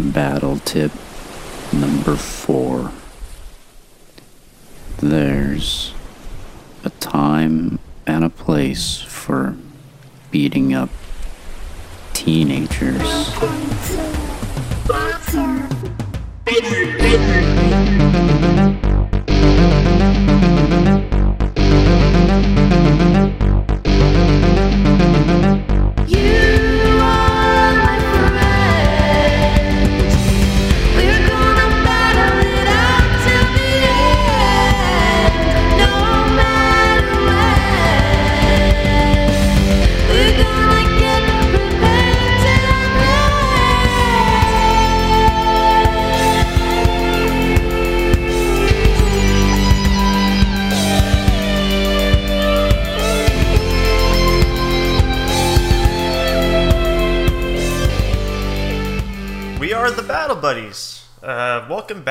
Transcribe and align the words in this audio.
Battle 0.00 0.58
tip 0.60 0.92
number 1.72 2.16
four. 2.16 2.90
There's 4.96 5.92
a 6.84 6.90
time 6.90 7.78
and 8.06 8.24
a 8.24 8.30
place 8.30 9.02
for 9.02 9.56
beating 10.30 10.72
up 10.72 10.88
teenagers. 12.14 13.02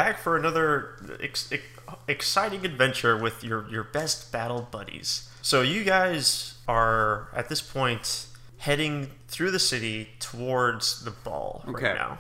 Back 0.09 0.19
for 0.19 0.35
another 0.35 0.95
ex- 1.21 1.51
ex- 1.51 1.63
exciting 2.07 2.65
adventure 2.65 3.15
with 3.17 3.43
your, 3.43 3.69
your 3.69 3.83
best 3.83 4.31
battle 4.31 4.67
buddies. 4.71 5.29
So, 5.41 5.61
you 5.61 5.83
guys 5.83 6.55
are 6.67 7.29
at 7.35 7.47
this 7.49 7.61
point 7.61 8.25
heading 8.57 9.11
through 9.27 9.51
the 9.51 9.59
city 9.59 10.09
towards 10.19 11.03
the 11.05 11.11
ball 11.11 11.63
right 11.65 11.75
Okay. 11.75 11.93
now. 11.93 12.19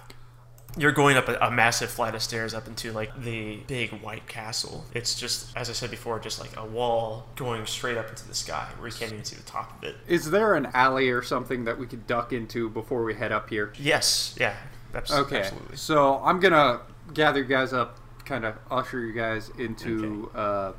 You're 0.77 0.91
going 0.91 1.17
up 1.17 1.27
a, 1.27 1.35
a 1.41 1.49
massive 1.51 1.89
flight 1.89 2.13
of 2.13 2.21
stairs 2.21 2.53
up 2.53 2.67
into 2.67 2.91
like 2.93 3.23
the 3.23 3.57
big 3.67 3.89
white 4.03 4.27
castle. 4.27 4.85
It's 4.93 5.19
just, 5.19 5.49
as 5.57 5.67
I 5.69 5.73
said 5.73 5.89
before, 5.89 6.19
just 6.19 6.39
like 6.39 6.55
a 6.55 6.63
wall 6.65 7.25
going 7.35 7.65
straight 7.65 7.97
up 7.97 8.07
into 8.07 8.25
the 8.27 8.35
sky 8.35 8.67
where 8.77 8.87
you 8.87 8.93
can't 8.93 9.11
even 9.11 9.25
see 9.25 9.35
the 9.35 9.41
top 9.43 9.75
of 9.77 9.83
it. 9.83 9.95
Is 10.07 10.29
there 10.29 10.53
an 10.55 10.67
alley 10.75 11.09
or 11.09 11.23
something 11.23 11.65
that 11.65 11.77
we 11.79 11.87
could 11.87 12.05
duck 12.05 12.31
into 12.31 12.69
before 12.69 13.03
we 13.03 13.15
head 13.15 13.31
up 13.31 13.49
here? 13.49 13.73
Yes, 13.79 14.35
yeah, 14.39 14.55
abs- 14.93 15.11
Okay, 15.11 15.39
absolutely. 15.41 15.75
so 15.75 16.21
I'm 16.23 16.39
gonna 16.39 16.81
gather 17.13 17.39
you 17.39 17.45
guys 17.45 17.73
up, 17.73 17.97
kind 18.25 18.45
of 18.45 18.55
usher 18.69 18.99
you 18.99 19.13
guys 19.13 19.49
into 19.57 20.29
uh, 20.35 20.73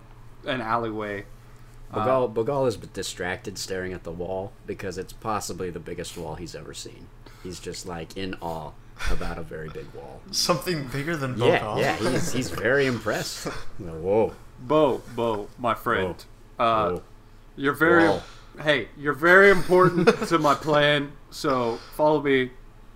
an 0.46 0.60
alleyway. 0.60 1.24
Bogal, 1.92 2.32
Bogal 2.32 2.68
is 2.68 2.76
distracted 2.76 3.58
staring 3.58 3.92
at 3.92 4.04
the 4.04 4.12
wall 4.12 4.52
because 4.66 4.96
it's 4.96 5.12
possibly 5.12 5.70
the 5.70 5.80
biggest 5.80 6.16
wall 6.16 6.36
he's 6.36 6.54
ever 6.54 6.72
seen. 6.72 7.08
He's 7.42 7.58
just 7.58 7.84
like 7.86 8.16
in 8.16 8.34
awe 8.40 8.70
about 9.10 9.38
a 9.38 9.42
very 9.42 9.68
big 9.70 9.86
wall. 9.94 10.20
Something 10.30 10.86
bigger 10.88 11.16
than 11.16 11.34
Bogal. 11.34 11.80
yeah, 11.80 11.96
he's, 11.96 12.32
he's 12.32 12.50
very 12.50 12.86
impressed. 12.86 13.46
Whoa. 13.78 14.34
Bo, 14.60 15.02
Bo, 15.16 15.48
my 15.58 15.74
friend, 15.74 16.14
uh, 16.58 16.90
whoa. 16.90 17.02
you're 17.56 17.72
very, 17.72 18.04
Whoa. 18.06 18.20
hey, 18.62 18.88
you're 18.96 19.14
very 19.14 19.50
important 19.50 20.06
to 20.28 20.38
my 20.38 20.54
plan. 20.54 21.12
So 21.30 21.78
follow 21.96 22.20
me. 22.20 22.50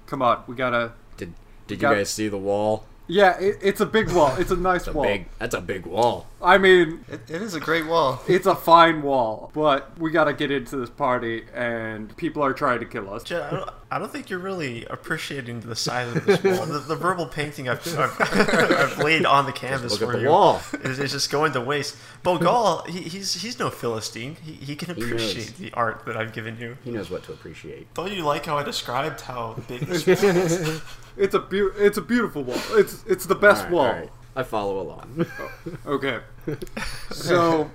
Come 0.07 0.21
on, 0.21 0.43
we 0.47 0.55
gotta. 0.57 0.93
Did 1.17 1.33
did 1.67 1.77
you 1.77 1.81
Got- 1.81 1.95
guys 1.95 2.11
see 2.11 2.29
the 2.29 2.37
wall? 2.37 2.85
Yeah, 3.07 3.39
it, 3.39 3.59
it's 3.63 3.81
a 3.81 3.87
big 3.87 4.11
wall. 4.11 4.35
It's 4.39 4.51
a 4.51 4.57
nice 4.57 4.83
It's 4.83 4.89
a 4.89 4.93
wall. 4.93 5.05
big. 5.05 5.27
That's 5.39 5.55
a 5.55 5.61
big 5.61 5.85
wall. 5.87 6.27
I 6.45 6.59
mean, 6.59 7.05
It, 7.09 7.23
it 7.31 7.43
is 7.43 7.55
a 7.55 7.61
great 7.61 7.87
wall. 7.87 8.21
it's 8.29 8.47
a 8.47 8.55
fine 8.55 9.03
wall, 9.03 9.51
but 9.55 9.99
we 9.99 10.11
gotta 10.11 10.33
get 10.33 10.51
into 10.51 10.77
this 10.77 10.91
party, 10.91 11.45
and 11.55 12.15
people 12.17 12.43
are 12.45 12.53
trying 12.53 12.81
to 12.81 12.87
kill 12.87 13.13
us. 13.13 13.25
Jen, 13.25 13.43
I 13.43 13.51
don't, 13.51 13.71
I 13.91 13.99
don't 13.99 14.13
think 14.13 14.29
you're 14.31 14.39
really 14.39 14.85
appreciating 14.87 15.61
the 15.61 15.75
size 15.77 16.15
of 16.15 16.25
this 16.27 16.43
wall. 16.43 16.67
The, 16.67 16.79
the 16.81 16.97
verbal 16.97 17.27
painting 17.27 17.69
I've, 17.69 17.87
I've, 17.99 18.17
I've 18.21 18.99
laid 18.99 19.25
on 19.27 19.47
the 19.47 19.53
canvas 19.53 19.93
look 19.93 20.03
at 20.03 20.07
for 20.07 20.17
the 20.17 20.23
you 20.25 20.29
wall. 20.29 20.61
Is, 20.83 20.99
is 20.99 21.13
just 21.13 21.31
going 21.31 21.53
to 21.53 21.61
waste. 21.61 21.97
Bogal, 22.25 22.87
he, 22.89 23.01
he's 23.03 23.35
he's 23.35 23.59
no 23.59 23.71
philistine. 23.71 24.37
He, 24.45 24.53
he 24.53 24.77
can 24.77 24.89
knows. 24.95 25.05
appreciate 25.05 25.57
the 25.57 25.73
art 25.73 26.05
that 26.07 26.17
I've 26.17 26.33
given 26.33 26.59
you. 26.59 26.77
He 26.85 26.91
knows 26.91 27.11
what 27.11 27.23
to 27.25 27.33
appreciate. 27.33 27.93
Don't 27.95 28.13
you 28.13 28.23
like 28.25 28.47
how 28.47 28.59
I 28.59 28.63
described 28.63 29.21
how 29.23 29.57
big 29.69 29.81
this 29.83 30.07
wall 30.07 30.17
is? 30.37 30.83
It's 31.17 31.35
a 31.35 31.39
beau- 31.39 31.73
it's 31.77 31.97
a 31.99 32.03
beautiful 32.03 32.43
wall. 32.43 32.59
It's 32.73 33.05
it's 33.07 33.27
the 33.27 33.35
best 33.37 33.61
Alright, 33.67 33.73
wall. 33.73 33.87
alright. 33.87 34.11
I 34.37 34.43
follow 34.43 34.81
along. 34.81 35.27
Oh, 35.39 35.51
okay. 35.95 36.21
So 37.13 37.71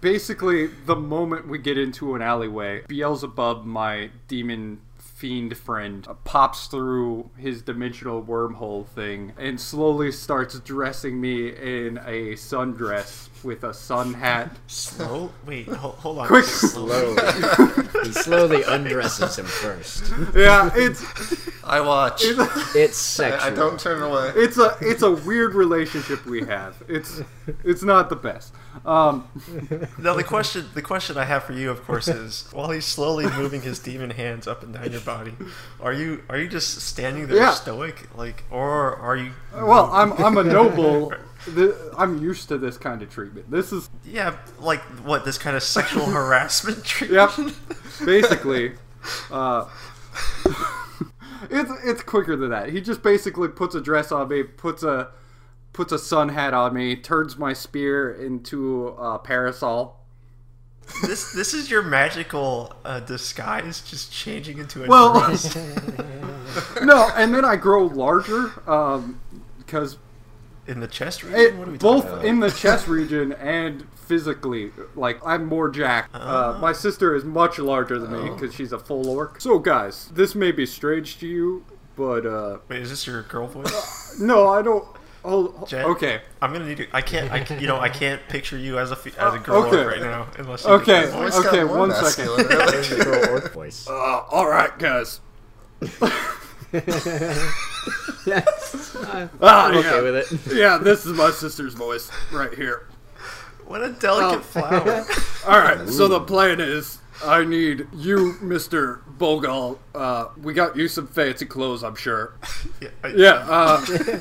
basically 0.00 0.66
the 0.86 0.96
moment 0.96 1.48
we 1.48 1.58
get 1.58 1.78
into 1.78 2.14
an 2.14 2.22
alleyway, 2.22 2.82
Beelzebub, 2.88 3.64
my 3.64 4.10
demon 4.28 4.80
fiend 5.20 5.54
friend, 5.54 6.08
pops 6.24 6.66
through 6.66 7.28
his 7.36 7.60
dimensional 7.60 8.22
wormhole 8.22 8.86
thing 8.86 9.34
and 9.36 9.60
slowly 9.60 10.10
starts 10.10 10.58
dressing 10.60 11.20
me 11.20 11.48
in 11.48 11.98
a 11.98 12.32
sundress 12.32 13.28
with 13.44 13.62
a 13.62 13.74
sun 13.74 14.14
hat. 14.14 14.56
Slow? 14.66 15.30
Wait, 15.44 15.68
hold, 15.68 15.96
hold 15.96 16.18
on. 16.20 16.26
Quick. 16.26 16.46
Slow. 16.46 17.14
slowly, 17.16 17.88
he 18.04 18.12
slowly 18.12 18.62
undresses 18.62 19.38
him 19.38 19.44
first. 19.44 20.10
Yeah, 20.34 20.70
it's 20.74 21.04
I 21.64 21.82
watch. 21.82 22.22
It's 22.24 22.96
sexual. 22.96 23.46
I 23.46 23.50
don't 23.50 23.78
turn 23.78 24.02
away. 24.02 24.32
it's 24.36 24.56
a 24.56 24.74
it's 24.80 25.02
a 25.02 25.10
weird 25.10 25.54
relationship 25.54 26.24
we 26.24 26.46
have. 26.46 26.82
It's 26.88 27.20
it's 27.62 27.82
not 27.82 28.08
the 28.08 28.16
best. 28.16 28.54
Um 28.84 29.28
Now 29.98 30.14
the 30.14 30.24
question, 30.24 30.66
the 30.74 30.82
question 30.82 31.16
I 31.18 31.24
have 31.24 31.44
for 31.44 31.52
you, 31.52 31.70
of 31.70 31.82
course, 31.84 32.08
is 32.08 32.48
while 32.52 32.70
he's 32.70 32.84
slowly 32.86 33.26
moving 33.36 33.62
his 33.62 33.78
demon 33.78 34.10
hands 34.10 34.46
up 34.46 34.62
and 34.62 34.72
down 34.74 34.92
your 34.92 35.00
body, 35.00 35.34
are 35.80 35.92
you 35.92 36.22
are 36.28 36.38
you 36.38 36.48
just 36.48 36.80
standing 36.80 37.26
there 37.26 37.36
Yeah. 37.36 37.50
stoic, 37.52 38.08
like, 38.16 38.44
or 38.50 38.96
are 38.96 39.16
you? 39.16 39.32
well, 39.54 39.90
I'm 39.92 40.12
I'm 40.12 40.36
a 40.38 40.44
noble. 40.44 41.12
I'm 41.96 42.22
used 42.22 42.48
to 42.48 42.58
this 42.58 42.76
kind 42.76 43.00
of 43.02 43.10
treatment. 43.10 43.50
This 43.50 43.72
is 43.72 43.88
Yeah, 44.04 44.36
like 44.60 44.82
what 45.04 45.24
this 45.24 45.38
kind 45.38 45.56
of 45.56 45.62
sexual 45.62 46.04
harassment 46.06 46.84
treatment. 46.84 47.34
Yep. 47.38 47.54
Basically, 48.06 48.72
uh, 49.30 49.64
it's 51.50 51.70
it's 51.84 52.02
quicker 52.02 52.36
than 52.36 52.50
that. 52.50 52.68
He 52.70 52.80
just 52.80 53.02
basically 53.02 53.48
puts 53.48 53.74
a 53.74 53.80
dress 53.80 54.12
on 54.12 54.28
me, 54.28 54.42
puts 54.42 54.82
a 54.82 55.08
puts 55.72 55.92
a 55.92 55.98
sun 55.98 56.30
hat 56.30 56.54
on 56.54 56.74
me, 56.74 56.96
turns 56.96 57.36
my 57.38 57.52
spear 57.52 58.12
into 58.12 58.88
a 58.88 59.18
parasol. 59.18 59.96
This 61.02 61.32
this 61.32 61.54
is 61.54 61.70
your 61.70 61.82
magical 61.82 62.74
uh, 62.84 63.00
disguise, 63.00 63.80
just 63.82 64.12
changing 64.12 64.58
into 64.58 64.84
a 64.84 64.88
Well, 64.88 65.12
dress. 65.20 65.54
no, 66.82 67.08
and 67.14 67.32
then 67.34 67.44
I 67.44 67.56
grow 67.56 67.86
larger 67.86 68.48
because 69.58 69.98
in 70.66 70.80
the 70.80 70.88
chest 70.88 71.22
region. 71.22 71.58
what 71.58 71.68
are 71.68 71.70
we 71.72 71.78
both 71.78 72.04
about? 72.06 72.24
in 72.24 72.40
the 72.40 72.50
chest 72.50 72.88
region 72.88 73.32
and 73.34 73.86
physically. 73.94 74.72
Like 74.96 75.20
I'm 75.24 75.46
more 75.46 75.68
jacked. 75.68 76.10
Uh, 76.12 76.58
my 76.60 76.72
sister 76.72 77.14
is 77.14 77.24
much 77.24 77.60
larger 77.60 77.98
than 78.00 78.12
me 78.12 78.30
because 78.30 78.52
she's 78.52 78.72
a 78.72 78.78
full 78.78 79.08
orc. 79.08 79.40
So 79.40 79.60
guys, 79.60 80.08
this 80.12 80.34
may 80.34 80.50
be 80.50 80.66
strange 80.66 81.18
to 81.20 81.26
you, 81.28 81.64
but 81.94 82.26
uh, 82.26 82.58
Wait, 82.68 82.82
is 82.82 82.90
this 82.90 83.06
your 83.06 83.22
girl 83.22 83.46
voice? 83.46 84.18
no, 84.20 84.48
I 84.48 84.62
don't. 84.62 84.84
Oh, 85.24 85.64
Jen? 85.68 85.84
okay. 85.84 86.22
I'm 86.40 86.52
gonna 86.52 86.66
need 86.66 86.78
to. 86.78 86.86
I 86.92 87.02
can't. 87.02 87.30
I 87.30 87.40
can, 87.40 87.60
you 87.60 87.66
know 87.66 87.78
I 87.78 87.88
can't 87.90 88.20
picture 88.28 88.56
you 88.56 88.78
as 88.78 88.90
a 88.90 88.96
as 89.18 89.34
a 89.34 89.38
girl 89.38 89.64
Okay. 89.64 89.84
right 89.84 90.00
now 90.00 90.28
unless 90.38 90.64
you 90.64 90.70
Okay. 90.70 91.02
Get 91.02 91.10
that 91.10 91.12
voice. 91.18 91.34
Voice 91.34 91.44
got 91.44 91.54
Okay, 91.54 91.64
one 91.64 91.90
second. 91.92 92.02
masculine, 92.04 92.46
really. 92.46 92.70
There's 92.72 92.88
the 92.90 93.04
girl 93.04 93.30
orc 93.30 93.52
voice. 93.60 93.86
Uh, 93.88 93.92
all 94.30 94.48
right, 94.48 94.78
guys. 94.78 95.20
yes. 98.26 98.96
Ah, 99.42 99.66
I'm 99.68 99.76
okay 99.78 99.88
yeah. 99.96 100.02
with 100.02 100.16
it. 100.32 100.54
yeah, 100.54 100.76
this 100.78 101.06
is 101.06 101.12
my 101.16 101.30
sister's 101.30 101.74
voice 101.74 102.10
right 102.32 102.52
here. 102.54 102.86
What 103.66 103.82
a 103.82 103.92
delicate 103.92 104.44
flower. 104.44 105.06
All 105.46 105.58
right, 105.60 105.88
so 105.88 106.06
the 106.08 106.20
plan 106.20 106.60
is 106.60 106.98
I 107.24 107.44
need 107.44 107.86
you, 107.94 108.36
Mister 108.42 109.02
Bogal. 109.20 109.78
Uh, 109.94 110.28
we 110.42 110.54
got 110.54 110.74
you 110.76 110.88
some 110.88 111.06
fancy 111.06 111.44
clothes, 111.44 111.84
I'm 111.84 111.94
sure. 111.94 112.34
yeah. 112.80 112.88
I- 113.04 113.08
Yeah. 113.08 113.46
Uh, 113.48 113.80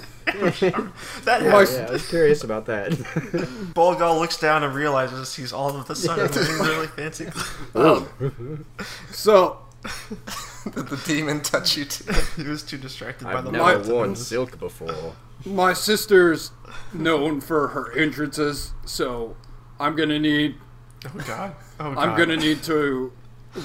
That 1.26 1.42
My- 1.42 1.64
Yeah, 1.64 1.88
I 1.90 1.92
was 1.92 2.08
curious 2.08 2.44
about 2.44 2.66
that. 2.68 2.92
Bogal 3.74 4.20
looks 4.20 4.38
down 4.38 4.64
and 4.64 4.76
realizes 4.76 5.36
he's 5.36 5.52
all 5.54 5.76
of 5.76 5.90
a 5.90 5.96
sudden 5.96 6.30
wearing 6.32 6.60
really 6.60 6.88
fancy 6.88 7.26
clothes. 7.26 8.08
so 9.12 9.58
Did 10.66 10.88
the 10.88 11.02
demon 11.08 11.42
touch 11.42 11.78
you 11.78 11.86
too? 11.86 12.14
he 12.36 12.44
was 12.44 12.62
too 12.62 12.78
distracted 12.78 13.24
by 13.26 13.32
the. 13.34 13.38
I've 13.40 13.46
the 13.46 13.52
never 13.54 13.78
light. 13.80 13.86
worn 13.88 14.16
silk 14.16 14.60
before. 14.60 15.16
my 15.46 15.74
sister's 15.74 16.52
known 16.94 17.40
for 17.42 17.70
her 17.70 17.92
entrances, 17.98 18.74
so 18.86 19.36
I'm 19.80 19.96
gonna 19.96 20.20
need 20.20 20.56
Oh 21.06 21.20
god. 21.26 21.56
Oh 21.80 21.94
god. 21.96 21.98
I'm 22.10 22.18
gonna 22.18 22.36
need 22.38 22.62
to 22.64 23.12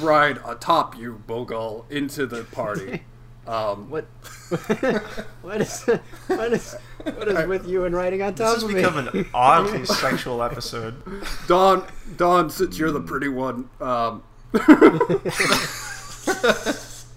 ride 0.01 0.39
atop 0.47 0.97
you, 0.97 1.23
Bogal, 1.27 1.91
into 1.91 2.27
the 2.27 2.45
party. 2.45 3.03
Um, 3.47 3.91
What? 3.91 4.05
what 5.43 5.61
is? 5.61 5.83
What 6.29 6.51
is? 6.55 6.75
What 7.03 7.29
is 7.29 7.47
with 7.47 7.69
you 7.69 7.85
and 7.85 7.95
riding 7.95 8.23
on 8.23 8.33
This 8.33 8.39
top 8.39 8.55
has 8.55 8.63
of 8.63 8.71
me? 8.71 8.77
become 8.77 8.97
an 9.07 9.29
oddly 9.35 9.85
sexual 9.85 10.43
episode. 10.43 10.95
Don, 11.47 11.87
Don, 12.17 12.49
since 12.49 12.79
you're 12.79 12.91
the 12.91 13.03
pretty 13.03 13.29
one, 13.29 13.69
um, 13.83 14.23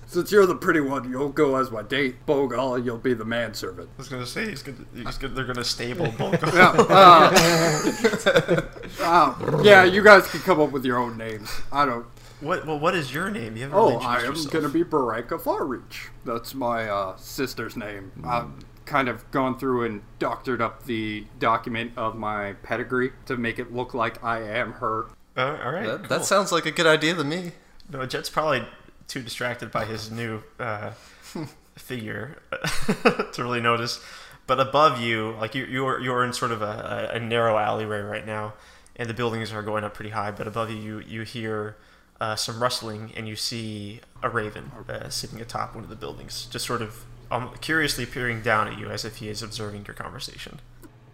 since 0.07 0.29
you're 0.31 0.45
the 0.45 0.55
pretty 0.59 0.81
one, 0.81 1.09
you'll 1.09 1.29
go 1.29 1.55
as 1.55 1.71
my 1.71 1.81
date. 1.81 2.25
Bogal, 2.25 2.83
you'll 2.83 2.97
be 2.97 3.13
the 3.13 3.23
manservant. 3.23 3.89
I 3.93 3.97
was 3.97 4.09
gonna 4.09 4.25
say 4.25 4.49
he's 4.49 4.61
gonna, 4.63 4.79
he's 4.93 5.17
gonna 5.17 5.33
they're 5.33 5.45
gonna 5.45 5.63
stable 5.63 6.11
bulk. 6.17 6.41
Yeah, 6.41 6.75
uh, 6.89 8.61
uh, 8.99 9.61
yeah, 9.63 9.83
you 9.85 10.03
guys 10.03 10.27
can 10.27 10.41
come 10.41 10.59
up 10.59 10.71
with 10.71 10.83
your 10.85 10.97
own 10.97 11.17
names. 11.17 11.49
I 11.71 11.85
don't. 11.85 12.05
What? 12.39 12.67
Well, 12.67 12.79
what 12.79 12.95
is 12.95 13.13
your 13.13 13.29
name? 13.31 13.55
You 13.55 13.63
haven't 13.63 13.77
Oh, 13.77 13.97
I 13.97 14.21
am 14.21 14.35
gonna 14.51 14.69
be 14.69 14.83
Baraka 14.83 15.37
Farreach. 15.37 16.09
That's 16.23 16.53
my 16.53 16.87
uh, 16.87 17.17
sister's 17.17 17.75
name. 17.75 18.11
I've 18.23 18.49
kind 18.85 19.09
of 19.09 19.29
gone 19.31 19.57
through 19.59 19.85
and 19.85 20.01
doctored 20.19 20.61
up 20.61 20.85
the 20.85 21.25
document 21.39 21.91
of 21.97 22.15
my 22.15 22.53
pedigree 22.63 23.11
to 23.25 23.37
make 23.37 23.59
it 23.59 23.73
look 23.73 23.93
like 23.93 24.23
I 24.23 24.41
am 24.41 24.73
her. 24.73 25.07
Uh, 25.35 25.59
all 25.63 25.71
right. 25.71 25.85
That, 25.85 25.99
cool. 25.99 26.07
that 26.07 26.25
sounds 26.25 26.51
like 26.51 26.65
a 26.65 26.71
good 26.71 26.87
idea 26.87 27.13
to 27.15 27.23
me. 27.23 27.51
No, 27.91 28.05
Jet's 28.05 28.29
probably 28.29 28.65
too 29.07 29.21
distracted 29.21 29.71
by 29.71 29.85
his 29.85 30.11
new 30.11 30.43
uh, 30.59 30.91
figure 31.75 32.37
to 33.33 33.43
really 33.43 33.61
notice. 33.61 33.99
But 34.47 34.59
above 34.59 35.01
you, 35.01 35.35
like 35.39 35.55
you, 35.55 35.65
you're 35.65 35.99
you're 35.99 36.23
in 36.23 36.33
sort 36.33 36.51
of 36.51 36.61
a, 36.61 37.11
a 37.13 37.19
narrow 37.19 37.57
alleyway 37.57 37.99
right 37.99 38.25
now, 38.25 38.53
and 38.95 39.09
the 39.09 39.13
buildings 39.13 39.51
are 39.51 39.61
going 39.61 39.83
up 39.83 39.93
pretty 39.93 40.11
high. 40.11 40.31
But 40.31 40.47
above 40.47 40.69
you, 40.69 40.77
you, 40.77 40.99
you 40.99 41.21
hear 41.23 41.75
uh, 42.19 42.35
some 42.35 42.61
rustling, 42.61 43.11
and 43.15 43.27
you 43.27 43.35
see 43.35 44.01
a 44.23 44.29
raven 44.29 44.71
uh, 44.89 45.09
sitting 45.09 45.39
atop 45.41 45.75
one 45.75 45.83
of 45.83 45.89
the 45.89 45.95
buildings, 45.95 46.47
just 46.49 46.65
sort 46.65 46.81
of 46.81 47.05
um, 47.31 47.51
curiously 47.61 48.05
peering 48.05 48.41
down 48.41 48.67
at 48.67 48.79
you 48.79 48.89
as 48.89 49.05
if 49.05 49.17
he 49.17 49.29
is 49.29 49.41
observing 49.41 49.85
your 49.85 49.93
conversation. 49.93 50.59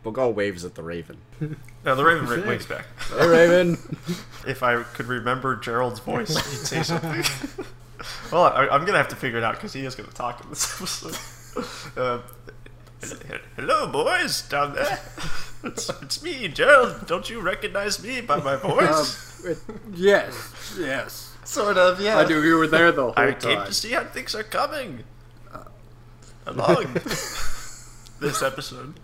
Bogal 0.04 0.34
waves 0.34 0.66
at 0.66 0.76
the 0.76 0.84
raven. 0.84 1.18
Now 1.86 1.96
the 1.96 2.04
raven 2.04 2.28
ra- 2.28 2.48
waves 2.48 2.66
back. 2.66 2.86
Hey, 3.18 3.28
raven. 3.28 3.78
If 4.46 4.62
I 4.62 4.84
could 4.84 5.08
remember 5.08 5.56
Gerald's 5.56 6.00
voice, 6.00 6.36
he'd 6.36 6.68
say 6.68 6.84
something. 6.84 7.24
well, 8.32 8.44
I, 8.44 8.68
I'm 8.68 8.86
gonna 8.86 8.98
have 8.98 9.08
to 9.10 9.16
figure 9.16 9.38
it 9.38 9.44
out 9.44 9.56
because 9.56 9.72
he 9.74 9.86
is 9.86 9.96
gonna 9.96 10.10
talk 10.10 10.44
in 10.44 10.50
this 10.50 10.76
episode. 10.82 11.98
Uh, 11.98 12.20
hello, 13.56 13.88
boys 13.92 14.42
down 14.50 14.74
there. 14.76 15.00
It's, 15.64 15.90
it's 16.02 16.22
me, 16.24 16.48
Gerald. 16.50 17.08
Don't 17.08 17.30
you 17.30 17.40
recognize 17.42 18.02
me 18.04 18.22
by 18.22 18.38
my 18.38 18.56
voice? 18.58 19.46
Um, 19.46 19.80
yes, 19.94 20.76
yes. 20.80 21.36
Sort 21.46 21.78
of, 21.78 22.00
yeah. 22.00 22.18
I 22.18 22.26
knew 22.26 22.42
you 22.42 22.58
were 22.58 22.68
there 22.68 22.92
the 22.92 23.04
whole 23.04 23.14
I 23.18 23.32
time. 23.32 23.36
I 23.52 23.56
came 23.56 23.66
to 23.66 23.74
see 23.74 23.92
how 23.92 24.04
things 24.06 24.34
are 24.36 24.44
coming 24.44 25.04
uh, 25.54 25.64
along 26.46 26.94
this 28.20 28.42
episode. 28.44 29.00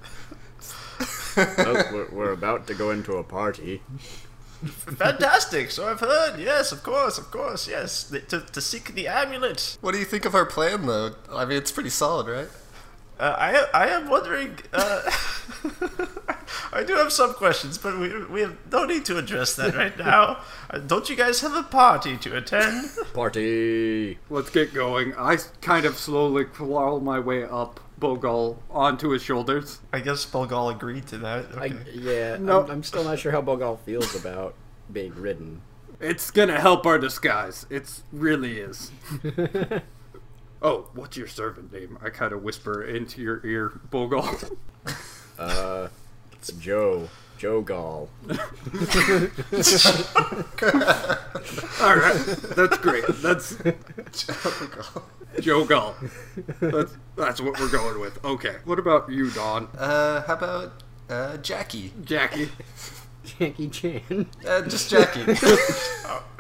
Oh, 1.38 1.84
we're, 1.94 2.08
we're 2.12 2.32
about 2.32 2.68
to 2.68 2.74
go 2.74 2.92
into 2.92 3.16
a 3.18 3.24
party. 3.24 3.82
Fantastic. 4.66 5.72
So 5.72 5.88
I've 5.90 6.00
heard. 6.02 6.40
Yes, 6.40 6.72
of 6.74 6.84
course, 6.84 7.18
of 7.18 7.32
course. 7.32 7.68
Yes, 7.68 8.04
The- 8.04 8.20
to, 8.22 8.42
to 8.42 8.62
seek 8.62 8.94
the 8.96 9.08
amulet. 9.08 9.78
What 9.82 9.94
do 9.94 10.00
you 10.00 10.06
think 10.06 10.26
of 10.26 10.36
our 10.36 10.46
plan, 10.46 10.86
though? 10.86 11.16
I 11.32 11.46
mean, 11.46 11.58
it's 11.58 11.72
pretty 11.72 11.90
solid, 11.90 12.28
right? 12.28 12.50
Uh, 13.20 13.36
I 13.38 13.68
I 13.74 13.88
am 13.90 14.10
wondering. 14.10 14.58
Uh, 14.72 15.02
I 16.72 16.84
do 16.84 16.96
have 16.96 17.12
some 17.12 17.34
questions, 17.34 17.78
but 17.78 18.00
we 18.00 18.24
we 18.26 18.42
have 18.42 18.56
no 18.72 18.86
need 18.86 19.04
to 19.06 19.18
address 19.18 19.56
that 19.58 19.76
right 19.76 19.98
now. 20.12 20.38
Uh, 20.70 20.78
don't 20.80 21.10
you 21.10 21.16
guys 21.16 21.42
have 21.42 21.54
a 21.54 21.64
party 21.64 22.16
to 22.18 22.38
attend? 22.38 22.90
Party. 23.14 24.18
Let's 24.30 24.50
get 24.50 24.74
going. 24.74 25.14
I 25.18 25.38
kind 25.62 25.86
of 25.86 25.98
slowly 25.98 26.46
crawl 26.46 27.00
my 27.02 27.20
way 27.20 27.44
up 27.44 27.80
Bogal 28.00 28.58
onto 28.70 29.10
his 29.10 29.22
shoulders. 29.22 29.80
I 29.92 30.00
guess 30.00 30.26
Bogal 30.26 30.72
agreed 30.74 31.08
to 31.08 31.18
that. 31.18 31.46
I, 31.58 31.74
yeah, 31.94 32.38
No. 32.40 32.64
I'm, 32.64 32.72
I'm 32.72 32.84
still 32.84 33.04
not 33.04 33.20
sure 33.20 33.32
how 33.34 33.42
Bogal 33.42 33.78
feels 33.80 34.16
about 34.16 34.56
being 34.94 35.14
ridden. 35.16 35.62
It's 36.00 36.32
gonna 36.32 36.60
help 36.62 36.86
our 36.86 36.98
disguise. 36.98 37.66
It's 37.70 38.04
really 38.14 38.60
is. 38.62 38.92
oh, 40.62 40.90
what's 40.94 41.18
your 41.18 41.28
servant 41.28 41.72
name? 41.72 41.98
I 42.04 42.10
kind 42.10 42.34
of 42.34 42.44
whisper 42.44 42.84
into 42.84 43.22
your 43.22 43.46
ear, 43.46 43.80
Bogal. 43.92 44.56
Uh, 45.38 45.88
it's 46.34 46.52
Joe. 46.52 47.08
Joe 47.38 47.62
Gall. 47.62 48.10
All 48.30 48.36
right, 51.96 52.14
that's 52.58 52.78
great. 52.80 53.06
That's 53.22 53.56
Joe 54.12 54.68
Gall. 54.76 55.04
Joe 55.40 55.64
Gall. 55.64 55.96
That's 56.60 56.98
that's 57.16 57.40
what 57.40 57.58
we're 57.58 57.72
going 57.72 58.02
with. 58.02 58.24
Okay. 58.26 58.58
What 58.66 58.80
about 58.80 59.10
you, 59.10 59.32
Don? 59.32 59.70
Uh, 59.78 60.24
how 60.24 60.34
about 60.34 60.84
uh, 61.10 61.38
Jackie? 61.38 61.94
Jackie. 62.04 62.50
Jackie 63.38 63.70
Chan. 63.70 64.28
Uh, 64.48 64.62
just 64.64 64.90
Jackie. 64.90 65.26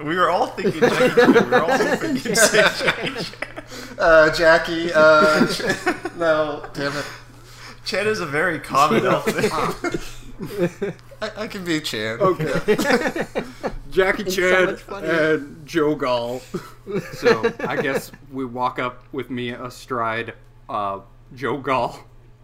We 0.03 0.15
were 0.15 0.29
all 0.29 0.47
thinking. 0.47 0.79
Jackie 0.79 1.13
Chan. 1.15 1.33
We 1.33 1.39
were 1.49 1.61
all 1.61 1.77
thinking 1.77 2.15
you'd 2.15 2.35
Jackie 2.35 3.23
Chan. 3.23 3.25
uh, 3.99 4.29
Jackie. 4.33 4.91
Uh, 4.93 5.45
no, 6.17 6.65
damn 6.73 6.95
it. 6.95 7.05
Chan 7.83 8.07
is 8.07 8.21
a 8.21 8.25
very 8.25 8.59
common 8.59 9.05
elf 9.05 9.27
name. 9.27 10.93
I, 11.21 11.31
I 11.43 11.47
can 11.47 11.65
be 11.65 11.81
Chan. 11.81 12.19
Okay. 12.21 12.45
Jackie 13.91 14.23
It's 14.23 14.35
so 14.35 14.49
Chan 14.49 14.65
much 14.67 14.79
funnier. 14.81 15.33
and 15.35 15.65
Joe 15.67 15.95
Gall. 15.95 16.41
So 17.13 17.53
I 17.67 17.81
guess 17.81 18.09
we 18.31 18.45
walk 18.45 18.79
up 18.79 19.03
with 19.11 19.29
me 19.29 19.49
astride 19.49 20.33
uh, 20.69 21.01
Joe 21.35 21.57
Gall. 21.57 21.99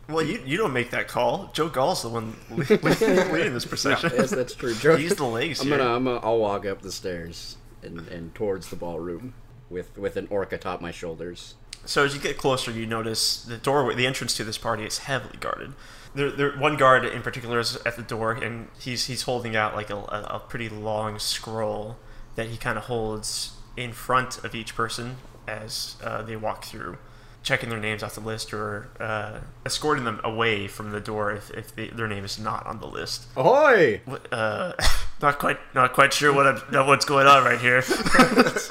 Well, 0.07 0.23
you 0.23 0.41
you 0.45 0.57
don't 0.57 0.73
make 0.73 0.91
that 0.91 1.07
call. 1.07 1.49
Joe 1.53 1.67
Gall's 1.69 2.03
the 2.03 2.09
one 2.09 2.35
le- 2.51 2.63
le- 2.83 3.31
leading 3.33 3.53
this 3.53 3.65
procession. 3.65 4.11
yes, 4.15 4.29
that's 4.29 4.53
true. 4.53 4.73
Joe. 4.75 4.95
He's 4.95 5.15
the 5.15 5.25
legs 5.25 5.61
I'm 5.61 5.67
here. 5.67 5.77
gonna, 5.77 5.95
I'm 5.95 6.03
gonna, 6.05 6.19
I'll 6.19 6.37
walk 6.37 6.65
up 6.65 6.81
the 6.81 6.91
stairs 6.91 7.57
and, 7.81 8.07
and 8.09 8.33
towards 8.35 8.69
the 8.69 8.75
ballroom 8.75 9.33
with 9.69 9.97
with 9.97 10.15
an 10.15 10.27
orc 10.29 10.51
atop 10.53 10.81
my 10.81 10.91
shoulders. 10.91 11.55
So 11.85 12.03
as 12.03 12.15
you 12.15 12.21
get 12.21 12.37
closer, 12.37 12.71
you 12.71 12.85
notice 12.87 13.43
the 13.43 13.57
doorway, 13.57 13.93
the 13.95 14.07
entrance 14.07 14.35
to 14.37 14.43
this 14.43 14.57
party 14.57 14.85
is 14.85 14.99
heavily 14.99 15.37
guarded. 15.39 15.73
There, 16.15 16.31
there, 16.31 16.51
one 16.57 16.77
guard 16.77 17.05
in 17.05 17.21
particular 17.21 17.59
is 17.59 17.75
at 17.85 17.95
the 17.95 18.01
door, 18.01 18.31
and 18.31 18.69
he's 18.79 19.05
he's 19.07 19.23
holding 19.23 19.55
out 19.55 19.75
like 19.75 19.89
a, 19.89 19.95
a, 19.97 20.27
a 20.35 20.39
pretty 20.39 20.69
long 20.69 21.19
scroll 21.19 21.97
that 22.35 22.47
he 22.47 22.57
kind 22.57 22.77
of 22.77 22.85
holds 22.85 23.53
in 23.77 23.91
front 23.91 24.43
of 24.43 24.55
each 24.55 24.75
person 24.75 25.17
as 25.47 25.95
uh, 26.03 26.21
they 26.23 26.35
walk 26.35 26.63
through, 26.65 26.97
checking 27.45 27.69
their 27.69 27.79
names 27.79 28.01
off 28.01 28.15
the 28.15 28.21
list 28.21 28.51
or 28.53 28.89
uh, 28.99 29.39
escorting 29.65 30.03
them 30.03 30.19
away 30.23 30.67
from 30.67 30.91
the 30.91 30.99
door 30.99 31.31
if, 31.31 31.51
if 31.51 31.73
they, 31.75 31.87
their 31.89 32.07
name 32.07 32.25
is 32.25 32.39
not 32.39 32.65
on 32.65 32.79
the 32.79 32.87
list. 32.87 33.27
Ahoy! 33.37 34.01
What- 34.05 34.27
Uh, 34.33 34.73
not 35.21 35.37
quite 35.39 35.59
not 35.73 35.93
quite 35.93 36.11
sure 36.11 36.33
what 36.33 36.45
I'm, 36.47 36.87
what's 36.87 37.05
going 37.05 37.27
on 37.27 37.43
right 37.45 37.59
here. 37.59 37.81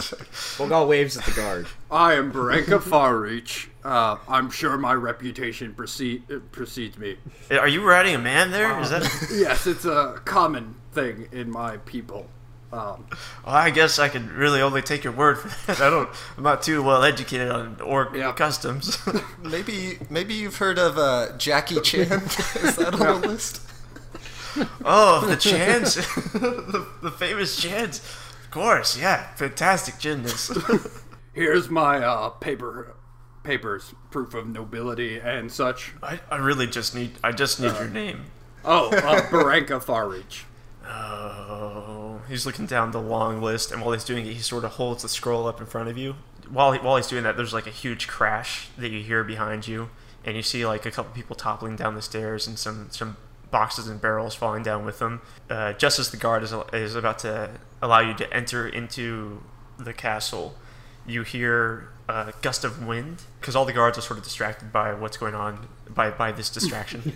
Bogal 0.58 0.88
waves 0.88 1.16
at 1.16 1.25
the 1.25 1.30
guard. 1.32 1.66
I 1.90 2.14
am 2.14 2.32
Barenka 2.32 2.80
Farreach. 2.80 3.68
Uh, 3.84 4.16
I'm 4.28 4.50
sure 4.50 4.76
my 4.76 4.94
reputation 4.94 5.75
precede, 5.75 6.22
uh, 6.30 6.38
precedes 6.52 6.99
me. 6.99 7.16
Are 7.50 7.68
you 7.68 7.82
riding 7.87 8.14
a 8.14 8.18
man 8.18 8.50
there? 8.50 8.78
Is 8.80 8.90
that? 8.90 9.02
Yes, 9.34 9.66
it's 9.66 9.84
a 9.84 10.20
common 10.25 10.75
thing 10.92 11.28
in 11.32 11.50
my 11.50 11.76
people. 11.78 12.28
Um, 12.75 13.07
Well, 13.47 13.54
I 13.54 13.71
guess 13.71 13.99
I 13.99 14.09
can 14.09 14.28
really 14.35 14.61
only 14.61 14.83
take 14.83 15.04
your 15.04 15.12
word 15.12 15.38
for 15.38 15.49
that. 15.66 15.81
I 15.81 15.90
don't. 15.90 16.09
I'm 16.37 16.43
not 16.43 16.62
too 16.62 16.83
well 16.83 17.02
educated 17.04 17.50
on 17.50 17.81
orc 17.81 18.14
Yeah. 18.14 18.33
customs. 18.33 18.99
Maybe 19.43 19.99
maybe 20.11 20.35
you've 20.35 20.57
heard 20.57 20.78
of 20.78 20.99
uh, 20.99 21.37
Jackie 21.38 21.81
Chan. 21.81 22.11
Is 22.25 22.76
that 22.76 22.95
on 22.95 23.21
the 23.21 23.28
list? 23.28 23.61
oh, 24.85 25.25
the 25.26 25.37
Chans, 25.49 25.95
the, 26.33 26.87
the 27.02 27.11
famous 27.11 27.57
Chans. 27.61 27.99
Of 28.45 28.50
course, 28.50 28.97
yeah, 28.99 29.35
fantastic 29.35 29.99
gymnast. 29.99 30.57
here's 31.33 31.69
my 31.69 31.99
uh, 31.99 32.31
paper, 32.31 32.95
papers, 33.43 33.95
proof 34.11 34.33
of 34.35 34.47
nobility 34.49 35.19
and 35.19 35.50
such. 35.50 35.93
I, 36.02 36.21
I 36.31 36.37
really 36.37 36.66
just 36.66 36.95
need. 36.95 37.12
I 37.23 37.33
just 37.33 37.61
need 37.61 37.73
your 37.75 37.88
name. 37.88 38.25
Oh, 38.64 38.88
uh, 38.90 39.21
Barenka 39.28 39.83
Farreach. 39.83 40.45
Oh, 40.86 42.20
he's 42.28 42.46
looking 42.46 42.66
down 42.66 42.90
the 42.90 43.00
long 43.00 43.40
list, 43.40 43.72
and 43.72 43.80
while 43.80 43.92
he's 43.92 44.04
doing 44.04 44.26
it, 44.26 44.32
he 44.32 44.40
sort 44.40 44.64
of 44.64 44.72
holds 44.72 45.02
the 45.02 45.08
scroll 45.08 45.46
up 45.46 45.60
in 45.60 45.66
front 45.66 45.88
of 45.88 45.96
you. 45.96 46.16
While 46.48 46.72
he, 46.72 46.78
while 46.78 46.96
he's 46.96 47.06
doing 47.06 47.24
that, 47.24 47.36
there's 47.36 47.54
like 47.54 47.66
a 47.66 47.70
huge 47.70 48.06
crash 48.06 48.68
that 48.76 48.90
you 48.90 49.02
hear 49.02 49.24
behind 49.24 49.66
you, 49.66 49.90
and 50.24 50.36
you 50.36 50.42
see 50.42 50.66
like 50.66 50.84
a 50.86 50.90
couple 50.90 51.12
people 51.12 51.36
toppling 51.36 51.76
down 51.76 51.94
the 51.94 52.02
stairs 52.02 52.46
and 52.46 52.58
some 52.58 52.88
some 52.90 53.16
boxes 53.50 53.86
and 53.86 54.00
barrels 54.00 54.34
falling 54.34 54.62
down 54.62 54.84
with 54.84 54.98
them. 54.98 55.22
Uh, 55.48 55.72
just 55.74 55.98
as 55.98 56.10
the 56.10 56.16
guard 56.16 56.42
is 56.42 56.52
is 56.72 56.94
about 56.94 57.18
to 57.20 57.50
allow 57.80 58.00
you 58.00 58.14
to 58.14 58.34
enter 58.34 58.68
into 58.68 59.42
the 59.78 59.92
castle, 59.92 60.54
you 61.06 61.22
hear 61.22 61.88
a 62.08 62.32
gust 62.42 62.64
of 62.64 62.86
wind 62.86 63.22
because 63.40 63.56
all 63.56 63.64
the 63.64 63.72
guards 63.72 63.96
are 63.96 64.02
sort 64.02 64.18
of 64.18 64.24
distracted 64.24 64.72
by 64.72 64.92
what's 64.92 65.16
going 65.16 65.34
on 65.34 65.68
by 65.88 66.10
by 66.10 66.32
this 66.32 66.50
distraction. 66.50 67.12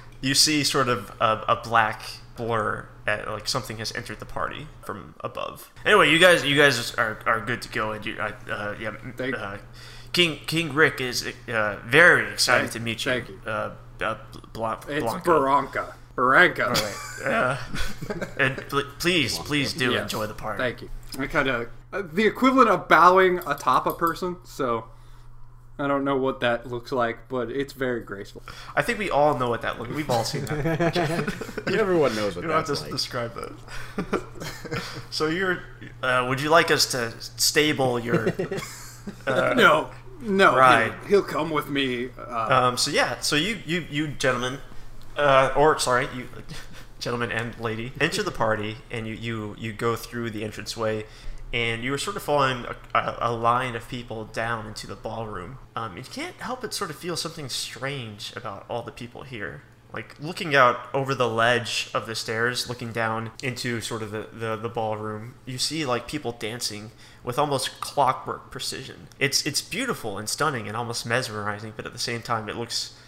you 0.20 0.34
see 0.34 0.64
sort 0.64 0.88
of 0.88 1.12
a, 1.20 1.44
a 1.48 1.60
black 1.62 2.02
blur 2.36 2.88
at 3.06 3.28
like 3.28 3.46
something 3.48 3.78
has 3.78 3.92
entered 3.94 4.18
the 4.20 4.24
party 4.26 4.66
from 4.84 5.14
above. 5.20 5.70
Anyway, 5.84 6.10
you 6.10 6.18
guys, 6.18 6.44
you 6.44 6.56
guys 6.56 6.94
are, 6.94 7.18
are 7.26 7.40
good 7.40 7.62
to 7.62 7.68
go, 7.68 7.92
and 7.92 8.04
you, 8.04 8.16
uh, 8.18 8.32
uh, 8.50 8.74
yeah, 8.80 8.92
uh, 9.36 9.58
King 10.12 10.38
King 10.46 10.72
Rick 10.74 11.00
is 11.00 11.26
uh, 11.48 11.78
very 11.84 12.32
excited 12.32 12.70
Thank- 12.70 12.72
to 12.72 12.80
meet 12.80 13.04
you. 13.04 13.12
thank 13.12 13.28
you. 13.28 13.40
Uh, 13.46 13.70
uh, 14.00 14.16
It's 14.88 15.02
Blanca. 15.02 15.30
Baranka. 15.30 15.92
Baranka. 16.16 17.24
Uh, 17.24 17.56
and 18.38 18.56
pl- 18.68 18.84
please, 18.98 19.38
please 19.38 19.72
do 19.72 19.92
Yes. 19.92 20.02
enjoy 20.02 20.26
the 20.26 20.34
party. 20.34 20.58
Thank 20.58 20.82
you. 20.82 20.90
I 21.18 21.26
kind 21.26 21.48
of 21.48 21.68
the 22.14 22.26
equivalent 22.26 22.68
of 22.70 22.88
bowing 22.88 23.38
atop 23.46 23.86
a 23.86 23.92
person. 23.92 24.36
So 24.44 24.84
I 25.78 25.88
don't 25.88 26.04
know 26.04 26.16
what 26.16 26.38
that 26.40 26.68
looks 26.68 26.92
like, 26.92 27.28
but 27.28 27.50
it's 27.50 27.72
very 27.72 28.00
graceful. 28.00 28.42
I 28.76 28.82
think 28.82 28.98
we 29.00 29.10
all 29.10 29.36
know 29.36 29.48
what 29.48 29.62
that 29.62 29.78
looks. 29.80 29.92
We've 29.92 30.08
all 30.08 30.22
seen 30.22 30.44
that. 30.44 30.96
Everyone 31.66 32.14
knows 32.14 32.36
what 32.36 32.42
You 32.42 32.48
don't 32.48 32.64
have 32.64 32.76
to 32.76 32.80
like. 32.82 32.92
describe 32.92 33.34
that. 33.34 34.22
so 35.10 35.26
you're. 35.26 35.62
Uh, 36.02 36.26
would 36.28 36.40
you 36.40 36.48
like 36.48 36.70
us 36.70 36.86
to 36.92 37.12
stable 37.20 37.98
your? 37.98 38.32
No, 39.26 39.90
no. 40.22 40.56
Right. 40.56 40.90
He'll, 41.02 41.08
he'll 41.08 41.22
come 41.22 41.50
with 41.50 41.68
me. 41.68 42.08
Uh, 42.18 42.48
Um, 42.68 42.76
so 42.78 42.90
yeah. 42.90 43.20
So 43.20 43.36
you 43.36 43.58
you 43.66 43.84
you 43.90 44.08
gentlemen, 44.08 44.58
uh, 45.16 45.52
or 45.56 45.78
sorry, 45.78 46.08
you 46.16 46.28
gentlemen 47.00 47.30
and 47.30 47.58
lady 47.60 47.92
enter 48.00 48.22
the 48.22 48.30
party, 48.30 48.78
and 48.90 49.06
you 49.06 49.14
you 49.14 49.56
you 49.58 49.72
go 49.74 49.94
through 49.96 50.30
the 50.30 50.42
entranceway. 50.44 51.04
And 51.54 51.84
you 51.84 51.94
are 51.94 51.98
sort 51.98 52.16
of 52.16 52.24
following 52.24 52.66
a, 52.92 53.16
a, 53.20 53.32
line 53.32 53.76
of 53.76 53.88
people 53.88 54.24
down 54.24 54.66
into 54.66 54.88
the 54.88 54.96
ballroom. 54.96 55.58
Um, 55.76 55.96
you 55.96 56.02
can't 56.02 56.34
help 56.40 56.62
but 56.62 56.74
sort 56.74 56.90
of 56.90 56.96
feel 56.96 57.16
something 57.16 57.48
strange 57.48 58.32
about 58.34 58.66
all 58.68 58.82
the 58.82 58.90
people 58.90 59.22
here. 59.22 59.62
Like 59.92 60.16
looking 60.20 60.56
out 60.56 60.88
over 60.92 61.14
the 61.14 61.28
ledge 61.28 61.90
of 61.94 62.08
the 62.08 62.16
stairs, 62.16 62.68
looking 62.68 62.90
down 62.90 63.30
into 63.40 63.80
sort 63.80 64.02
of 64.02 64.10
the, 64.10 64.26
the, 64.32 64.56
the 64.56 64.68
ballroom, 64.68 65.36
you 65.46 65.58
see 65.58 65.86
like 65.86 66.08
people 66.08 66.32
dancing 66.32 66.90
with 67.22 67.38
almost 67.38 67.80
clockwork 67.80 68.50
precision. 68.50 69.06
It's 69.20 69.46
it's 69.46 69.62
beautiful 69.62 70.18
and 70.18 70.28
stunning 70.28 70.66
and 70.66 70.76
almost 70.76 71.06
mesmerizing, 71.06 71.74
but 71.76 71.86
at 71.86 71.92
the 71.92 72.00
same 72.00 72.22
time 72.22 72.48
it 72.48 72.56
looks 72.56 72.98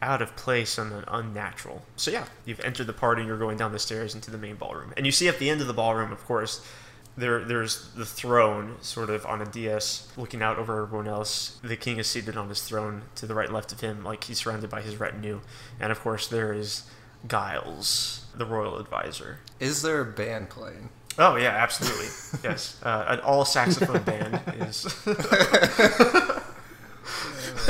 out 0.00 0.22
of 0.22 0.34
place 0.34 0.78
and 0.78 1.04
unnatural. 1.08 1.82
So 1.96 2.10
yeah, 2.10 2.24
you've 2.46 2.60
entered 2.60 2.86
the 2.86 2.94
party 2.94 3.20
and 3.20 3.28
you're 3.28 3.36
going 3.36 3.58
down 3.58 3.72
the 3.72 3.78
stairs 3.78 4.14
into 4.14 4.30
the 4.30 4.38
main 4.38 4.56
ballroom. 4.56 4.94
And 4.96 5.04
you 5.04 5.12
see 5.12 5.28
at 5.28 5.38
the 5.38 5.50
end 5.50 5.60
of 5.60 5.66
the 5.66 5.74
ballroom, 5.74 6.10
of 6.10 6.24
course, 6.24 6.66
there 7.16 7.44
there's 7.44 7.90
the 7.94 8.06
throne 8.06 8.76
sort 8.80 9.10
of 9.10 9.26
on 9.26 9.42
a 9.42 9.44
dais 9.44 10.08
looking 10.16 10.42
out 10.42 10.58
over 10.58 10.82
everyone 10.82 11.08
else. 11.08 11.58
The 11.62 11.76
king 11.76 11.98
is 11.98 12.06
seated 12.06 12.36
on 12.36 12.48
his 12.48 12.62
throne 12.62 13.02
to 13.16 13.26
the 13.26 13.34
right 13.34 13.46
and 13.46 13.54
left 13.54 13.72
of 13.72 13.80
him, 13.80 14.04
like 14.04 14.24
he's 14.24 14.38
surrounded 14.38 14.70
by 14.70 14.82
his 14.82 14.96
retinue. 14.96 15.40
And 15.80 15.92
of 15.92 16.00
course 16.00 16.26
there 16.26 16.52
is 16.52 16.84
Giles, 17.26 18.26
the 18.34 18.46
royal 18.46 18.78
advisor. 18.78 19.40
Is 19.60 19.82
there 19.82 20.00
a 20.00 20.06
band 20.06 20.50
playing? 20.50 20.88
Oh 21.18 21.36
yeah, 21.36 21.50
absolutely. 21.50 22.06
yes, 22.50 22.80
uh, 22.82 23.04
an 23.08 23.20
all 23.20 23.44
saxophone 23.44 24.02
band 24.02 24.40
is. 24.60 24.86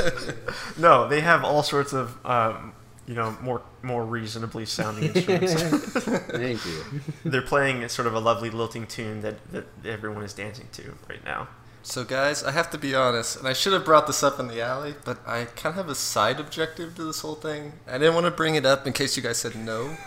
no, 0.77 1.07
they 1.07 1.21
have 1.21 1.43
all 1.43 1.63
sorts 1.63 1.93
of, 1.93 2.17
um, 2.25 2.73
you 3.07 3.15
know, 3.15 3.35
more 3.41 3.61
more 3.81 4.05
reasonably 4.05 4.65
sounding 4.65 5.13
instruments. 5.13 5.53
Thank 5.53 6.65
you. 6.65 7.01
They're 7.25 7.41
playing 7.41 7.87
sort 7.89 8.07
of 8.07 8.13
a 8.13 8.19
lovely 8.19 8.49
lilting 8.49 8.87
tune 8.87 9.21
that, 9.21 9.51
that 9.51 9.65
everyone 9.85 10.23
is 10.23 10.33
dancing 10.33 10.67
to 10.73 10.95
right 11.09 11.23
now. 11.25 11.49
So, 11.85 12.05
guys, 12.05 12.45
I 12.45 12.51
have 12.51 12.69
to 12.71 12.77
be 12.77 12.95
honest, 12.95 13.37
and 13.37 13.45
I 13.45 13.51
should 13.51 13.73
have 13.73 13.83
brought 13.83 14.07
this 14.07 14.23
up 14.23 14.39
in 14.39 14.47
the 14.47 14.61
alley, 14.61 14.95
but 15.03 15.19
I 15.27 15.45
kind 15.45 15.73
of 15.73 15.75
have 15.75 15.89
a 15.89 15.95
side 15.95 16.39
objective 16.39 16.95
to 16.95 17.03
this 17.03 17.19
whole 17.19 17.35
thing. 17.35 17.73
I 17.85 17.97
didn't 17.97 18.13
want 18.13 18.25
to 18.25 18.31
bring 18.31 18.55
it 18.55 18.65
up 18.65 18.87
in 18.87 18.93
case 18.93 19.17
you 19.17 19.23
guys 19.23 19.37
said 19.37 19.57
no, 19.57 19.97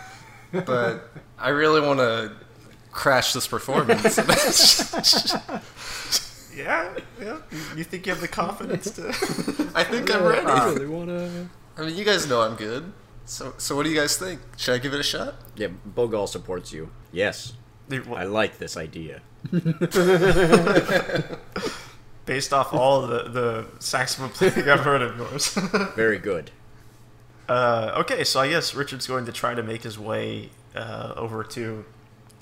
but 0.51 1.11
I 1.37 1.49
really 1.49 1.79
want 1.79 1.99
to 1.99 2.31
crash 2.91 3.33
this 3.33 3.47
performance. 3.47 4.17
Yeah, 6.57 6.91
yeah. 7.21 7.37
You 7.75 7.83
think 7.83 8.07
you 8.07 8.11
have 8.11 8.19
the 8.19 8.27
confidence 8.27 8.89
to? 8.91 9.09
I 9.75 9.83
think 9.83 10.11
I'm 10.11 10.23
ready. 10.23 10.47
I 10.47 10.69
really 10.69 10.87
wanna. 10.87 11.49
I 11.77 11.81
mean, 11.81 11.95
you 11.95 12.03
guys 12.03 12.27
know 12.27 12.41
I'm 12.41 12.55
good. 12.55 12.91
So, 13.25 13.53
so 13.57 13.75
what 13.75 13.83
do 13.83 13.89
you 13.89 13.99
guys 13.99 14.17
think? 14.17 14.41
Should 14.57 14.75
I 14.75 14.77
give 14.77 14.93
it 14.93 14.99
a 14.99 15.03
shot? 15.03 15.35
Yeah, 15.55 15.67
Bogal 15.95 16.27
supports 16.27 16.71
you. 16.71 16.89
Yes, 17.11 17.53
I 17.91 18.23
like 18.23 18.57
this 18.57 18.77
idea. 18.77 19.21
based 22.27 22.53
off 22.53 22.73
all 22.73 23.07
the 23.07 23.23
the 23.23 23.65
saxophone 23.79 24.29
playing 24.29 24.69
I've 24.69 24.81
heard 24.81 25.01
of 25.01 25.17
yours. 25.17 25.53
Very 25.95 26.19
good. 26.19 26.51
Uh, 27.49 27.93
okay, 27.97 28.23
so 28.23 28.41
I 28.41 28.49
guess 28.49 28.75
Richard's 28.75 29.07
going 29.07 29.25
to 29.25 29.31
try 29.31 29.55
to 29.55 29.63
make 29.63 29.83
his 29.83 29.97
way 29.97 30.49
uh, 30.75 31.13
over 31.15 31.43
to 31.45 31.85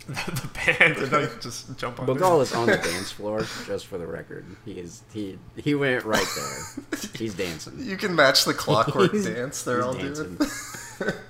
the 0.08 0.50
band 0.54 0.98
and 0.98 1.12
like 1.12 1.42
just 1.42 1.78
jump 1.78 2.00
on. 2.00 2.08
Bogal 2.08 2.42
is 2.42 2.54
on 2.54 2.68
the 2.68 2.78
dance 2.78 3.12
floor, 3.12 3.46
just 3.66 3.88
for 3.88 3.98
the 3.98 4.06
record. 4.06 4.46
He 4.64 4.74
is 4.74 5.02
he 5.14 5.40
he 5.56 5.74
went 5.74 6.06
right 6.06 6.28
there. 6.36 7.00
He's 7.18 7.34
dancing. 7.34 7.74
You 7.80 7.98
can 7.98 8.16
match 8.16 8.46
the 8.46 8.54
clockwork 8.54 9.12
dance 9.12 9.64
they're 9.64 9.78
he's 9.78 9.86
all 9.86 9.94
dancing. 9.94 10.36
doing. 10.36 11.12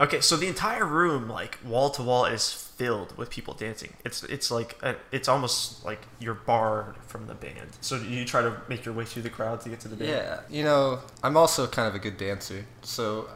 Okay, 0.00 0.20
so 0.20 0.36
the 0.36 0.48
entire 0.48 0.84
room, 0.84 1.28
like 1.28 1.60
wall 1.64 1.88
to 1.90 2.02
wall, 2.02 2.24
is 2.24 2.52
filled 2.52 3.16
with 3.16 3.30
people 3.30 3.54
dancing. 3.54 3.92
It's 4.04 4.24
it's 4.24 4.50
like 4.50 4.76
a, 4.82 4.96
it's 5.12 5.28
almost 5.28 5.84
like 5.84 6.00
you're 6.18 6.34
barred 6.34 6.96
from 7.06 7.28
the 7.28 7.34
band. 7.34 7.68
So 7.80 7.96
you 7.96 8.24
try 8.24 8.42
to 8.42 8.56
make 8.68 8.84
your 8.84 8.94
way 8.94 9.04
through 9.04 9.22
the 9.22 9.30
crowd 9.30 9.60
to 9.60 9.68
get 9.68 9.78
to 9.80 9.88
the 9.88 9.94
band. 9.94 10.10
Yeah, 10.10 10.40
you 10.50 10.64
know, 10.64 10.98
I'm 11.22 11.36
also 11.36 11.68
kind 11.68 11.86
of 11.86 11.94
a 11.94 12.00
good 12.00 12.16
dancer, 12.16 12.66
so 12.82 13.28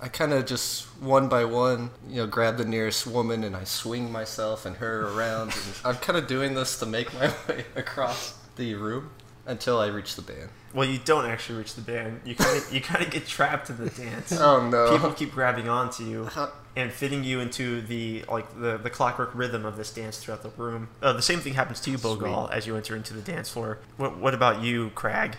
I 0.00 0.08
kind 0.08 0.32
of 0.32 0.46
just 0.46 0.84
one 1.00 1.28
by 1.28 1.44
one, 1.44 1.90
you 2.08 2.16
know, 2.16 2.26
grab 2.26 2.58
the 2.58 2.64
nearest 2.64 3.06
woman 3.06 3.44
and 3.44 3.56
I 3.56 3.64
swing 3.64 4.12
myself 4.12 4.66
and 4.66 4.76
her 4.76 5.08
around. 5.08 5.52
And 5.52 5.74
I'm 5.84 5.96
kind 5.96 6.18
of 6.18 6.26
doing 6.26 6.54
this 6.54 6.78
to 6.80 6.86
make 6.86 7.12
my 7.14 7.32
way 7.48 7.64
across 7.74 8.34
the 8.56 8.74
room 8.74 9.10
until 9.46 9.78
I 9.78 9.86
reach 9.86 10.16
the 10.16 10.22
band. 10.22 10.50
Well, 10.74 10.86
you 10.86 10.98
don't 10.98 11.24
actually 11.24 11.58
reach 11.58 11.74
the 11.74 11.80
band. 11.80 12.20
You 12.24 12.34
kind 12.34 12.58
of 12.58 12.72
you 12.72 12.80
kind 12.82 13.02
of 13.02 13.10
get 13.10 13.26
trapped 13.26 13.70
in 13.70 13.78
the 13.78 13.88
dance. 13.90 14.32
Oh 14.38 14.68
no! 14.68 14.92
People 14.92 15.12
keep 15.12 15.32
grabbing 15.32 15.68
onto 15.68 16.04
you 16.04 16.28
and 16.74 16.92
fitting 16.92 17.24
you 17.24 17.40
into 17.40 17.80
the 17.80 18.24
like 18.28 18.60
the, 18.60 18.76
the 18.76 18.90
clockwork 18.90 19.30
rhythm 19.34 19.64
of 19.64 19.78
this 19.78 19.90
dance 19.90 20.18
throughout 20.18 20.42
the 20.42 20.50
room. 20.50 20.88
Uh, 21.00 21.14
the 21.14 21.22
same 21.22 21.40
thing 21.40 21.54
happens 21.54 21.80
to 21.80 21.90
you, 21.90 21.96
Bogal, 21.96 22.50
as 22.52 22.66
you 22.66 22.76
enter 22.76 22.94
into 22.94 23.14
the 23.14 23.22
dance 23.22 23.48
floor. 23.48 23.78
What, 23.96 24.18
what 24.18 24.34
about 24.34 24.62
you, 24.62 24.90
Crag? 24.90 25.36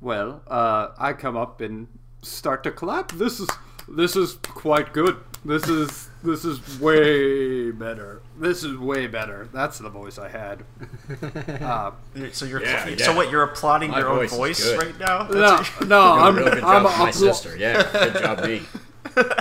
well, 0.00 0.42
uh, 0.48 0.88
I 0.98 1.12
come 1.12 1.36
up 1.36 1.60
and 1.60 1.86
start 2.22 2.62
to 2.64 2.70
clap. 2.70 3.12
This 3.12 3.40
is 3.40 3.48
this 3.88 4.16
is 4.16 4.34
quite 4.42 4.92
good. 4.92 5.16
This 5.44 5.68
is 5.68 6.08
this 6.22 6.44
is 6.44 6.80
way 6.80 7.72
better. 7.72 8.22
This 8.38 8.62
is 8.62 8.76
way 8.76 9.08
better. 9.08 9.48
That's 9.52 9.78
the 9.78 9.90
voice 9.90 10.18
I 10.18 10.28
had. 10.28 10.64
Uh, 11.62 11.92
So 12.32 12.44
you're 12.46 12.62
Yeah, 12.62 12.96
so 12.96 13.14
what? 13.14 13.30
You're 13.30 13.42
applauding 13.42 13.90
My 13.90 13.98
your 13.98 14.08
own 14.08 14.26
voice 14.28 14.60
is 14.60 14.72
voice 14.74 14.84
right 14.84 14.98
now. 15.00 15.24
That's 15.24 15.80
no, 15.80 15.86
no, 15.86 16.02
I'm, 16.22 16.36
Real 16.36 16.44
good 16.50 16.54
I'm 16.64 16.82
job, 16.84 16.98
my 16.98 17.10
appla- 17.10 17.14
sister. 17.14 17.56
Yeah, 17.56 17.82
good 17.92 18.22
job, 18.22 18.44
me. 18.44 18.62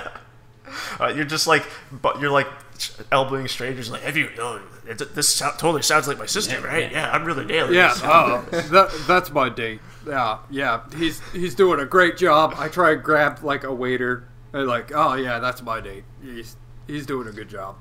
Uh, 0.99 1.07
you're 1.15 1.25
just 1.25 1.47
like, 1.47 1.65
but 1.91 2.21
you're 2.21 2.29
like 2.31 2.47
elbowing 3.11 3.47
strangers. 3.47 3.89
Like, 3.89 4.03
have 4.03 4.15
you? 4.15 4.29
Oh, 4.39 4.61
it, 4.87 5.15
this 5.15 5.29
so- 5.29 5.51
totally 5.57 5.81
sounds 5.81 6.07
like 6.07 6.17
my 6.17 6.25
sister, 6.27 6.61
right? 6.61 6.91
Yeah, 6.91 7.11
I'm 7.11 7.25
really 7.25 7.43
nailing 7.45 7.73
Yeah, 7.73 7.89
this. 7.89 8.01
oh, 8.03 8.45
that, 8.51 8.91
that's 9.07 9.31
my 9.31 9.49
date. 9.49 9.79
Yeah, 10.07 10.39
yeah, 10.49 10.81
he's 10.97 11.21
he's 11.31 11.55
doing 11.55 11.79
a 11.79 11.85
great 11.85 12.17
job. 12.17 12.55
I 12.57 12.67
try 12.69 12.91
and 12.91 13.03
grab 13.03 13.43
like 13.43 13.63
a 13.63 13.73
waiter, 13.73 14.27
and 14.53 14.67
like, 14.67 14.91
oh 14.93 15.13
yeah, 15.15 15.39
that's 15.39 15.61
my 15.61 15.79
date. 15.79 16.03
He's 16.23 16.55
he's 16.87 17.05
doing 17.05 17.27
a 17.27 17.31
good 17.31 17.49
job. 17.49 17.75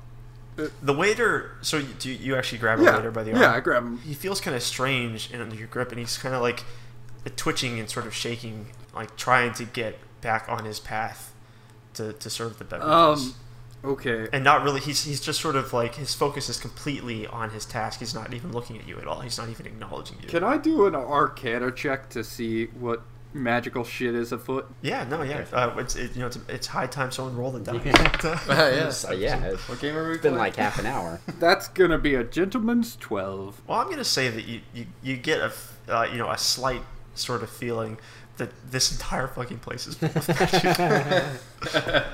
The 0.83 0.93
waiter. 0.93 1.51
So 1.61 1.77
you, 1.77 1.87
do 1.97 2.11
you 2.11 2.35
actually 2.35 2.59
grab 2.59 2.79
a 2.79 2.83
Yeah, 2.83 2.97
waiter 2.97 3.09
by 3.11 3.23
the 3.23 3.31
arm? 3.33 3.41
yeah, 3.41 3.53
I 3.53 3.59
grab 3.61 3.83
him. 3.83 3.97
He 3.99 4.13
feels 4.13 4.39
kind 4.41 4.55
of 4.55 4.61
strange 4.61 5.31
in 5.31 5.41
under 5.41 5.55
your 5.55 5.67
grip, 5.67 5.89
and 5.91 5.97
he's 5.99 6.17
kind 6.17 6.35
of 6.35 6.41
like 6.41 6.63
twitching 7.35 7.79
and 7.79 7.89
sort 7.89 8.05
of 8.05 8.13
shaking, 8.13 8.67
like 8.93 9.15
trying 9.15 9.53
to 9.53 9.63
get 9.65 9.97
back 10.21 10.45
on 10.47 10.65
his 10.65 10.79
path 10.79 11.33
to, 11.95 12.13
to 12.13 12.29
serve 12.29 12.59
the 12.59 12.65
beverages. 12.65 13.29
Um, 13.29 13.35
okay. 13.83 14.27
and 14.33 14.43
not 14.43 14.63
really. 14.63 14.79
He's 14.79 15.03
he's 15.03 15.19
just 15.21 15.39
sort 15.41 15.55
of 15.55 15.73
like 15.73 15.95
his 15.95 16.13
focus 16.13 16.49
is 16.49 16.59
completely 16.59 17.27
on 17.27 17.49
his 17.51 17.65
task. 17.65 17.99
He's 17.99 18.13
not 18.13 18.33
even 18.33 18.51
looking 18.51 18.77
at 18.77 18.87
you 18.87 18.97
at 18.99 19.07
all. 19.07 19.21
He's 19.21 19.37
not 19.37 19.49
even 19.49 19.65
acknowledging 19.65 20.17
you. 20.21 20.27
Can 20.29 20.43
I 20.43 20.57
do 20.57 20.85
an 20.85 20.95
Arcana 20.95 21.71
check 21.71 22.09
to 22.11 22.23
see 22.23 22.65
what 22.67 23.01
magical 23.33 23.83
shit 23.83 24.13
is 24.13 24.31
afoot? 24.31 24.67
Yeah, 24.81 25.05
no, 25.05 25.21
yeah. 25.21 25.45
Uh, 25.53 25.73
it's 25.77 25.95
it, 25.95 26.13
you 26.15 26.21
know 26.21 26.27
it's, 26.27 26.37
it's 26.49 26.67
high 26.67 26.87
time 26.87 27.11
someone 27.11 27.35
roll 27.37 27.51
the 27.51 27.59
dice. 27.61 27.81
yeah. 27.85 28.89
So 28.91 29.11
yeah, 29.13 29.43
it's 29.45 29.67
What 29.69 29.79
game 29.79 29.95
are 29.95 30.03
we 30.07 30.15
been 30.15 30.21
playing? 30.21 30.35
like 30.37 30.55
half 30.57 30.79
an 30.79 30.85
hour. 30.85 31.21
That's 31.39 31.67
gonna 31.69 31.97
be 31.97 32.15
a 32.15 32.23
gentleman's 32.23 32.95
twelve. 32.97 33.61
well, 33.67 33.79
I'm 33.79 33.89
gonna 33.89 34.03
say 34.03 34.29
that 34.29 34.45
you 34.45 34.61
you, 34.73 34.85
you 35.01 35.17
get 35.17 35.39
a 35.39 35.45
f- 35.45 35.79
uh, 35.87 36.07
you 36.11 36.17
know 36.17 36.29
a 36.29 36.37
slight 36.37 36.81
sort 37.13 37.43
of 37.43 37.49
feeling 37.49 37.97
that 38.37 38.49
this 38.71 38.91
entire 38.91 39.27
fucking 39.27 39.59
place 39.59 39.87
is 39.87 39.95
full 39.95 40.09
of 40.09 40.27
magic. 41.73 42.13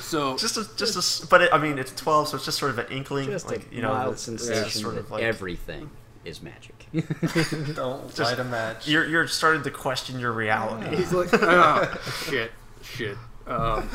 So 0.00 0.36
just 0.36 0.56
a 0.56 0.68
just 0.76 0.94
a 0.96 0.98
s- 0.98 1.24
but 1.28 1.42
it, 1.42 1.50
I 1.52 1.58
mean 1.58 1.78
it's 1.78 1.92
12, 1.94 2.28
so 2.28 2.36
it's 2.36 2.44
just 2.44 2.58
sort 2.58 2.70
of 2.70 2.78
an 2.78 2.86
inkling, 2.90 3.30
Just 3.30 3.46
like 3.48 3.66
a 3.70 3.74
you 3.74 3.82
know, 3.82 3.88
mild 3.92 4.14
it's- 4.14 4.28
it's 4.28 4.44
sensation 4.44 4.64
just 4.70 4.80
sort 4.80 4.94
that 4.94 5.00
of 5.00 5.10
like 5.10 5.22
everything 5.22 5.90
is 6.24 6.42
magic. 6.42 6.86
Don't 7.74 8.06
Just- 8.08 8.20
light 8.20 8.38
a 8.38 8.44
match. 8.44 8.86
you're 8.88 9.06
you're 9.06 9.26
starting 9.26 9.62
to 9.62 9.70
question 9.70 10.18
your 10.20 10.32
reality. 10.32 10.96
he's 10.96 11.12
like, 11.12 11.30
ah, 11.34 11.98
shit, 12.26 12.52
shit. 12.82 13.16
Um, 13.46 13.88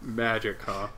magic, 0.00 0.62
huh? 0.62 0.88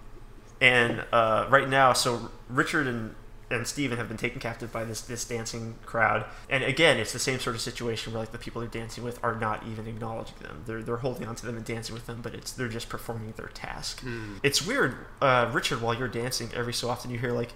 and 0.60 1.04
uh, 1.12 1.46
right 1.50 1.68
now, 1.68 1.92
so 1.92 2.30
Richard 2.48 2.86
and 2.86 3.14
and 3.52 3.66
Steven 3.66 3.98
have 3.98 4.08
been 4.08 4.16
taken 4.16 4.40
captive 4.40 4.72
by 4.72 4.84
this 4.84 5.00
this 5.02 5.24
dancing 5.24 5.76
crowd. 5.84 6.24
And 6.48 6.64
again, 6.64 6.98
it's 6.98 7.12
the 7.12 7.18
same 7.18 7.38
sort 7.38 7.54
of 7.56 7.62
situation 7.62 8.12
where 8.12 8.20
like 8.22 8.32
the 8.32 8.38
people 8.38 8.60
they're 8.60 8.70
dancing 8.70 9.04
with 9.04 9.18
are 9.22 9.34
not 9.34 9.64
even 9.70 9.86
acknowledging 9.86 10.36
them. 10.40 10.62
They're 10.66 10.82
they're 10.82 10.96
holding 10.96 11.26
on 11.26 11.34
to 11.36 11.46
them 11.46 11.56
and 11.56 11.64
dancing 11.64 11.94
with 11.94 12.06
them, 12.06 12.20
but 12.22 12.34
it's 12.34 12.52
they're 12.52 12.68
just 12.68 12.88
performing 12.88 13.32
their 13.36 13.48
task. 13.48 14.02
It's 14.42 14.66
weird, 14.66 14.96
uh, 15.20 15.50
Richard. 15.52 15.80
While 15.82 15.94
you're 15.94 16.08
dancing, 16.08 16.50
every 16.54 16.72
so 16.72 16.88
often 16.88 17.10
you 17.10 17.18
hear 17.18 17.32
like, 17.32 17.52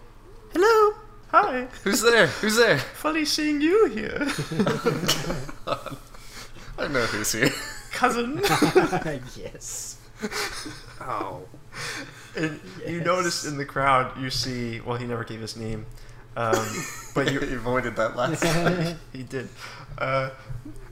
"Hello, 0.52 0.96
hi, 1.28 1.68
Who's 1.84 2.02
there? 2.02 2.26
Who's 2.28 2.56
there? 2.56 2.78
funny 2.78 3.24
seeing 3.24 3.60
you 3.60 3.86
here, 3.86 4.26
I 5.66 5.96
don't 6.78 6.92
know 6.92 7.06
who's 7.06 7.32
here. 7.32 7.50
cousin." 7.92 8.40
yes. 9.36 9.98
Oh. 11.00 11.42
And 12.36 12.60
you 12.86 13.00
notice 13.00 13.44
in 13.44 13.56
the 13.56 13.64
crowd, 13.64 14.20
you 14.20 14.30
see. 14.30 14.80
Well, 14.80 14.96
he 14.96 15.06
never 15.06 15.24
gave 15.24 15.40
his 15.40 15.56
name, 15.56 15.86
um, 16.36 16.66
but 17.14 17.32
you 17.32 17.40
avoided 17.40 17.96
that 17.96 18.16
last. 18.16 18.96
he 19.12 19.22
did. 19.22 19.48
Uh, 19.98 20.30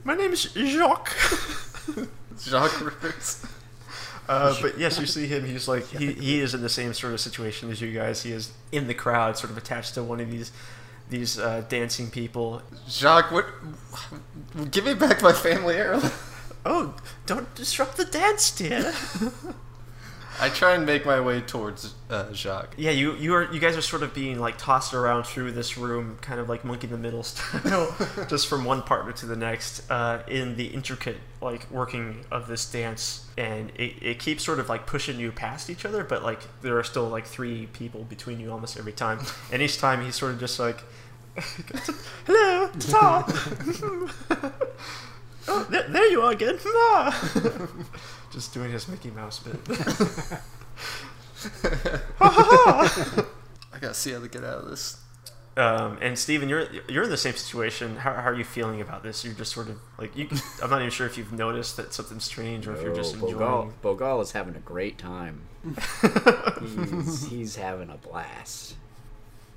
my 0.03 0.15
name 0.15 0.31
is 0.33 0.43
Jacques. 0.43 1.15
Jacques 2.39 2.81
Rivers. 2.81 3.45
Uh, 4.27 4.55
but 4.61 4.79
yes, 4.79 4.99
you 4.99 5.05
see 5.05 5.27
him. 5.27 5.45
He's 5.45 5.67
like 5.67 5.85
he, 5.87 6.13
he 6.13 6.39
is 6.39 6.53
in 6.55 6.61
the 6.61 6.69
same 6.69 6.93
sort 6.93 7.13
of 7.13 7.19
situation 7.19 7.69
as 7.69 7.79
you 7.79 7.91
guys. 7.91 8.23
He 8.23 8.31
is 8.31 8.51
in 8.71 8.87
the 8.87 8.95
crowd, 8.95 9.37
sort 9.37 9.51
of 9.51 9.57
attached 9.57 9.93
to 9.93 10.03
one 10.03 10.19
of 10.19 10.31
these 10.31 10.51
these 11.09 11.37
uh, 11.37 11.63
dancing 11.69 12.09
people. 12.09 12.61
Jacques, 12.89 13.31
what? 13.31 13.45
Give 14.71 14.85
me 14.85 14.95
back 14.95 15.21
my 15.21 15.33
family 15.33 15.75
heirloom. 15.75 16.11
Oh, 16.65 16.95
don't 17.27 17.53
disrupt 17.53 17.97
the 17.97 18.05
dance, 18.05 18.49
dear. 18.49 18.91
I 20.39 20.49
try 20.49 20.73
and 20.73 20.85
make 20.85 21.05
my 21.05 21.19
way 21.19 21.41
towards 21.41 21.93
uh, 22.09 22.31
Jacques. 22.33 22.75
yeah, 22.77 22.91
you 22.91 23.15
you 23.15 23.33
are 23.33 23.51
you 23.53 23.59
guys 23.59 23.77
are 23.77 23.81
sort 23.81 24.03
of 24.03 24.13
being 24.13 24.39
like 24.39 24.57
tossed 24.57 24.93
around 24.93 25.23
through 25.23 25.53
this 25.53 25.77
room, 25.77 26.17
kind 26.21 26.39
of 26.39 26.49
like 26.49 26.65
monkey 26.65 26.87
in 26.87 26.91
the 26.91 26.97
middle 26.97 27.23
style, 27.31 27.95
just 28.29 28.47
from 28.47 28.65
one 28.65 28.81
partner 28.81 29.11
to 29.13 29.25
the 29.25 29.35
next, 29.35 29.89
uh, 29.89 30.23
in 30.27 30.55
the 30.57 30.65
intricate 30.67 31.17
like 31.41 31.69
working 31.71 32.25
of 32.31 32.47
this 32.47 32.69
dance, 32.69 33.25
and 33.37 33.71
it, 33.75 33.93
it 34.01 34.19
keeps 34.19 34.43
sort 34.43 34.59
of 34.59 34.67
like 34.67 34.85
pushing 34.85 35.19
you 35.19 35.31
past 35.31 35.69
each 35.69 35.85
other, 35.85 36.03
but 36.03 36.23
like 36.23 36.41
there 36.61 36.77
are 36.77 36.83
still 36.83 37.07
like 37.07 37.25
three 37.25 37.67
people 37.67 38.03
between 38.03 38.39
you 38.39 38.51
almost 38.51 38.77
every 38.77 38.93
time, 38.93 39.19
and 39.51 39.61
each 39.61 39.77
time 39.77 40.03
he's 40.03 40.15
sort 40.15 40.33
of 40.33 40.39
just 40.39 40.59
like, 40.59 40.83
hello, 42.25 42.69
ta. 42.79 44.51
Oh, 45.47 45.63
there, 45.69 45.87
there 45.87 46.09
you 46.11 46.21
are 46.21 46.31
again. 46.31 46.57
Just 48.31 48.53
doing 48.53 48.71
his 48.71 48.87
Mickey 48.87 49.11
Mouse 49.11 49.39
bit. 49.39 49.55
I 52.21 53.79
gotta 53.79 53.93
see 53.93 54.11
how 54.11 54.19
to 54.19 54.27
get 54.27 54.43
out 54.43 54.63
of 54.63 54.69
this. 54.69 55.01
Um, 55.57 55.97
and 56.01 56.19
Steven, 56.19 56.49
you're 56.49 56.67
you're 56.89 57.03
in 57.03 57.09
the 57.09 57.15
same 57.17 57.33
situation. 57.33 57.95
How, 57.97 58.13
how 58.13 58.29
are 58.29 58.35
you 58.35 58.43
feeling 58.43 58.81
about 58.81 59.03
this? 59.03 59.23
You're 59.23 59.33
just 59.33 59.53
sort 59.53 59.69
of 59.69 59.77
like 59.97 60.15
you. 60.17 60.27
I'm 60.61 60.69
not 60.69 60.79
even 60.79 60.91
sure 60.91 61.07
if 61.07 61.17
you've 61.17 61.31
noticed 61.31 61.77
that 61.77 61.93
something's 61.93 62.25
strange 62.25 62.67
or 62.67 62.75
if 62.75 62.81
you're 62.81 62.95
just 62.95 63.13
enjoying. 63.13 63.35
Bogal, 63.35 63.71
Bogal 63.81 64.21
is 64.21 64.33
having 64.33 64.55
a 64.55 64.59
great 64.59 64.97
time. 64.97 65.43
he's, 66.59 67.27
he's 67.27 67.55
having 67.55 67.89
a 67.89 67.95
blast. 67.95 68.75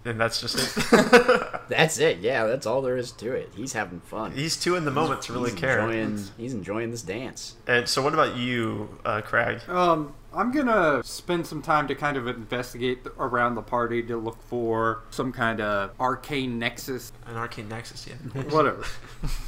And 0.09 0.19
that's 0.19 0.41
just 0.41 0.57
it. 0.59 1.61
That's 1.69 1.99
it. 1.99 2.21
Yeah, 2.21 2.47
that's 2.47 2.65
all 2.65 2.81
there 2.81 2.97
is 2.97 3.13
to 3.13 3.33
it. 3.33 3.51
He's 3.55 3.75
having 3.75 4.01
fun. 4.01 4.33
He's 4.33 4.57
too 4.57 4.75
in 4.75 4.87
the 4.87 4.91
moment 4.91 5.21
to 5.23 5.35
really 5.35 5.51
he's 5.51 5.61
care. 5.61 5.81
Enjoying, 5.81 6.25
he's 6.39 6.55
enjoying 6.55 6.91
this 6.91 7.03
dance. 7.03 7.57
And 7.67 7.87
so, 7.87 8.01
what 8.01 8.15
about 8.15 8.39
you, 8.39 8.99
uh, 9.05 9.21
Craig? 9.21 9.61
Um, 9.69 10.15
I'm 10.33 10.51
gonna 10.51 11.03
spend 11.05 11.47
some 11.47 11.61
time 11.61 11.87
to 11.89 11.95
kind 11.95 12.17
of 12.17 12.27
investigate 12.27 13.05
th- 13.05 13.15
around 13.19 13.55
the 13.55 13.61
party 13.61 14.03
to 14.05 14.17
look 14.17 14.41
for 14.49 15.03
some 15.11 15.31
kind 15.31 15.61
of 15.61 15.91
arcane 16.01 16.59
nexus. 16.59 17.13
An 17.27 17.37
arcane 17.37 17.69
nexus, 17.69 18.07
yeah. 18.07 18.43
Whatever. 18.45 18.85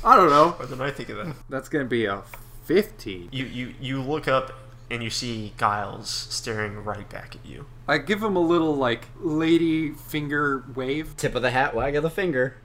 I 0.05 0.15
don't 0.15 0.29
know. 0.29 0.51
What 0.51 0.69
did 0.69 0.81
I 0.83 0.91
think 0.91 1.09
of 1.09 1.17
that? 1.17 1.35
That's 1.49 1.71
gonna 1.71 1.87
be 1.87 2.05
a 2.05 2.23
15. 2.65 3.31
You 3.33 3.47
you 3.47 3.75
you 3.81 4.03
look 4.03 4.29
up 4.29 4.53
and 4.91 5.03
you 5.03 5.11
see 5.11 5.53
Giles 5.59 6.09
staring 6.11 6.85
right 6.85 7.09
back 7.09 7.37
at 7.37 7.47
you. 7.49 7.67
I 7.87 7.99
give 7.99 8.23
him 8.23 8.37
a 8.37 8.41
little 8.41 8.75
like 8.75 9.07
lady 9.21 9.91
finger 9.91 10.65
wave. 10.75 11.17
Tip 11.17 11.35
of 11.35 11.43
the 11.43 11.51
hat, 11.51 11.75
wag 11.75 11.95
of 11.97 12.03
the 12.03 12.11
finger. 12.11 12.57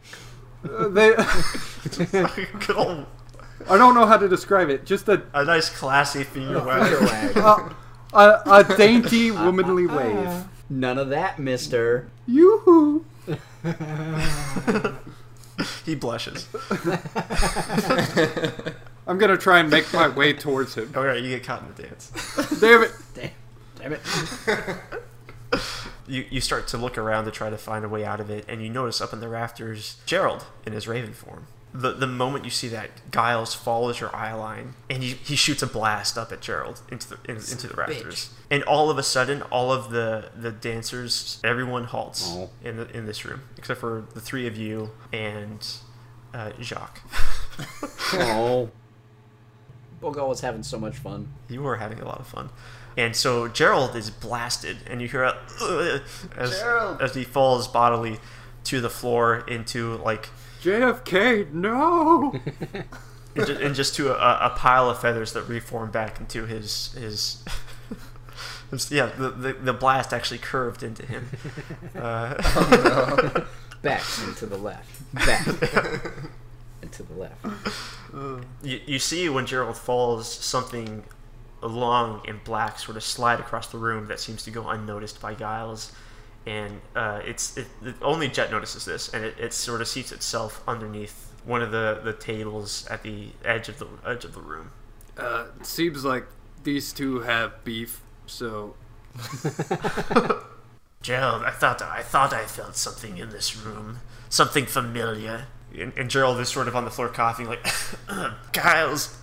Uh, 0.64 0.88
they, 0.88 1.16
I 3.70 3.78
don't 3.78 3.96
know 3.96 4.06
how 4.06 4.18
to 4.18 4.28
describe 4.28 4.70
it. 4.70 4.86
Just 4.86 5.08
a 5.08 5.24
a 5.34 5.46
nice 5.46 5.70
classy 5.70 6.24
finger 6.24 6.60
Finger 6.60 7.00
wag. 7.02 7.36
wag. 7.36 7.74
a, 8.14 8.18
a, 8.18 8.42
a 8.66 8.78
dainty 8.78 9.32
womanly 9.32 9.88
wave. 9.88 10.46
None 10.70 10.98
of 10.98 11.10
that, 11.10 11.38
mister. 11.38 12.10
Yoo-hoo! 12.26 13.06
He 15.86 15.96
blushes. 15.96 16.48
I'm 19.08 19.18
gonna 19.18 19.38
try 19.38 19.60
and 19.60 19.70
make 19.70 19.92
my 19.94 20.08
way 20.08 20.34
towards 20.34 20.76
him. 20.76 20.92
All 20.96 21.04
right, 21.06 21.22
you 21.22 21.30
get 21.30 21.44
caught 21.44 21.62
in 21.62 21.74
the 21.76 21.84
dance. 21.84 22.12
Damn 22.60 22.84
it! 22.84 22.92
Damn, 23.14 23.32
damn 23.78 23.94
it. 23.94 24.00
you, 26.08 26.26
you 26.30 26.42
start 26.42 26.68
to 26.70 26.78
look 26.78 26.98
around 26.98 27.26
to 27.26 27.32
try 27.32 27.50
to 27.50 27.58
find 27.58 27.86
a 27.86 27.90
way 27.90 28.04
out 28.06 28.20
of 28.20 28.30
it, 28.30 28.46
and 28.48 28.62
you 28.64 28.70
notice 28.70 29.02
up 29.02 29.14
in 29.14 29.20
the 29.20 29.28
rafters 29.30 29.98
Gerald 30.06 30.46
in 30.66 30.74
his 30.74 30.88
raven 30.88 31.14
form. 31.14 31.48
The, 31.74 31.92
the 31.92 32.08
moment 32.08 32.46
you 32.46 32.52
see 32.52 32.70
that, 32.70 32.90
Giles 33.12 33.54
follows 33.54 34.00
your 34.00 34.16
eye 34.16 34.34
line, 34.34 34.76
and 34.90 35.04
he, 35.04 35.10
he 35.16 35.36
shoots 35.36 35.62
a 35.62 35.68
blast 35.68 36.18
up 36.18 36.32
at 36.32 36.40
Gerald 36.42 36.82
into 36.90 37.10
the 37.10 37.18
in, 37.26 37.36
into 37.36 37.68
the 37.68 37.74
rafters. 37.76 38.30
And 38.50 38.64
all 38.64 38.90
of 38.90 38.98
a 38.98 39.04
sudden, 39.04 39.42
all 39.44 39.74
of 39.74 39.92
the, 39.92 40.30
the 40.36 40.52
dancers, 40.54 41.40
everyone 41.44 41.84
halts 41.86 42.24
Oh. 42.34 42.50
in 42.64 42.78
the, 42.78 42.90
in 42.96 43.06
this 43.08 43.26
room, 43.26 43.42
except 43.58 43.82
for 43.82 44.06
the 44.14 44.22
three 44.22 44.48
of 44.48 44.56
you 44.56 44.92
and 45.12 45.68
uh, 46.34 46.52
Jacques. 46.62 47.02
Oh. 48.14 48.70
Bogal 50.06 50.28
was 50.30 50.42
having 50.42 50.62
so 50.64 50.78
much 50.80 50.96
fun. 50.98 51.30
You 51.50 51.62
were 51.64 51.78
having 51.78 52.00
a 52.00 52.06
lot 52.06 52.20
of 52.20 52.28
fun. 52.28 52.50
And 52.98 53.16
so 53.16 53.48
Gerald 53.48 53.96
is 53.96 54.10
blasted, 54.10 54.78
and 54.88 55.02
you 55.02 55.08
hear 55.08 55.24
a 55.24 55.38
"Ugh," 55.62 56.02
as, 56.38 56.60
Gerald! 56.60 57.02
as 57.02 57.16
he 57.16 57.24
falls 57.24 57.68
bodily 57.68 58.20
to 58.66 58.80
the 58.82 58.90
floor 58.90 59.44
into 59.48 59.96
like 59.98 60.30
JFK, 60.62 61.52
no! 61.52 62.34
and 63.36 63.46
ju- 63.48 63.58
and 63.62 63.76
just 63.76 63.96
to 63.96 64.12
a, 64.14 64.46
a 64.48 64.50
pile 64.52 64.90
of 64.90 65.00
feathers 65.02 65.34
that 65.34 65.44
reform 65.50 65.92
back 65.92 66.20
into 66.20 66.46
his 66.46 66.94
his. 66.94 67.44
his- 68.72 68.92
yeah, 68.92 69.08
the, 69.18 69.30
the 69.32 69.54
the 69.54 69.74
blast 69.74 70.14
actually 70.14 70.38
curved 70.40 70.84
into 70.84 71.06
him. 71.06 71.30
Uh, 71.96 73.46
Back 73.82 74.02
and 74.26 74.36
to 74.38 74.46
the 74.48 74.58
left. 74.58 75.14
Back 75.14 75.46
and 76.86 76.94
to 76.94 77.04
the 77.04 77.14
left. 77.14 77.46
you, 78.64 78.80
you 78.86 79.00
see 79.00 79.28
when 79.30 79.46
Gerald 79.46 79.78
falls, 79.78 80.32
something 80.32 81.04
long 81.62 82.22
and 82.28 82.44
black 82.44 82.80
sort 82.80 82.98
of 82.98 83.04
slide 83.04 83.40
across 83.40 83.68
the 83.68 83.78
room 83.78 84.08
that 84.08 84.20
seems 84.20 84.44
to 84.44 84.52
go 84.52 84.70
unnoticed 84.70 85.22
by 85.22 85.34
Giles, 85.34 85.92
and 86.46 86.82
uh, 86.96 87.22
it's 87.26 87.58
it, 87.58 87.68
it, 87.84 87.96
only 88.02 88.28
Jet 88.28 88.52
notices 88.52 88.86
this, 88.86 89.14
and 89.14 89.26
it, 89.26 89.36
it 89.40 89.54
sort 89.54 89.82
of 89.82 89.88
seats 89.88 90.12
itself 90.12 90.64
underneath 90.68 91.32
one 91.44 91.62
of 91.62 91.72
the, 91.72 92.02
the 92.04 92.14
tables 92.14 92.88
at 92.88 93.04
the 93.04 93.30
edge 93.44 93.70
of 93.70 93.80
the 93.80 93.88
edge 94.06 94.26
of 94.26 94.34
the 94.34 94.42
room. 94.42 94.72
Uh, 95.18 95.46
seems 95.64 96.04
like 96.04 96.26
these 96.64 96.94
two 96.94 97.22
have 97.22 97.64
beef, 97.64 98.02
so 98.26 98.76
Gerald, 101.02 101.44
I 101.44 101.52
thought 101.52 101.82
I 101.82 102.02
thought 102.02 102.34
I 102.34 102.46
felt 102.46 102.76
something 102.76 103.18
in 103.18 103.30
this 103.30 103.56
room, 103.56 104.00
something 104.30 104.66
familiar. 104.66 105.48
And, 105.80 105.94
and 105.98 106.10
Gerald 106.10 106.40
is 106.40 106.50
sort 106.50 106.68
of 106.68 106.76
on 106.76 106.86
the 106.86 106.92
floor 106.92 107.10
coughing, 107.10 107.48
like, 107.48 107.66
Giles, 108.52 109.18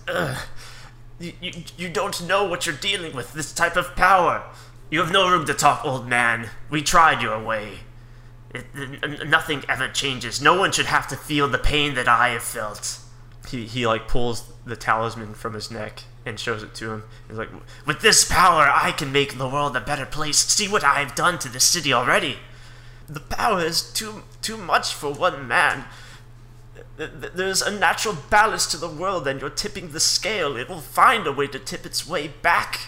you, 1.19 1.33
you 1.41 1.51
you 1.77 1.89
don't 1.89 2.25
know 2.27 2.43
what 2.43 2.65
you're 2.65 2.75
dealing 2.75 3.15
with. 3.15 3.33
This 3.33 3.53
type 3.53 3.75
of 3.75 3.95
power. 3.95 4.43
You 4.89 4.99
have 4.99 5.11
no 5.11 5.29
room 5.29 5.45
to 5.45 5.53
talk, 5.53 5.83
old 5.85 6.07
man. 6.07 6.49
We 6.69 6.83
tried 6.83 7.21
your 7.21 7.43
way. 7.43 7.79
It, 8.53 8.65
n- 8.75 9.29
nothing 9.29 9.63
ever 9.67 9.87
changes. 9.87 10.41
No 10.41 10.57
one 10.57 10.71
should 10.71 10.85
have 10.85 11.07
to 11.07 11.15
feel 11.15 11.47
the 11.47 11.57
pain 11.57 11.95
that 11.95 12.07
I 12.07 12.29
have 12.29 12.43
felt. 12.43 12.99
He, 13.49 13.65
he 13.65 13.87
like 13.87 14.07
pulls 14.07 14.51
the 14.65 14.75
talisman 14.75 15.33
from 15.33 15.53
his 15.53 15.71
neck 15.71 16.03
and 16.25 16.39
shows 16.39 16.63
it 16.63 16.73
to 16.75 16.91
him. 16.91 17.03
He's 17.27 17.37
like, 17.37 17.49
"With 17.85 18.01
this 18.01 18.29
power, 18.29 18.69
I 18.71 18.91
can 18.91 19.11
make 19.11 19.37
the 19.37 19.49
world 19.49 19.75
a 19.75 19.81
better 19.81 20.05
place. 20.05 20.37
See 20.37 20.67
what 20.67 20.83
I 20.83 20.99
have 20.99 21.15
done 21.15 21.39
to 21.39 21.49
this 21.49 21.63
city 21.63 21.91
already. 21.91 22.37
The 23.07 23.19
power 23.19 23.61
is 23.61 23.81
too 23.81 24.23
too 24.41 24.57
much 24.57 24.93
for 24.93 25.11
one 25.11 25.47
man. 25.47 25.85
Th- 26.97 27.09
th- 27.19 27.33
There's 27.33 27.61
a 27.61 27.71
natural 27.71 28.15
balance 28.29 28.65
to 28.67 28.77
the 28.77 28.89
world, 28.89 29.27
and 29.27 29.41
you're 29.41 29.49
tipping 29.49 29.91
the 29.91 29.99
scale. 29.99 30.55
It 30.55 30.69
will 30.69 30.81
find 30.81 31.25
a 31.25 31.31
way 31.31 31.47
to 31.47 31.59
tip 31.59 31.85
its 31.85 32.07
way 32.07 32.27
back. 32.27 32.81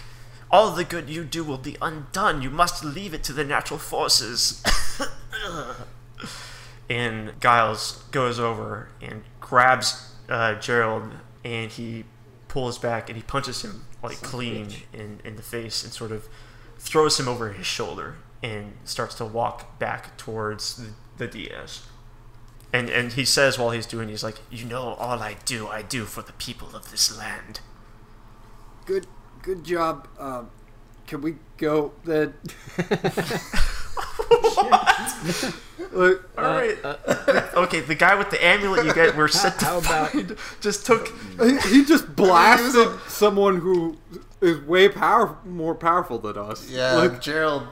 All 0.50 0.70
the 0.70 0.84
good 0.84 1.10
you 1.10 1.24
do 1.24 1.42
will 1.42 1.58
be 1.58 1.76
undone. 1.82 2.40
You 2.42 2.50
must 2.50 2.84
leave 2.84 3.12
it 3.14 3.24
to 3.24 3.32
the 3.32 3.44
natural 3.44 3.78
forces." 3.78 4.62
and 6.90 7.32
Giles 7.40 8.04
goes 8.12 8.38
over 8.38 8.88
and 9.02 9.22
grabs 9.40 10.12
uh, 10.28 10.54
Gerald, 10.54 11.12
and 11.44 11.70
he 11.70 12.04
pulls 12.48 12.78
back 12.78 13.08
and 13.08 13.16
he 13.16 13.22
punches 13.22 13.62
him 13.62 13.84
like 14.02 14.20
clean 14.22 14.68
in, 14.92 15.20
in 15.24 15.36
the 15.36 15.42
face 15.42 15.84
and 15.84 15.92
sort 15.92 16.12
of 16.12 16.28
throws 16.78 17.18
him 17.18 17.28
over 17.28 17.52
his 17.52 17.66
shoulder 17.66 18.16
and 18.42 18.72
starts 18.84 19.14
to 19.16 19.24
walk 19.24 19.78
back 19.78 20.16
towards 20.16 20.76
the, 20.76 20.90
the 21.18 21.26
dais. 21.26 21.82
And 22.76 22.90
and 22.90 23.12
he 23.12 23.24
says 23.24 23.58
while 23.58 23.70
he's 23.70 23.86
doing, 23.86 24.08
he's 24.08 24.22
like, 24.22 24.36
"You 24.50 24.64
know, 24.66 24.94
all 24.98 25.20
I 25.22 25.36
do, 25.44 25.66
I 25.68 25.80
do 25.82 26.04
for 26.04 26.20
the 26.22 26.32
people 26.34 26.74
of 26.74 26.90
this 26.90 27.16
land." 27.16 27.60
Good, 28.84 29.06
good 29.40 29.64
job. 29.64 30.06
Um, 30.18 30.50
can 31.06 31.22
we 31.22 31.36
go 31.56 31.92
then? 32.04 32.34
Look, 35.92 36.28
All 36.38 36.44
right. 36.44 36.76
okay, 37.54 37.80
the 37.80 37.94
guy 37.94 38.14
with 38.14 38.30
the 38.30 38.44
amulet 38.44 38.84
you 38.84 38.92
get, 38.92 39.16
we're 39.16 39.28
set 39.28 39.58
to 39.60 39.64
how 39.64 39.78
about- 39.78 40.10
find, 40.10 40.36
just 40.60 40.84
took. 40.86 41.08
he, 41.40 41.56
he 41.70 41.84
just 41.84 42.14
blasted 42.16 42.88
someone 43.08 43.58
who 43.58 43.96
is 44.40 44.58
way 44.60 44.88
power 44.88 45.38
more 45.44 45.74
powerful 45.74 46.18
than 46.18 46.36
us. 46.36 46.68
Yeah, 46.68 46.94
Like, 46.96 47.20
Gerald. 47.20 47.66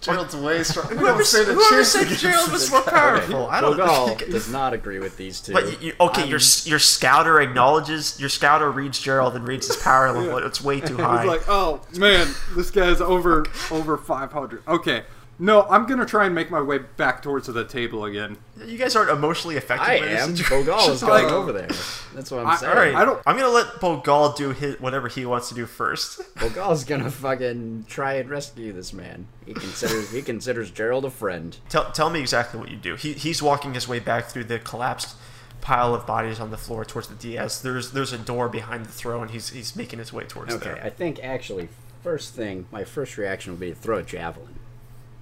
Gerald's 0.00 0.36
way 0.36 0.62
stronger. 0.62 0.96
Whoever, 0.96 1.24
said, 1.24 1.46
whoever 1.46 1.84
said 1.84 2.08
Gerald 2.18 2.52
was 2.52 2.70
more 2.70 2.82
powerful? 2.82 3.46
I 3.46 3.60
don't 3.60 3.76
know. 3.76 3.84
Bogal 3.84 4.30
does 4.30 4.48
not 4.48 4.72
agree 4.72 4.98
with 4.98 5.16
these 5.16 5.40
two. 5.40 5.52
But 5.52 5.82
you, 5.82 5.92
okay, 6.00 6.22
your 6.26 6.40
your 6.64 6.78
scouter 6.78 7.40
acknowledges 7.40 8.18
your 8.20 8.28
scouter 8.28 8.70
reads 8.70 9.00
Gerald 9.00 9.34
and 9.36 9.46
reads 9.46 9.66
his 9.66 9.76
power 9.76 10.12
level. 10.12 10.38
It's 10.48 10.62
way 10.62 10.80
too 10.80 10.96
high. 10.96 11.22
It's 11.22 11.28
like, 11.28 11.48
oh 11.48 11.80
man, 11.98 12.28
this 12.54 12.70
guy's 12.70 13.00
over 13.00 13.44
over 13.70 13.96
500. 13.98 14.62
Okay, 14.68 15.02
no, 15.38 15.62
I'm 15.70 15.86
gonna 15.86 16.04
try 16.06 16.26
and 16.26 16.34
make 16.34 16.50
my 16.50 16.60
way 16.60 16.78
back 16.78 17.22
towards 17.22 17.46
the 17.46 17.64
table 17.64 18.04
again. 18.04 18.36
you 18.64 18.76
guys 18.78 18.96
aren't 18.96 19.10
emotionally 19.10 19.56
affected. 19.56 19.86
I 19.88 20.00
by 20.00 20.06
am. 20.06 20.36
situation. 20.36 20.66
Bogal 20.72 20.90
is 20.90 21.02
like- 21.02 21.22
going 21.28 21.34
over 21.34 21.52
there. 21.52 21.68
That's 22.14 22.30
what 22.30 22.40
I'm 22.40 22.46
I- 22.48 22.56
saying. 22.56 22.72
All 22.72 22.78
right, 22.78 22.94
I 22.94 23.04
don't- 23.04 23.20
I'm 23.26 23.36
gonna 23.36 23.48
let 23.48 23.66
Bogal 23.80 24.34
do 24.36 24.50
his 24.50 24.80
whatever 24.80 25.08
he 25.08 25.24
wants 25.26 25.48
to 25.50 25.54
do 25.54 25.66
first. 25.66 26.20
Bogal's 26.36 26.84
gonna 26.84 27.10
fucking 27.10 27.84
try 27.88 28.14
and 28.14 28.28
rescue 28.28 28.72
this 28.72 28.92
man. 28.92 29.26
He 29.46 29.54
considers 29.54 30.10
he 30.10 30.22
considers 30.22 30.70
Gerald 30.70 31.04
a 31.04 31.10
friend. 31.10 31.56
tell 31.68 31.90
tell 31.92 32.10
me 32.10 32.20
exactly 32.20 32.58
what 32.58 32.70
you 32.70 32.76
do. 32.76 32.96
He 32.96 33.12
he's 33.12 33.40
walking 33.42 33.74
his 33.74 33.86
way 33.86 33.98
back 34.00 34.26
through 34.28 34.44
the 34.44 34.58
collapsed 34.58 35.14
pile 35.60 35.94
of 35.94 36.06
bodies 36.06 36.38
on 36.40 36.50
the 36.50 36.56
floor 36.56 36.84
towards 36.84 37.08
the 37.08 37.14
DS. 37.14 37.60
There's 37.60 37.90
there's 37.92 38.12
a 38.12 38.18
door 38.18 38.48
behind 38.48 38.86
the 38.86 38.92
throne. 38.92 39.28
He's 39.28 39.50
he's 39.50 39.76
making 39.76 39.98
his 39.98 40.12
way 40.12 40.24
towards 40.24 40.54
Okay, 40.54 40.64
there. 40.72 40.80
I 40.84 40.90
think 40.90 41.20
actually, 41.22 41.68
first 42.02 42.34
thing, 42.34 42.66
my 42.72 42.84
first 42.84 43.16
reaction 43.18 43.52
would 43.52 43.60
be 43.60 43.70
to 43.70 43.74
throw 43.76 43.98
a 43.98 44.02
javelin. 44.02 44.54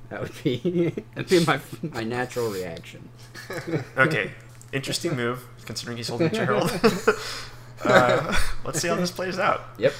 That 0.08 0.20
would 0.22 0.32
be 0.42 0.90
that'd 1.14 1.28
be 1.28 1.44
my 1.44 1.60
my 1.82 2.04
natural 2.04 2.50
reaction. 2.50 3.08
Okay, 3.96 4.32
interesting 4.72 5.14
move 5.14 5.46
considering 5.66 5.96
he's 5.96 6.08
holding 6.08 6.30
Gerald. 6.30 6.70
uh, 7.84 8.34
let's 8.64 8.80
see 8.80 8.88
how 8.88 8.96
this 8.96 9.10
plays 9.10 9.38
out. 9.38 9.62
Yep. 9.78 9.92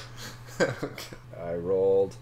I 1.41 1.53
rolled 1.53 2.15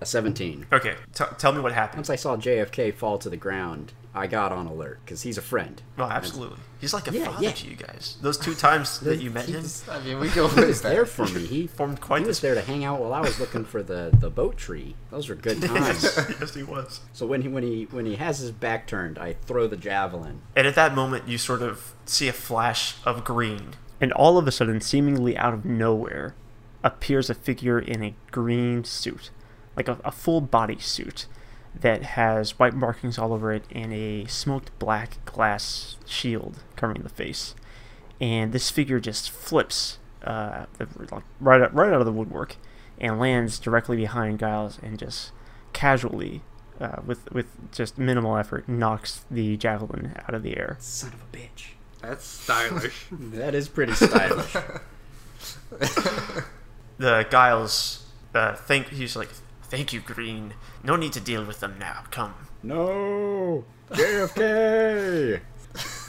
a 0.00 0.06
17. 0.06 0.66
Okay, 0.72 0.94
t- 1.14 1.24
tell 1.38 1.52
me 1.52 1.60
what 1.60 1.72
happened. 1.72 1.98
Once 1.98 2.10
I 2.10 2.16
saw 2.16 2.36
JFK 2.36 2.94
fall 2.94 3.18
to 3.18 3.30
the 3.30 3.36
ground, 3.36 3.92
I 4.14 4.26
got 4.26 4.52
on 4.52 4.66
alert 4.66 5.00
because 5.04 5.22
he's 5.22 5.38
a 5.38 5.42
friend. 5.42 5.80
Well, 5.96 6.10
absolutely. 6.10 6.58
He's 6.84 6.92
like 6.92 7.08
a 7.08 7.14
Yeah, 7.14 7.24
father 7.24 7.44
yeah. 7.44 7.52
to 7.52 7.66
you 7.66 7.76
guys. 7.76 8.18
Those 8.20 8.36
two 8.36 8.54
times 8.54 9.00
that 9.08 9.22
you 9.22 9.30
met 9.30 9.46
him 9.46 9.64
I 9.90 10.00
mean, 10.00 10.20
we 10.20 10.28
go 10.28 10.48
He 10.48 10.66
was 10.66 10.82
there 10.82 11.06
for 11.06 11.26
me. 11.28 11.46
He 11.46 11.66
formed 11.78 11.98
quite 12.02 12.20
he 12.20 12.26
was 12.26 12.40
there 12.40 12.54
to 12.54 12.60
hang 12.70 12.84
out 12.84 13.00
while 13.00 13.14
I 13.14 13.20
was 13.20 13.40
looking 13.40 13.64
for 13.64 13.82
the, 13.82 14.14
the 14.20 14.28
boat 14.28 14.58
tree. 14.58 14.94
Those 15.10 15.30
were 15.30 15.34
good 15.34 15.62
times. 15.62 16.02
yes, 16.38 16.54
he 16.54 16.62
was. 16.62 17.00
so 17.14 17.24
when 17.24 17.40
he 17.40 17.48
when 17.48 17.62
he 17.62 17.84
when 17.84 18.04
he 18.04 18.16
has 18.16 18.40
his 18.40 18.50
back 18.50 18.86
turned, 18.86 19.18
I 19.18 19.32
throw 19.32 19.66
the 19.66 19.78
javelin. 19.78 20.42
And 20.54 20.66
at 20.66 20.74
that 20.74 20.94
moment, 20.94 21.26
you 21.26 21.38
sort 21.38 21.62
of 21.62 21.94
see 22.04 22.28
a 22.28 22.34
flash 22.34 22.96
of 23.06 23.24
green. 23.24 23.70
And 23.98 24.12
all 24.12 24.36
of 24.36 24.46
a 24.46 24.52
sudden, 24.52 24.82
seemingly 24.82 25.38
out 25.38 25.54
of 25.54 25.64
nowhere, 25.64 26.34
appears 26.82 27.30
a 27.30 27.34
figure 27.34 27.78
in 27.78 28.02
a 28.02 28.14
green 28.30 28.84
suit, 28.84 29.30
like 29.74 29.88
a, 29.88 29.98
a 30.04 30.12
full 30.12 30.42
body 30.42 30.78
suit 30.78 31.24
that 31.80 32.02
has 32.02 32.58
white 32.58 32.74
markings 32.74 33.18
all 33.18 33.32
over 33.32 33.52
it 33.52 33.64
and 33.72 33.92
a 33.92 34.26
smoked 34.26 34.76
black 34.78 35.24
glass 35.24 35.96
shield 36.06 36.62
covering 36.76 37.02
the 37.02 37.08
face. 37.08 37.54
And 38.20 38.52
this 38.52 38.70
figure 38.70 39.00
just 39.00 39.30
flips 39.30 39.98
uh, 40.22 40.66
right 41.40 41.62
out, 41.62 41.74
right 41.74 41.92
out 41.92 42.00
of 42.00 42.06
the 42.06 42.12
woodwork 42.12 42.56
and 42.98 43.18
lands 43.18 43.58
directly 43.58 43.96
behind 43.96 44.38
Giles 44.38 44.78
and 44.82 44.98
just 44.98 45.32
casually, 45.72 46.42
uh, 46.80 47.00
with 47.04 47.30
with 47.32 47.46
just 47.72 47.98
minimal 47.98 48.36
effort, 48.36 48.68
knocks 48.68 49.24
the 49.30 49.56
javelin 49.56 50.14
out 50.16 50.34
of 50.34 50.42
the 50.42 50.56
air. 50.56 50.76
Son 50.80 51.12
of 51.12 51.20
a 51.20 51.36
bitch. 51.36 51.72
That's 52.00 52.24
stylish. 52.24 53.06
That 53.10 53.54
is 53.54 53.68
pretty 53.68 53.94
stylish. 53.94 54.52
the 56.98 57.26
Giles 57.30 58.04
uh, 58.34 58.54
thank 58.54 58.88
he's 58.88 59.16
like 59.16 59.30
thank 59.74 59.92
you 59.92 60.00
Green 60.00 60.54
no 60.82 60.94
need 60.96 61.12
to 61.12 61.20
deal 61.20 61.44
with 61.44 61.58
them 61.60 61.74
now 61.78 62.04
come 62.10 62.34
no, 62.62 63.64
JFK. 63.90 65.40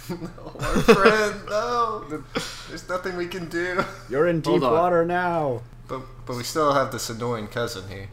No, 0.08 0.56
our 0.60 0.82
friend, 0.84 1.36
no. 1.50 2.24
There's 2.70 2.88
nothing 2.88 3.18
we 3.18 3.26
can 3.28 3.50
do. 3.50 3.84
You're 4.08 4.28
in 4.28 4.40
deep 4.40 4.62
water 4.62 5.04
now. 5.04 5.64
But 5.88 6.02
but 6.28 6.36
we 6.38 6.44
still 6.44 6.74
have 6.74 6.92
this 6.92 7.10
annoying 7.10 7.48
cousin 7.48 7.90
here. 7.90 8.10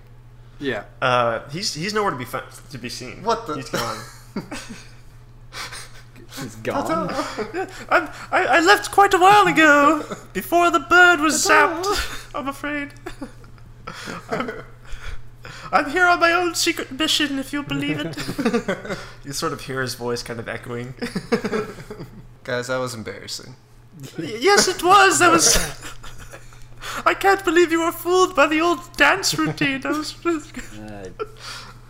yeah. 0.59 0.85
uh, 1.03 1.47
he's 1.51 1.75
he's 1.75 1.93
nowhere 1.93 2.11
to 2.13 2.17
be 2.17 2.25
found, 2.25 2.47
to 2.71 2.79
be 2.79 2.89
seen 2.89 3.23
What 3.23 3.47
the- 3.47 3.55
he's 3.57 3.69
gone 3.69 3.99
He's 6.41 6.55
gone. 6.57 7.11
I'm, 7.91 8.09
I, 8.33 8.47
I 8.57 8.61
left 8.61 8.91
quite 8.91 9.13
a 9.13 9.19
while 9.19 9.47
ago 9.47 10.03
before 10.33 10.71
the 10.71 10.81
bird 10.81 11.21
was 11.21 11.35
zapped 11.47 11.87
I'm 12.35 12.49
afraid 12.49 12.89
I'm, 14.31 14.51
I'm 15.73 15.91
here 15.91 16.07
on 16.07 16.21
my 16.21 16.33
own 16.33 16.55
secret 16.55 16.93
mission 16.93 17.39
if 17.39 17.53
you'll 17.53 17.63
believe 17.63 17.99
it 18.01 18.99
you 19.25 19.33
sort 19.33 19.53
of 19.55 19.63
hear 19.63 19.81
his 19.81 19.95
voice 19.95 20.23
kind 20.23 20.39
of 20.39 20.49
echoing 20.49 20.95
Guys, 22.45 22.67
that 22.67 22.77
was 22.79 22.95
embarrassing. 22.95 23.55
yes 24.19 24.69
it 24.69 24.83
was 24.83 25.19
that 25.21 25.31
was 25.31 25.57
I 27.07 27.15
can't 27.15 27.43
believe 27.45 27.71
you 27.73 27.81
were 27.83 27.93
fooled 27.93 28.35
by 28.37 28.47
the 28.49 28.61
old 28.61 28.81
dance 28.97 29.35
routine. 29.39 29.81
I 29.87 29.93
was, 29.93 30.15
Uh, 30.27 31.09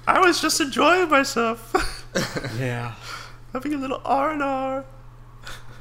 I 0.07 0.21
was 0.21 0.40
just 0.40 0.61
enjoying 0.61 1.09
myself, 1.09 1.73
yeah. 2.59 2.95
having 3.53 3.75
a 3.75 3.79
little 3.79 4.01
R 4.05 4.31
and 4.33 4.42
R. 4.42 4.85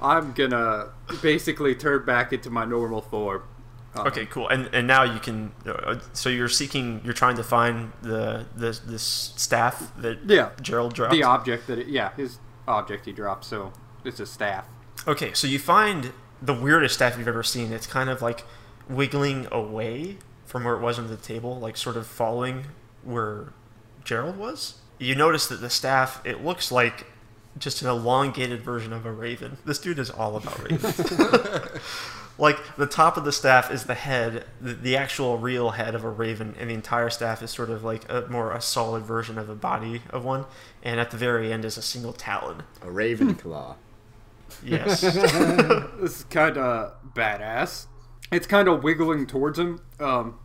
I'm 0.01 0.31
gonna 0.31 0.87
basically 1.21 1.75
turn 1.75 2.05
back 2.05 2.31
into 2.33 2.49
my 2.49 2.65
normal 2.65 3.01
form. 3.01 3.43
Um, 3.95 4.07
Okay, 4.07 4.25
cool. 4.25 4.47
And 4.47 4.69
and 4.73 4.87
now 4.87 5.03
you 5.03 5.19
can. 5.19 5.51
Uh, 5.65 5.99
so 6.13 6.29
you're 6.29 6.47
seeking. 6.49 7.01
You're 7.03 7.13
trying 7.13 7.35
to 7.37 7.43
find 7.43 7.91
the 8.01 8.45
the 8.55 8.79
this 8.85 9.03
staff 9.35 9.91
that 9.97 10.19
Yeah. 10.27 10.51
Gerald 10.61 10.93
dropped. 10.93 11.11
The 11.13 11.23
object 11.23 11.67
that 11.67 11.77
it, 11.79 11.87
yeah, 11.87 12.13
his 12.15 12.39
object 12.67 13.05
he 13.05 13.11
dropped. 13.11 13.43
So 13.45 13.73
it's 14.05 14.19
a 14.19 14.25
staff. 14.25 14.65
Okay, 15.07 15.33
so 15.33 15.47
you 15.47 15.59
find 15.59 16.13
the 16.41 16.53
weirdest 16.53 16.95
staff 16.95 17.17
you've 17.17 17.27
ever 17.27 17.43
seen. 17.43 17.73
It's 17.73 17.87
kind 17.87 18.09
of 18.09 18.21
like 18.21 18.43
wiggling 18.89 19.47
away 19.51 20.17
from 20.45 20.63
where 20.63 20.75
it 20.75 20.81
was 20.81 20.99
on 20.99 21.07
the 21.07 21.17
table, 21.17 21.59
like 21.59 21.77
sort 21.77 21.97
of 21.97 22.05
following 22.07 22.65
where 23.03 23.53
Gerald 24.03 24.37
was. 24.37 24.75
You 24.99 25.15
notice 25.15 25.47
that 25.47 25.61
the 25.61 25.69
staff, 25.69 26.21
it 26.25 26.43
looks 26.43 26.71
like 26.71 27.07
just 27.57 27.81
an 27.81 27.87
elongated 27.87 28.61
version 28.61 28.93
of 28.93 29.05
a 29.05 29.11
raven. 29.11 29.57
This 29.65 29.79
dude 29.79 29.97
is 29.99 30.09
all 30.09 30.35
about 30.37 30.61
ravens. 30.63 30.99
like 32.41 32.57
the 32.75 32.87
top 32.87 33.17
of 33.17 33.23
the 33.23 33.31
staff 33.31 33.71
is 33.71 33.83
the 33.83 33.93
head, 33.93 34.45
the, 34.59 34.73
the 34.73 34.97
actual 34.97 35.37
real 35.37 35.69
head 35.69 35.93
of 35.93 36.03
a 36.03 36.09
raven, 36.09 36.55
and 36.59 36.71
the 36.71 36.73
entire 36.73 37.11
staff 37.11 37.43
is 37.43 37.51
sort 37.51 37.69
of 37.69 37.83
like 37.83 38.09
a 38.09 38.25
more 38.29 38.51
a 38.51 38.59
solid 38.59 39.03
version 39.03 39.37
of 39.37 39.47
a 39.47 39.53
body 39.53 40.01
of 40.09 40.25
one. 40.25 40.45
And 40.81 40.99
at 40.99 41.11
the 41.11 41.17
very 41.17 41.53
end 41.53 41.63
is 41.65 41.77
a 41.77 41.83
single 41.83 42.13
talon. 42.13 42.63
A 42.81 42.89
raven 42.89 43.35
claw. 43.35 43.75
Yes. 44.63 45.03
This 46.01 46.17
is 46.17 46.23
kind 46.25 46.57
of 46.57 46.93
badass. 47.13 47.85
It's 48.31 48.47
kind 48.47 48.67
of 48.67 48.81
wiggling 48.81 49.27
towards 49.27 49.59
him, 49.59 49.79
um, 49.99 50.39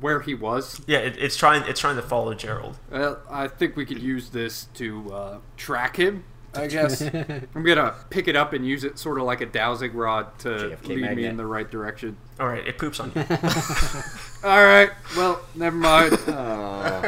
where 0.00 0.20
he 0.20 0.34
was. 0.34 0.80
Yeah, 0.88 0.98
it, 0.98 1.16
it's 1.18 1.36
trying. 1.36 1.62
It's 1.68 1.78
trying 1.78 1.96
to 1.96 2.02
follow 2.02 2.34
Gerald. 2.34 2.78
Well, 2.90 3.20
I 3.30 3.46
think 3.46 3.76
we 3.76 3.86
could 3.86 4.02
use 4.02 4.30
this 4.30 4.64
to 4.74 5.12
uh, 5.12 5.38
track 5.56 5.96
him. 5.98 6.24
I 6.54 6.66
guess 6.66 7.00
I'm 7.54 7.62
gonna 7.62 7.94
pick 8.10 8.26
it 8.28 8.34
up 8.36 8.52
and 8.52 8.66
use 8.66 8.82
it 8.84 8.98
sort 8.98 9.18
of 9.18 9.24
like 9.24 9.40
a 9.40 9.46
dowsing 9.46 9.92
rod 9.94 10.38
to 10.40 10.48
JFK 10.48 10.88
lead 10.88 11.16
me 11.16 11.24
in 11.26 11.36
the 11.36 11.46
right 11.46 11.70
direction. 11.70 12.16
All 12.40 12.48
right, 12.48 12.66
it 12.66 12.78
poops 12.78 12.98
on 13.00 13.12
you. 13.14 13.20
All 14.44 14.64
right. 14.64 14.90
Well, 15.16 15.40
never 15.54 15.76
mind. 15.76 16.18
Oh, 16.28 17.02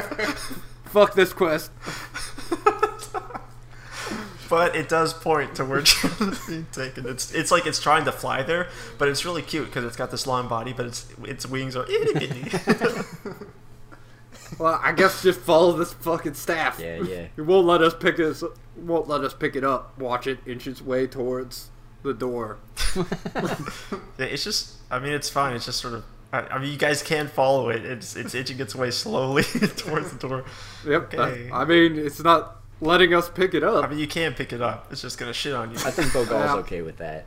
Fuck 0.87 1.15
this 1.15 1.33
quest. 1.33 1.71
but 4.49 4.75
it 4.75 4.89
does 4.89 5.15
point 5.15 5.55
to 5.55 5.65
where 5.65 5.83
Gerald 5.83 6.39
being 6.49 6.67
taken. 6.73 7.07
It's 7.09 7.33
it's 7.33 7.51
like 7.53 7.67
it's 7.67 7.81
trying 7.81 8.05
to 8.07 8.13
fly 8.13 8.43
there, 8.43 8.69
but 8.99 9.09
it's 9.09 9.25
really 9.25 9.43
cute 9.43 9.67
because 9.67 9.85
it's 9.85 9.97
got 9.97 10.11
this 10.11 10.27
long 10.27 10.49
body, 10.49 10.73
but 10.73 10.87
its 10.87 11.07
its 11.25 11.47
wings 11.47 11.77
are 11.77 11.87
itty 11.89 12.13
bitty. 12.15 12.51
Well, 14.59 14.81
I 14.83 14.91
guess 14.93 15.23
just 15.23 15.39
follow 15.41 15.73
this 15.73 15.93
fucking 15.93 16.35
staff. 16.35 16.81
yeah, 16.81 17.01
yeah. 17.03 17.27
It 17.37 17.43
won't 17.43 17.67
let 17.69 17.83
us 17.83 17.95
pick 17.95 18.19
us. 18.19 18.43
Won't 18.81 19.09
let 19.09 19.21
us 19.23 19.35
pick 19.35 19.55
it 19.57 19.65
up. 19.65 19.99
Watch 19.99 20.27
it 20.27 20.39
inch 20.47 20.67
its 20.67 20.81
way 20.83 21.07
towards 21.07 21.69
the 22.03 22.15
door. 22.15 22.59
Yeah, 24.19 24.27
it's 24.27 24.45
just. 24.45 24.77
I 24.91 24.99
mean, 24.99 25.13
it's 25.13 25.31
fine. 25.31 25.55
It's 25.57 25.65
just 25.67 25.81
sort 25.81 25.95
of 25.95 26.05
I, 26.33 26.41
I 26.41 26.59
mean, 26.59 26.71
you 26.73 26.77
guys 26.79 27.03
can 27.03 27.27
follow 27.29 27.71
it. 27.71 27.85
It's 27.85 28.17
it's 28.17 28.35
itching 28.35 28.61
its 28.61 28.75
way 28.75 28.91
slowly 28.91 29.43
towards 29.77 30.13
the 30.13 30.19
door. 30.19 30.45
Yep. 30.87 31.11
that- 31.13 31.19
Okay. 31.21 31.51
I 31.53 31.65
mean, 31.65 31.97
it's 31.97 32.23
not 32.23 32.57
letting 32.81 33.15
us 33.15 33.29
pick 33.29 33.55
it 33.55 33.65
up. 33.65 33.85
I 33.85 33.89
mean, 33.89 33.99
you 33.99 34.07
can 34.07 34.35
pick 34.35 34.53
it 34.53 34.61
up. 34.61 34.89
It's 34.93 35.03
just 35.03 35.19
gonna 35.19 35.33
shit 35.33 35.55
on 35.55 35.71
you. 35.71 35.77
I 35.85 35.91
think 35.91 36.13
Bogal's 36.13 36.31
Yeah. 36.45 36.55
okay 36.57 36.83
with 36.83 36.99
that. 36.99 37.27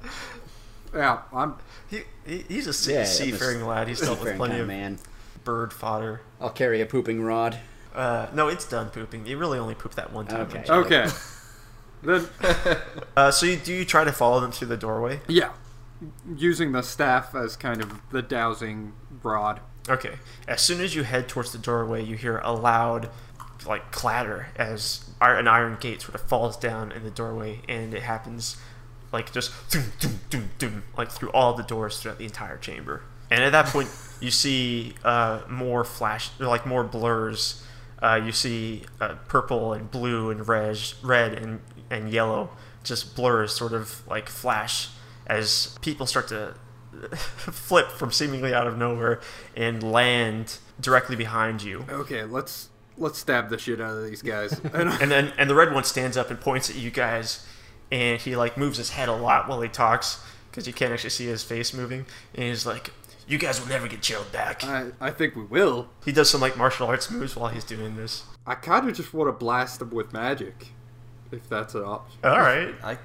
yeah, 0.94 1.20
I'm. 1.34 1.56
He, 1.90 2.02
he 2.26 2.44
he's 2.48 2.68
a 2.68 2.74
sea, 2.74 2.92
Yeah, 2.94 2.98
I'm 3.00 3.04
a 3.04 3.08
seafaring 3.08 3.66
lad. 3.66 3.88
He's 3.88 4.02
dealt 4.02 4.24
with 4.24 4.36
plenty 4.38 4.56
kinda 4.56 4.68
man. 4.68 5.00
bird 5.44 5.74
fodder. 5.74 6.22
I'll 6.40 6.50
carry 6.50 6.82
a 6.82 6.86
pooping 6.86 7.22
rod. 7.24 7.60
Uh, 7.94 8.28
no, 8.34 8.48
it's 8.48 8.68
done 8.68 8.90
pooping. 8.90 9.26
You 9.28 9.38
really 9.38 9.60
only 9.60 9.76
pooped 9.76 9.96
that 9.98 10.12
one 10.14 10.26
time. 10.28 10.42
Okay. 10.42 10.64
Okay. 10.68 11.08
then, 12.04 12.28
Uh, 13.16 13.32
so 13.32 13.46
you, 13.46 13.58
do 13.58 13.74
you 13.74 13.86
try 13.86 14.04
to 14.04 14.12
follow 14.12 14.40
them 14.40 14.52
through 14.52 14.68
the 14.68 14.78
doorway? 14.78 15.22
yeah, 15.28 15.52
using 16.36 16.72
the 16.72 16.82
staff 16.82 17.34
as 17.36 17.56
kind 17.56 17.82
of 17.82 17.94
the 18.12 18.22
dowsing 18.22 18.94
rod. 19.22 19.60
Okay. 19.88 20.16
As 20.48 20.62
soon 20.62 20.82
as 20.82 20.96
you 20.96 21.04
head 21.04 21.28
towards 21.28 21.52
the 21.52 21.58
doorway, 21.58 22.04
you 22.04 22.16
hear 22.16 22.40
a 22.40 22.54
loud, 22.54 23.10
like 23.68 23.92
clatter 23.92 24.48
as 24.56 25.10
an 25.22 25.48
iron 25.48 25.78
gate 25.80 26.02
sort 26.02 26.16
of 26.16 26.22
falls 26.22 26.58
down 26.58 26.92
in 26.92 27.04
the 27.04 27.12
doorway, 27.12 27.62
and 27.70 27.94
it 27.94 28.04
happens 28.04 28.58
like 29.12 29.32
just 29.32 29.52
doom, 29.70 29.94
doom, 30.00 30.20
doom, 30.30 30.50
doom, 30.58 30.84
like 30.98 31.12
through 31.12 31.30
all 31.32 31.54
the 31.54 31.64
doors 31.64 32.00
throughout 32.00 32.18
the 32.18 32.26
entire 32.26 32.58
chamber. 32.58 33.04
And 33.30 33.44
at 33.44 33.52
that 33.52 33.68
point, 33.68 33.90
you 34.20 34.32
see 34.32 34.96
uh, 35.04 35.42
more 35.50 35.84
flash, 35.84 36.30
like 36.40 36.66
more 36.66 36.84
blurs. 36.84 37.64
Uh, 38.02 38.20
you 38.24 38.32
see 38.34 38.84
uh, 39.00 39.16
purple 39.28 39.72
and 39.74 39.90
blue 39.90 40.30
and 40.30 40.46
red, 40.48 40.78
red 41.04 41.34
and 41.34 41.62
and 41.90 42.12
yellow, 42.12 42.50
just 42.84 43.16
blurs 43.16 43.54
sort 43.54 43.74
of 43.74 44.06
like 44.08 44.30
flash 44.30 44.90
as 45.28 45.78
people 45.82 46.06
start 46.06 46.28
to 46.30 46.56
flip 47.18 47.92
from 47.92 48.12
seemingly 48.12 48.54
out 48.54 48.68
of 48.68 48.78
nowhere 48.78 49.20
and 49.56 49.84
land 49.84 50.58
directly 50.80 51.16
behind 51.16 51.62
you. 51.62 51.86
Okay, 51.90 52.24
let's 52.24 52.70
let's 52.98 53.18
stab 53.20 53.50
the 53.50 53.58
shit 53.58 53.82
out 53.82 53.98
of 53.98 54.04
these 54.06 54.22
guys. 54.22 54.60
And, 54.74 55.12
then 55.12 55.34
and 55.38 55.50
the 55.50 55.56
red 55.56 55.74
one 55.74 55.84
stands 55.84 56.18
up 56.18 56.30
and 56.30 56.40
points 56.40 56.70
at 56.70 56.76
you 56.76 56.92
guys, 56.92 57.46
and 57.92 58.20
he 58.20 58.36
like 58.36 58.58
moves 58.58 58.78
his 58.78 58.92
head 58.92 59.10
a 59.10 59.16
lot 59.16 59.48
while 59.48 59.62
he 59.62 59.70
talks 59.70 60.24
because 60.50 60.68
you 60.68 60.74
can't 60.74 60.94
actually 60.94 61.10
see 61.10 61.26
his 61.26 61.44
face 61.44 61.74
moving. 61.74 62.06
And 62.36 62.46
he's 62.46 62.66
like, 62.66 62.92
"You 63.28 63.38
guys 63.38 63.60
will 63.60 63.68
never 63.70 63.88
get 63.88 64.02
chilled 64.02 64.32
back." 64.32 64.64
I, 64.64 64.92
I 65.00 65.12
think 65.12 65.36
we 65.36 65.44
will. 65.44 65.90
He 66.06 66.12
does 66.12 66.30
some 66.30 66.42
like 66.42 66.58
martial 66.58 66.88
arts 66.88 67.10
moves 67.10 67.36
while 67.36 67.50
he's 67.50 67.64
doing 67.64 67.96
this. 67.96 68.24
I 68.46 68.56
kind 68.56 68.88
of 68.88 68.96
just 68.96 69.14
want 69.14 69.28
to 69.30 69.32
blast 69.34 69.80
them 69.80 69.92
with 69.92 70.12
magic, 70.14 70.68
if 71.34 71.50
that's 71.50 71.76
an 71.76 71.84
option. 71.84 72.20
All 72.24 72.40
right. 72.40 72.74
I, 72.84 72.98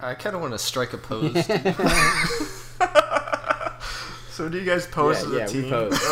I 0.00 0.14
kind 0.14 0.34
of 0.36 0.42
want 0.42 0.52
to 0.54 0.58
strike 0.58 0.92
a 0.92 0.98
pose. 0.98 1.34
So 4.30 4.48
do 4.48 4.56
you 4.56 4.64
guys 4.64 4.86
pose 4.86 5.20
Yeah, 5.20 5.40
as 5.40 5.52
a 5.52 5.56
yeah, 5.56 5.62
we 5.62 5.62
team? 5.62 5.70
pose. 5.70 6.04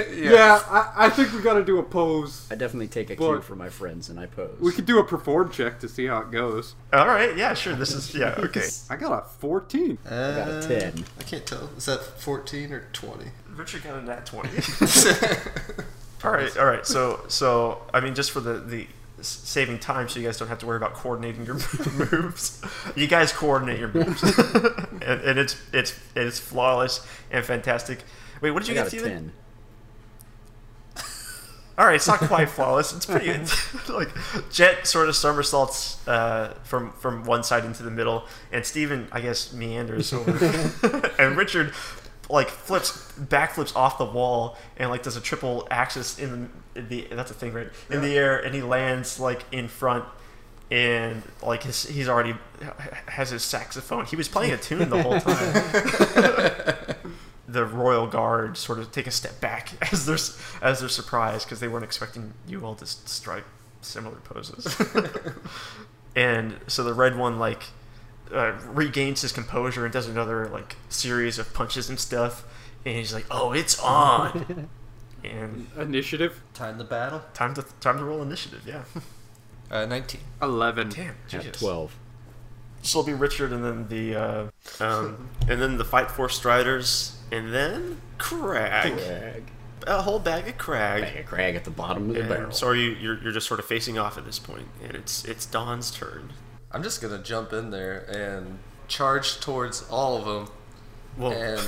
Or- 0.00 0.14
Yeah, 0.14 0.62
I, 0.70 1.06
I 1.06 1.10
think 1.10 1.34
we 1.34 1.42
got 1.42 1.52
to 1.54 1.62
do 1.64 1.78
a 1.78 1.82
pose. 1.82 2.48
I 2.50 2.54
definitely 2.54 2.88
take 2.88 3.10
a 3.10 3.16
cue 3.16 3.26
But- 3.34 3.44
from 3.44 3.58
my 3.58 3.68
friends 3.68 4.08
and 4.08 4.18
I 4.18 4.24
pose. 4.24 4.56
We 4.58 4.72
could 4.72 4.86
do 4.86 4.98
a 5.00 5.04
perform 5.04 5.50
check 5.50 5.78
to 5.80 5.88
see 5.88 6.06
how 6.06 6.20
it 6.22 6.30
goes. 6.30 6.74
All 6.94 7.06
right. 7.06 7.36
Yeah. 7.36 7.52
Sure. 7.52 7.74
This 7.74 7.92
is 7.92 8.14
yeah. 8.14 8.34
Okay. 8.38 8.66
I 8.88 8.96
got 8.96 9.12
a 9.22 9.28
14. 9.40 9.98
Uh, 10.10 10.14
I 10.14 10.34
got 10.46 10.64
a 10.64 10.66
10. 10.80 11.04
I 11.20 11.22
can't 11.24 11.44
tell. 11.44 11.68
Is 11.76 11.84
that 11.84 12.00
14 12.02 12.72
or 12.72 12.84
20? 12.94 13.24
Richard 13.54 13.82
got 13.84 13.98
a 13.98 14.02
nat 14.02 14.24
twenty. 14.24 14.48
all 16.24 16.30
right. 16.30 16.56
All 16.56 16.64
right. 16.64 16.86
So 16.86 17.20
so 17.28 17.82
I 17.92 18.00
mean, 18.00 18.14
just 18.14 18.30
for 18.30 18.40
the 18.40 18.54
the 18.60 18.82
s- 18.84 18.88
saving 19.20 19.78
time, 19.78 20.08
so 20.08 20.20
you 20.20 20.26
guys 20.26 20.38
don't 20.38 20.48
have 20.48 20.58
to 20.58 20.66
worry 20.66 20.76
about 20.76 20.94
coordinating 20.94 21.44
your 21.44 21.54
moves. 22.12 22.62
You 22.96 23.06
guys 23.06 23.32
coordinate 23.32 23.78
your 23.78 23.92
moves, 23.92 24.22
and, 25.02 25.02
and 25.02 25.38
it's 25.38 25.56
it's 25.72 25.98
it's 26.14 26.38
flawless 26.38 27.06
and 27.30 27.44
fantastic. 27.44 28.04
Wait, 28.40 28.52
what 28.52 28.64
did 28.64 28.70
I 28.70 28.72
you 28.72 28.78
got 28.78 28.90
get, 28.90 28.94
a 28.94 29.00
Steven? 29.00 29.12
10. 29.12 29.32
All 31.78 31.86
right, 31.86 31.94
it's 31.94 32.08
not 32.08 32.18
quite 32.18 32.50
flawless. 32.50 32.92
It's 32.92 33.06
pretty 33.06 33.28
like 33.92 34.08
Jet 34.50 34.84
sort 34.84 35.08
of 35.08 35.14
somersaults 35.14 36.06
uh, 36.08 36.54
from 36.64 36.90
from 36.92 37.24
one 37.24 37.44
side 37.44 37.64
into 37.64 37.84
the 37.84 37.90
middle, 37.90 38.24
and 38.50 38.66
Steven, 38.66 39.06
I 39.12 39.20
guess, 39.20 39.52
meanders 39.52 40.12
over, 40.12 40.32
and 41.20 41.36
Richard 41.36 41.72
like 42.30 42.48
flips 42.48 43.12
backflips 43.18 43.74
off 43.74 43.96
the 43.96 44.04
wall 44.04 44.56
and 44.76 44.90
like 44.90 45.02
does 45.02 45.16
a 45.16 45.20
triple 45.20 45.66
axis 45.70 46.18
in 46.18 46.50
the, 46.88 47.08
that's 47.10 47.30
a 47.30 47.34
thing 47.34 47.52
right 47.52 47.68
in 47.90 48.02
the 48.02 48.16
air, 48.16 48.38
and 48.38 48.54
he 48.54 48.62
lands 48.62 49.18
like 49.20 49.44
in 49.52 49.68
front. 49.68 50.04
And 50.70 51.22
like 51.42 51.62
his, 51.62 51.84
he's 51.84 52.10
already 52.10 52.34
has 53.06 53.30
his 53.30 53.42
saxophone. 53.42 54.04
He 54.04 54.16
was 54.16 54.28
playing 54.28 54.52
a 54.52 54.58
tune 54.58 54.90
the 54.90 55.02
whole 55.02 55.18
time 55.18 56.96
the 57.48 57.64
royal 57.64 58.06
guard 58.06 58.58
sort 58.58 58.78
of 58.78 58.92
take 58.92 59.06
a 59.06 59.10
step 59.10 59.40
back 59.40 59.72
as 59.92 60.06
they're 60.06 60.18
as 60.62 60.80
they're 60.80 60.88
surprised 60.88 61.46
because 61.46 61.60
they 61.60 61.68
weren't 61.68 61.84
expecting 61.84 62.34
you 62.46 62.64
all 62.64 62.74
to 62.76 62.86
strike 62.86 63.44
similar 63.80 64.16
poses. 64.16 64.76
and 66.16 66.58
so 66.66 66.84
the 66.84 66.92
red 66.92 67.16
one 67.16 67.38
like 67.38 67.64
uh, 68.32 68.52
regains 68.66 69.22
his 69.22 69.32
composure 69.32 69.84
and 69.84 69.92
does 69.92 70.06
another 70.06 70.48
like 70.48 70.76
series 70.90 71.38
of 71.38 71.52
punches 71.54 71.88
and 71.88 71.98
stuff, 71.98 72.44
and 72.84 72.94
he's 72.96 73.14
like, 73.14 73.24
"Oh, 73.30 73.52
it's 73.52 73.78
on!" 73.80 74.68
And 75.24 75.66
Initiative? 75.76 76.40
Time 76.54 76.78
to 76.78 76.84
battle. 76.84 77.22
time 77.34 77.54
to 77.54 77.62
time 77.80 77.98
to 77.98 78.04
roll 78.04 78.22
initiative. 78.22 78.62
Yeah. 78.66 78.82
Uh, 79.70 79.84
19. 79.84 80.18
11. 80.40 80.88
Damn. 80.88 81.08
At 81.10 81.28
Jesus. 81.28 81.58
12. 81.60 81.94
So 82.80 83.00
it'll 83.00 83.06
be 83.06 83.12
Richard, 83.12 83.52
and 83.52 83.62
then 83.62 83.86
the 83.88 84.14
uh, 84.16 84.46
um, 84.80 85.28
and 85.48 85.60
then 85.60 85.76
the 85.76 85.84
fight 85.84 86.10
force 86.10 86.36
Striders, 86.36 87.18
and 87.30 87.52
then 87.52 88.00
Crag. 88.16 88.94
Crag. 88.96 89.42
A 89.86 90.00
whole 90.00 90.20
bag 90.20 90.48
of 90.48 90.56
Crag. 90.56 91.02
Bang 91.02 91.18
a 91.18 91.22
crag 91.22 91.54
at 91.54 91.64
the 91.64 91.70
bottom 91.70 92.08
of 92.08 92.14
the 92.14 92.20
And 92.20 92.28
barrel. 92.30 92.50
so 92.52 92.68
are 92.68 92.74
you 92.74 92.92
you're, 92.92 93.22
you're 93.22 93.32
just 93.32 93.46
sort 93.46 93.60
of 93.60 93.66
facing 93.66 93.98
off 93.98 94.16
at 94.16 94.24
this 94.24 94.38
point, 94.38 94.68
and 94.82 94.94
it's 94.94 95.22
it's 95.26 95.44
Don's 95.44 95.90
turn. 95.90 96.32
I'm 96.72 96.82
just 96.82 97.02
going 97.02 97.14
to 97.14 97.22
jump 97.22 97.52
in 97.52 97.68
there 97.70 98.06
and 98.10 98.60
charge 98.88 99.38
towards 99.38 99.86
all 99.90 100.16
of 100.16 100.24
them 100.24 100.48
Well, 101.18 101.32
and 101.32 101.60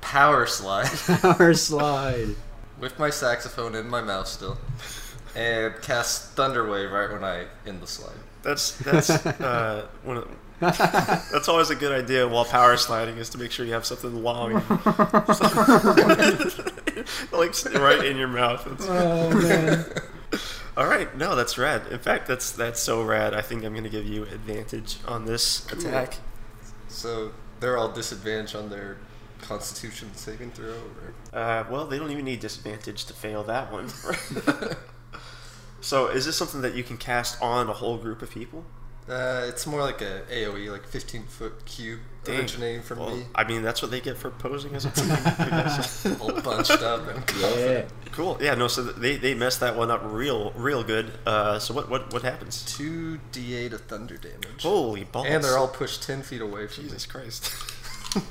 power 0.00 0.46
slide 0.46 0.88
Power 1.20 1.54
slide. 1.54 2.34
With 2.78 2.98
my 2.98 3.10
saxophone 3.10 3.74
in 3.74 3.88
my 3.88 4.00
mouth 4.00 4.28
still 4.28 4.56
and 5.34 5.74
cast 5.82 6.36
Thunderwave 6.36 6.90
right 6.92 7.12
when 7.12 7.24
I 7.24 7.46
end 7.66 7.82
the 7.82 7.86
slide. 7.86 8.16
that's 8.42 8.72
that's 8.78 9.10
uh, 9.10 9.86
one 10.02 10.16
of 10.18 10.28
that's 10.60 11.48
always 11.48 11.68
a 11.68 11.74
good 11.74 11.92
idea 11.92 12.26
while 12.26 12.46
power 12.46 12.76
sliding 12.78 13.18
is 13.18 13.28
to 13.30 13.38
make 13.38 13.50
sure 13.50 13.66
you 13.66 13.74
have 13.74 13.84
something 13.84 14.22
long, 14.22 14.54
like 17.32 17.54
right 17.74 18.04
in 18.04 18.16
your 18.16 18.28
mouth. 18.28 18.64
That's- 18.64 18.86
Oh, 18.88 19.30
man. 19.42 19.84
all 20.76 20.86
right, 20.86 21.14
no, 21.16 21.34
that's 21.36 21.58
rad. 21.58 21.82
In 21.90 21.98
fact, 21.98 22.26
that's 22.26 22.52
that's 22.52 22.80
so 22.80 23.02
rad. 23.02 23.34
I 23.34 23.42
think 23.42 23.64
I'm 23.64 23.74
gonna 23.74 23.88
give 23.90 24.06
you 24.06 24.22
advantage 24.24 24.96
on 25.06 25.26
this 25.26 25.70
attack. 25.72 26.16
So 26.88 27.32
they're 27.60 27.76
all 27.76 27.92
disadvantaged 27.92 28.56
on 28.56 28.70
their 28.70 28.96
Constitution 29.46 30.10
saving 30.14 30.50
throw. 30.52 30.74
Or... 31.32 31.38
Uh, 31.38 31.64
well, 31.70 31.86
they 31.86 31.98
don't 31.98 32.10
even 32.10 32.24
need 32.24 32.40
disadvantage 32.40 33.04
to 33.06 33.12
fail 33.12 33.42
that 33.44 33.72
one. 33.72 33.88
so, 35.80 36.08
is 36.08 36.26
this 36.26 36.36
something 36.36 36.62
that 36.62 36.74
you 36.74 36.82
can 36.82 36.96
cast 36.96 37.40
on 37.42 37.68
a 37.68 37.72
whole 37.72 37.96
group 37.98 38.22
of 38.22 38.30
people? 38.30 38.64
Uh, 39.08 39.44
it's 39.46 39.68
more 39.68 39.82
like 39.82 40.00
a 40.02 40.22
AOE, 40.32 40.72
like 40.72 40.84
15 40.84 41.26
foot 41.26 41.64
cube 41.64 42.00
Dang. 42.24 42.40
originating 42.40 42.82
from 42.82 42.98
Well, 42.98 43.16
me. 43.16 43.26
I 43.36 43.44
mean, 43.44 43.62
that's 43.62 43.80
what 43.80 43.92
they 43.92 44.00
get 44.00 44.16
for 44.16 44.30
posing 44.30 44.74
as 44.74 44.84
a 44.84 44.90
team. 45.00 45.08
I 45.12 45.46
guess. 45.48 46.04
all 46.20 46.32
bunched 46.40 46.82
up 46.82 47.06
and 47.06 47.22
Yeah. 47.40 47.84
cool. 48.10 48.36
Yeah. 48.40 48.56
No. 48.56 48.66
So 48.66 48.82
they, 48.82 49.14
they 49.16 49.32
messed 49.34 49.60
that 49.60 49.76
one 49.76 49.92
up 49.92 50.00
real 50.04 50.50
real 50.56 50.82
good. 50.82 51.12
Uh, 51.24 51.60
so 51.60 51.72
what 51.72 51.88
what 51.88 52.12
what 52.12 52.22
happens? 52.22 52.64
2d8 52.64 53.72
of 53.74 53.82
thunder 53.82 54.16
damage. 54.16 54.62
Holy 54.62 55.04
balls! 55.04 55.26
and 55.28 55.44
they're 55.44 55.56
all 55.56 55.68
pushed 55.68 56.02
10 56.02 56.22
feet 56.22 56.40
away 56.40 56.66
from 56.66 56.82
Jesus 56.82 57.06
Christ. 57.06 57.48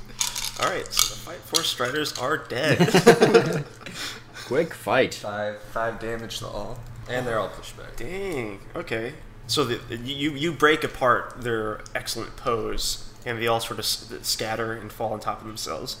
all 0.60 0.68
right. 0.70 0.86
So 0.92 1.14
the 1.14 1.20
fight 1.20 1.38
force 1.38 1.68
striders 1.68 2.16
are 2.18 2.38
dead. 2.38 3.64
Quick 4.46 4.74
fight. 4.74 5.14
Five, 5.14 5.60
five 5.72 5.98
damage 5.98 6.38
to 6.38 6.46
all. 6.46 6.78
And 7.08 7.26
they're 7.26 7.38
all 7.38 7.48
pushed 7.48 7.76
back. 7.76 7.96
Dang. 7.96 8.60
Okay. 8.74 9.14
So 9.46 9.64
the, 9.64 9.96
you 9.96 10.32
you 10.32 10.52
break 10.52 10.82
apart 10.82 11.42
their 11.42 11.80
excellent 11.94 12.36
pose, 12.36 13.12
and 13.24 13.40
they 13.40 13.46
all 13.46 13.60
sort 13.60 13.78
of 13.78 13.84
scatter 13.84 14.72
and 14.72 14.90
fall 14.90 15.12
on 15.12 15.20
top 15.20 15.40
of 15.40 15.46
themselves. 15.46 15.96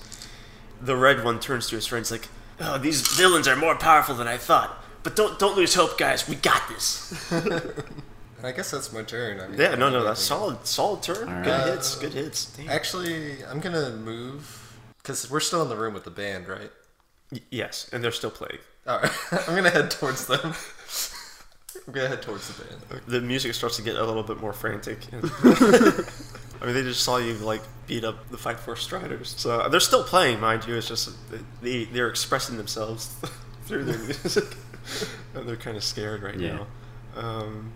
The 0.80 0.96
red 0.96 1.24
one 1.24 1.38
turns 1.38 1.68
to 1.68 1.76
his 1.76 1.86
friends 1.86 2.10
like, 2.10 2.28
"Oh, 2.60 2.76
these 2.78 3.06
villains 3.06 3.46
are 3.46 3.56
more 3.56 3.76
powerful 3.76 4.14
than 4.16 4.26
I 4.26 4.36
thought. 4.36 4.82
But 5.04 5.14
don't 5.14 5.38
don't 5.38 5.56
lose 5.56 5.74
hope, 5.74 5.96
guys. 5.96 6.28
We 6.28 6.34
got 6.34 6.68
this." 6.68 7.14
I 8.42 8.52
guess 8.52 8.70
that's 8.70 8.92
my 8.92 9.02
turn. 9.02 9.40
I 9.40 9.48
mean, 9.48 9.58
yeah. 9.60 9.74
No. 9.74 9.88
No. 9.90 10.04
That's 10.04 10.20
solid. 10.20 10.66
Solid 10.66 11.02
turn. 11.02 11.28
All 11.28 11.42
Good 11.42 11.50
right. 11.50 11.66
hits. 11.68 11.96
Good 11.96 12.12
hits. 12.14 12.46
Dang. 12.46 12.66
think- 12.66 12.70
Actually, 12.70 13.44
I'm 13.44 13.60
gonna 13.60 13.90
move 13.90 14.62
because 14.98 15.30
we're 15.30 15.40
still 15.40 15.62
in 15.62 15.68
the 15.68 15.76
room 15.76 15.94
with 15.94 16.04
the 16.04 16.10
band, 16.10 16.48
right? 16.48 16.70
Y- 17.32 17.40
yes, 17.50 17.88
and 17.92 18.02
they're 18.04 18.12
still 18.12 18.30
playing. 18.30 18.58
All 18.86 18.98
right, 19.00 19.12
I'm 19.48 19.54
gonna 19.56 19.70
head 19.70 19.90
towards 19.90 20.26
them. 20.26 20.54
I'm 21.86 21.92
gonna 21.92 22.08
head 22.08 22.22
towards 22.22 22.48
the 22.54 22.64
band. 22.64 23.02
the 23.06 23.20
music 23.20 23.54
starts 23.54 23.76
to 23.76 23.82
get 23.82 23.96
a 23.96 24.04
little 24.04 24.22
bit 24.22 24.40
more 24.40 24.52
frantic. 24.52 24.98
I 25.12 26.64
mean, 26.64 26.74
they 26.74 26.82
just 26.82 27.02
saw 27.02 27.18
you 27.18 27.34
like 27.34 27.62
beat 27.86 28.02
up 28.04 28.28
the 28.30 28.38
Fight 28.38 28.58
Force 28.58 28.82
Striders, 28.82 29.34
so 29.36 29.68
they're 29.68 29.80
still 29.80 30.02
playing, 30.04 30.40
mind 30.40 30.66
you. 30.66 30.74
It's 30.76 30.88
just 30.88 31.10
they 31.62 31.84
they're 31.84 32.08
expressing 32.08 32.56
themselves 32.56 33.14
through 33.66 33.84
their 33.84 33.98
music, 33.98 34.56
and 35.34 35.48
they're 35.48 35.56
kind 35.56 35.76
of 35.76 35.84
scared 35.84 36.22
right 36.22 36.38
Yeah. 36.38 36.58
now. 37.14 37.20
Um, 37.22 37.72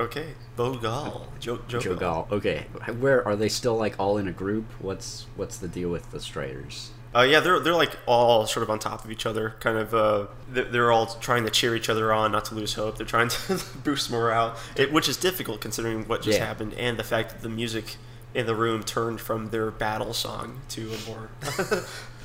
okay, 0.00 0.34
Bogal, 0.56 1.26
jo- 1.38 1.58
Jogal. 1.68 1.98
Jogal. 1.98 2.32
Okay, 2.32 2.66
where 2.98 3.26
are 3.26 3.36
they 3.36 3.48
still 3.48 3.76
like 3.76 3.94
all 3.98 4.18
in 4.18 4.26
a 4.28 4.32
group? 4.32 4.64
What's 4.80 5.26
what's 5.36 5.58
the 5.58 5.68
deal 5.68 5.88
with 5.90 6.10
the 6.10 6.20
Striders? 6.20 6.90
Uh, 7.14 7.22
yeah, 7.22 7.40
they're 7.40 7.58
they're 7.58 7.74
like 7.74 7.96
all 8.06 8.46
sort 8.46 8.62
of 8.62 8.70
on 8.70 8.78
top 8.78 9.04
of 9.04 9.10
each 9.10 9.26
other, 9.26 9.54
kind 9.60 9.76
of. 9.78 9.92
Uh, 9.94 10.26
they're, 10.48 10.92
all 10.92 11.06
trying 11.06 11.44
to 11.44 11.50
cheer 11.50 11.74
each 11.74 11.88
other 11.88 12.12
on, 12.12 12.30
not 12.32 12.44
to 12.46 12.54
lose 12.54 12.74
hope. 12.74 12.96
They're 12.98 13.06
trying 13.06 13.28
to 13.48 13.60
boost 13.82 14.10
morale, 14.10 14.54
it, 14.76 14.92
which 14.92 15.08
is 15.08 15.16
difficult 15.16 15.60
considering 15.60 16.06
what 16.06 16.22
just 16.22 16.38
Yeah. 16.38 16.46
happened 16.46 16.74
and 16.74 16.96
the 16.98 17.02
fact 17.04 17.30
that 17.30 17.42
the 17.42 17.48
music 17.48 17.96
in 18.32 18.46
the 18.46 18.54
room 18.54 18.84
turned 18.84 19.20
from 19.20 19.50
their 19.50 19.72
battle 19.72 20.12
song 20.14 20.60
to 20.68 20.92
a 20.92 21.08
more 21.10 21.30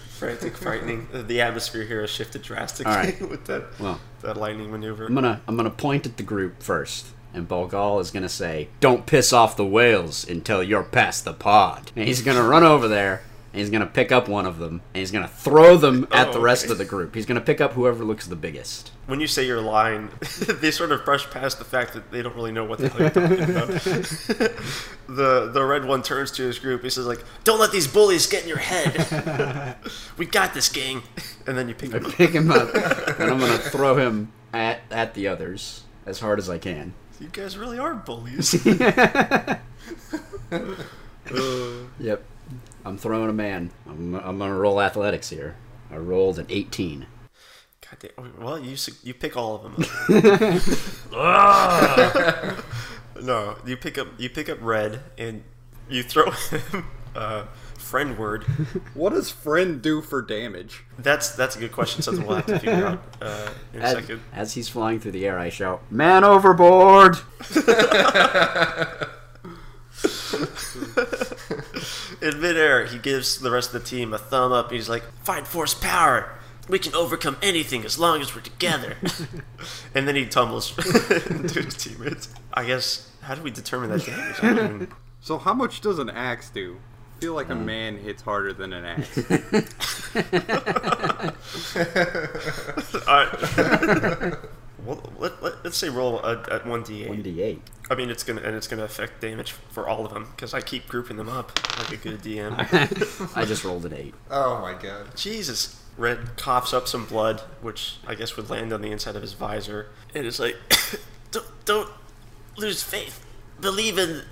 frantic, 0.09 0.55
frightening. 0.55 1.07
Uh, 1.13 1.23
The 1.23 1.41
atmosphere 1.41 1.83
here 1.83 2.01
has 2.01 2.09
shifted 2.11 2.41
drastically 2.43 2.91
All 2.91 2.97
right. 2.99 3.19
with 3.29 3.45
that 3.45 3.79
Well, 3.79 3.99
that 4.21 4.37
lightning 4.37 4.71
maneuver. 4.71 5.07
I'm 5.07 5.15
gonna 5.15 5.41
I'm 5.47 5.57
gonna 5.57 5.69
point 5.71 6.05
at 6.05 6.17
the 6.17 6.23
group 6.23 6.61
first, 6.61 7.07
and 7.35 7.47
Bogal 7.47 7.99
is 8.01 8.11
gonna 8.11 8.29
say, 8.29 8.69
"Don't 8.79 9.05
piss 9.05 9.31
off 9.33 9.55
the 9.57 9.65
whales 9.65 10.27
until 10.27 10.63
you're 10.63 10.83
past 10.83 11.25
the 11.25 11.33
pod." 11.33 11.91
And 11.95 12.07
he's 12.07 12.21
gonna 12.21 12.43
run 12.43 12.63
over 12.63 12.87
there, 12.87 13.21
and 13.53 13.59
he's 13.59 13.69
gonna 13.69 13.85
pick 13.85 14.11
up 14.11 14.27
one 14.27 14.45
of 14.45 14.57
them, 14.59 14.81
and 14.93 14.99
he's 14.99 15.11
gonna 15.11 15.27
throw 15.27 15.77
them 15.77 16.07
at 16.11 16.29
Oh, 16.29 16.33
the 16.33 16.39
rest 16.39 16.63
okay. 16.65 16.71
of 16.71 16.77
the 16.77 16.85
group. 16.85 17.13
He's 17.15 17.25
gonna 17.25 17.41
pick 17.41 17.59
up 17.61 17.73
whoever 17.73 18.03
looks 18.03 18.25
the 18.27 18.35
biggest. 18.35 18.91
When 19.07 19.19
you 19.19 19.27
say 19.27 19.45
your 19.45 19.61
line, 19.61 20.09
they 20.47 20.71
sort 20.71 20.91
of 20.91 21.05
brush 21.05 21.29
past 21.29 21.59
the 21.59 21.65
fact 21.65 21.93
that 21.93 22.11
they 22.11 22.23
don't 22.23 22.35
really 22.35 22.51
know 22.51 22.63
what 22.65 22.79
the 22.79 22.89
hell 22.89 23.01
you're 23.01 23.09
talking 23.11 23.43
about. 23.55 24.55
the 25.07 25.49
the 25.53 25.63
red 25.63 25.85
one 25.85 26.01
turns 26.01 26.31
to 26.31 26.43
his 26.43 26.57
group. 26.59 26.83
He 26.83 26.89
says 26.89 27.05
like, 27.05 27.23
"Don't 27.43 27.59
let 27.59 27.71
these 27.71 27.87
bullies 27.87 28.25
get 28.27 28.43
in 28.43 28.49
your 28.49 28.57
head. 28.57 29.75
we 30.17 30.25
got 30.25 30.53
this, 30.53 30.69
gang." 30.69 31.03
And 31.47 31.55
then 31.57 31.67
you 31.69 31.75
pick 31.75 31.93
I 31.93 31.97
him 31.97 32.05
up. 32.07 32.11
pick 32.13 32.29
him 32.31 32.51
up, 32.51 32.73
and 32.73 33.29
I'm 33.31 33.39
gonna 33.39 33.57
throw 33.59 33.95
him 33.95 34.31
at 34.53 34.79
at 34.89 35.13
the 35.13 35.27
others 35.27 35.83
as 36.07 36.19
hard 36.19 36.39
as 36.39 36.49
I 36.49 36.57
can. 36.57 36.93
You 37.19 37.27
guys 37.31 37.57
really 37.57 37.79
are 37.79 37.95
bullies. 37.95 38.65
Yep. 41.99 42.23
I'm 42.85 42.97
throwing 42.97 43.29
a 43.29 43.33
man. 43.33 43.71
I'm, 43.87 44.13
I'm 44.13 44.37
gonna 44.37 44.55
roll 44.55 44.79
athletics 44.79 45.29
here. 45.29 45.55
I 45.89 45.97
rolled 45.97 46.37
an 46.37 46.45
18. 46.49 47.07
God 47.81 47.97
damn. 47.99 48.43
Well, 48.43 48.59
you 48.59 48.75
you 49.03 49.13
pick 49.13 49.35
all 49.35 49.55
of 49.55 49.63
them. 49.63 49.75
up. 51.13 52.63
no, 53.21 53.57
you 53.65 53.77
pick 53.77 53.97
up 53.97 54.07
you 54.19 54.29
pick 54.29 54.49
up 54.49 54.59
red 54.61 55.01
and 55.17 55.43
you 55.89 56.03
throw 56.03 56.29
him 56.29 56.85
uh, 57.15 57.45
friend 57.85 58.17
word. 58.17 58.43
What 58.93 59.11
does 59.13 59.29
friend 59.29 59.81
do 59.81 60.01
for 60.01 60.21
damage? 60.21 60.83
That's 60.97 61.35
that's 61.35 61.55
a 61.55 61.59
good 61.59 61.71
question. 61.71 62.01
Something 62.01 62.25
we'll 62.25 62.37
have 62.37 62.45
to 62.47 62.59
figure 62.59 62.85
out 62.85 63.03
uh, 63.21 63.49
in 63.73 63.81
a 63.81 63.83
As, 63.83 63.93
second. 63.93 64.21
as 64.33 64.53
he's 64.53 64.69
flying 64.69 64.99
through 64.99 65.11
the 65.11 65.25
air, 65.27 65.37
I 65.37 65.49
shout, 65.49 65.81
"Man 65.91 66.23
overboard!" 66.23 67.17
In 72.21 72.41
midair, 72.41 72.85
he 72.85 72.97
gives 72.97 73.39
the 73.39 73.51
rest 73.51 73.73
of 73.73 73.81
the 73.83 73.87
team 73.87 74.13
a 74.13 74.17
thumb 74.17 74.51
up. 74.51 74.71
He's 74.71 74.89
like, 74.89 75.03
"Fight 75.23 75.45
force 75.47 75.73
power. 75.73 76.31
We 76.67 76.79
can 76.79 76.95
overcome 76.95 77.37
anything 77.41 77.85
as 77.85 77.99
long 77.99 78.21
as 78.21 78.33
we're 78.35 78.41
together." 78.41 78.95
and 79.93 80.07
then 80.07 80.15
he 80.15 80.25
tumbles 80.25 80.75
into 81.29 81.61
his 81.61 81.75
teammates. 81.75 82.29
I 82.53 82.65
guess. 82.65 83.11
How 83.21 83.35
do 83.35 83.41
we 83.41 83.51
determine 83.51 83.89
that 83.89 84.05
damage? 84.05 84.35
I 84.43 84.53
don't 84.53 84.89
So 85.21 85.37
how 85.37 85.53
much 85.53 85.81
does 85.81 85.99
an 85.99 86.09
axe 86.09 86.49
do? 86.49 86.77
I 87.15 87.21
feel 87.21 87.33
like 87.33 87.49
a 87.49 87.53
mm. 87.53 87.65
man 87.65 87.97
hits 87.97 88.21
harder 88.21 88.51
than 88.53 88.73
an 88.73 88.85
axe. 88.85 89.17
Alright. 93.07 94.35
well, 94.85 95.01
let, 95.17 95.41
let, 95.41 95.65
us 95.65 95.77
say 95.77 95.89
roll 95.89 96.19
a, 96.19 96.43
at 96.51 96.65
one 96.67 96.83
d8. 96.83 97.23
1d8. 97.23 97.59
I 97.89 97.95
mean, 97.95 98.09
it's 98.09 98.23
gonna 98.23 98.41
and 98.41 98.55
it's 98.55 98.67
gonna 98.67 98.83
affect 98.83 99.21
damage 99.21 99.51
for 99.51 99.87
all 99.87 100.05
of 100.05 100.13
them 100.13 100.27
because 100.35 100.53
I 100.53 100.61
keep 100.61 100.87
grouping 100.87 101.17
them 101.17 101.29
up 101.29 101.57
like 101.77 101.91
a 101.93 101.97
good 101.97 102.21
DM. 102.21 103.35
I 103.35 103.45
just 103.45 103.63
rolled 103.63 103.85
an 103.85 103.93
8. 103.93 104.13
Oh 104.31 104.59
my 104.61 104.73
god. 104.73 105.15
Jesus. 105.15 105.81
Red 105.97 106.35
coughs 106.35 106.73
up 106.73 106.89
some 106.89 107.05
blood, 107.05 107.39
which 107.61 107.97
I 108.05 108.15
guess 108.15 108.35
would 108.35 108.49
land 108.49 108.73
on 108.73 108.81
the 108.81 108.91
inside 108.91 109.15
of 109.15 109.21
his 109.21 109.31
visor, 109.31 109.87
and 110.13 110.25
it's 110.27 110.39
like, 110.39 110.57
don't, 111.31 111.45
don't 111.63 111.89
lose 112.57 112.83
faith. 112.83 113.25
Believe 113.61 113.97
in 113.97 114.23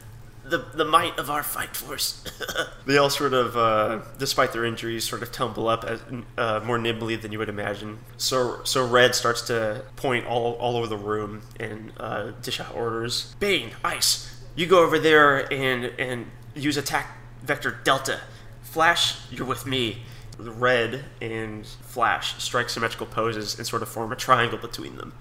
the 0.43 0.57
the 0.73 0.85
might 0.85 1.17
of 1.17 1.29
our 1.29 1.43
fight 1.43 1.75
force. 1.75 2.23
they 2.85 2.97
all 2.97 3.09
sort 3.09 3.33
of, 3.33 3.55
uh, 3.55 4.01
despite 4.17 4.51
their 4.51 4.65
injuries, 4.65 5.07
sort 5.07 5.21
of 5.21 5.31
tumble 5.31 5.67
up 5.67 5.83
as, 5.83 6.01
uh, 6.37 6.59
more 6.63 6.77
nimbly 6.77 7.15
than 7.15 7.31
you 7.31 7.39
would 7.39 7.49
imagine. 7.49 7.99
So 8.17 8.61
so 8.63 8.85
Red 8.85 9.15
starts 9.15 9.41
to 9.43 9.83
point 9.95 10.25
all 10.25 10.53
all 10.53 10.75
over 10.75 10.87
the 10.87 10.97
room 10.97 11.41
and 11.59 11.93
uh, 11.97 12.31
dish 12.41 12.59
out 12.59 12.75
orders. 12.75 13.35
Bane, 13.39 13.71
Ice, 13.83 14.43
you 14.55 14.65
go 14.65 14.83
over 14.83 14.99
there 14.99 15.51
and 15.51 15.85
and 15.97 16.31
use 16.55 16.77
attack 16.77 17.17
vector 17.41 17.79
Delta. 17.83 18.19
Flash, 18.61 19.31
you're 19.31 19.45
with 19.45 19.65
me. 19.65 20.03
Red 20.37 21.05
and 21.21 21.65
Flash 21.65 22.41
strike 22.43 22.69
symmetrical 22.69 23.05
poses 23.05 23.57
and 23.57 23.67
sort 23.67 23.83
of 23.83 23.89
form 23.89 24.11
a 24.11 24.15
triangle 24.15 24.57
between 24.57 24.97
them. 24.97 25.13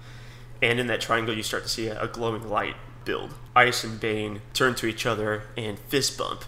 And 0.61 0.79
in 0.79 0.87
that 0.87 1.01
triangle, 1.01 1.35
you 1.35 1.43
start 1.43 1.63
to 1.63 1.69
see 1.69 1.87
a, 1.87 2.01
a 2.01 2.07
glowing 2.07 2.49
light 2.49 2.75
build. 3.05 3.33
Ice 3.55 3.83
and 3.83 3.99
Bane 3.99 4.41
turn 4.53 4.75
to 4.75 4.87
each 4.87 5.05
other 5.05 5.43
and 5.57 5.77
fist 5.77 6.17
bump, 6.17 6.43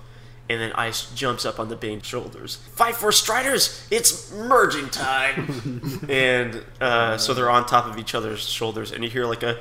and 0.49 0.61
then 0.61 0.71
Ice 0.73 1.11
jumps 1.13 1.45
up 1.45 1.59
on 1.59 1.69
the 1.69 1.75
Bane's 1.75 2.05
shoulders. 2.05 2.57
Fight 2.73 2.95
Force 2.95 3.19
Striders! 3.19 3.87
It's 3.91 4.31
merging 4.31 4.89
time! 4.89 6.05
and 6.09 6.63
uh, 6.81 7.17
so 7.17 7.33
they're 7.33 7.49
on 7.49 7.65
top 7.65 7.85
of 7.85 7.97
each 7.97 8.15
other's 8.15 8.47
shoulders, 8.47 8.91
and 8.91 9.03
you 9.03 9.09
hear 9.09 9.25
like 9.25 9.43
a 9.43 9.57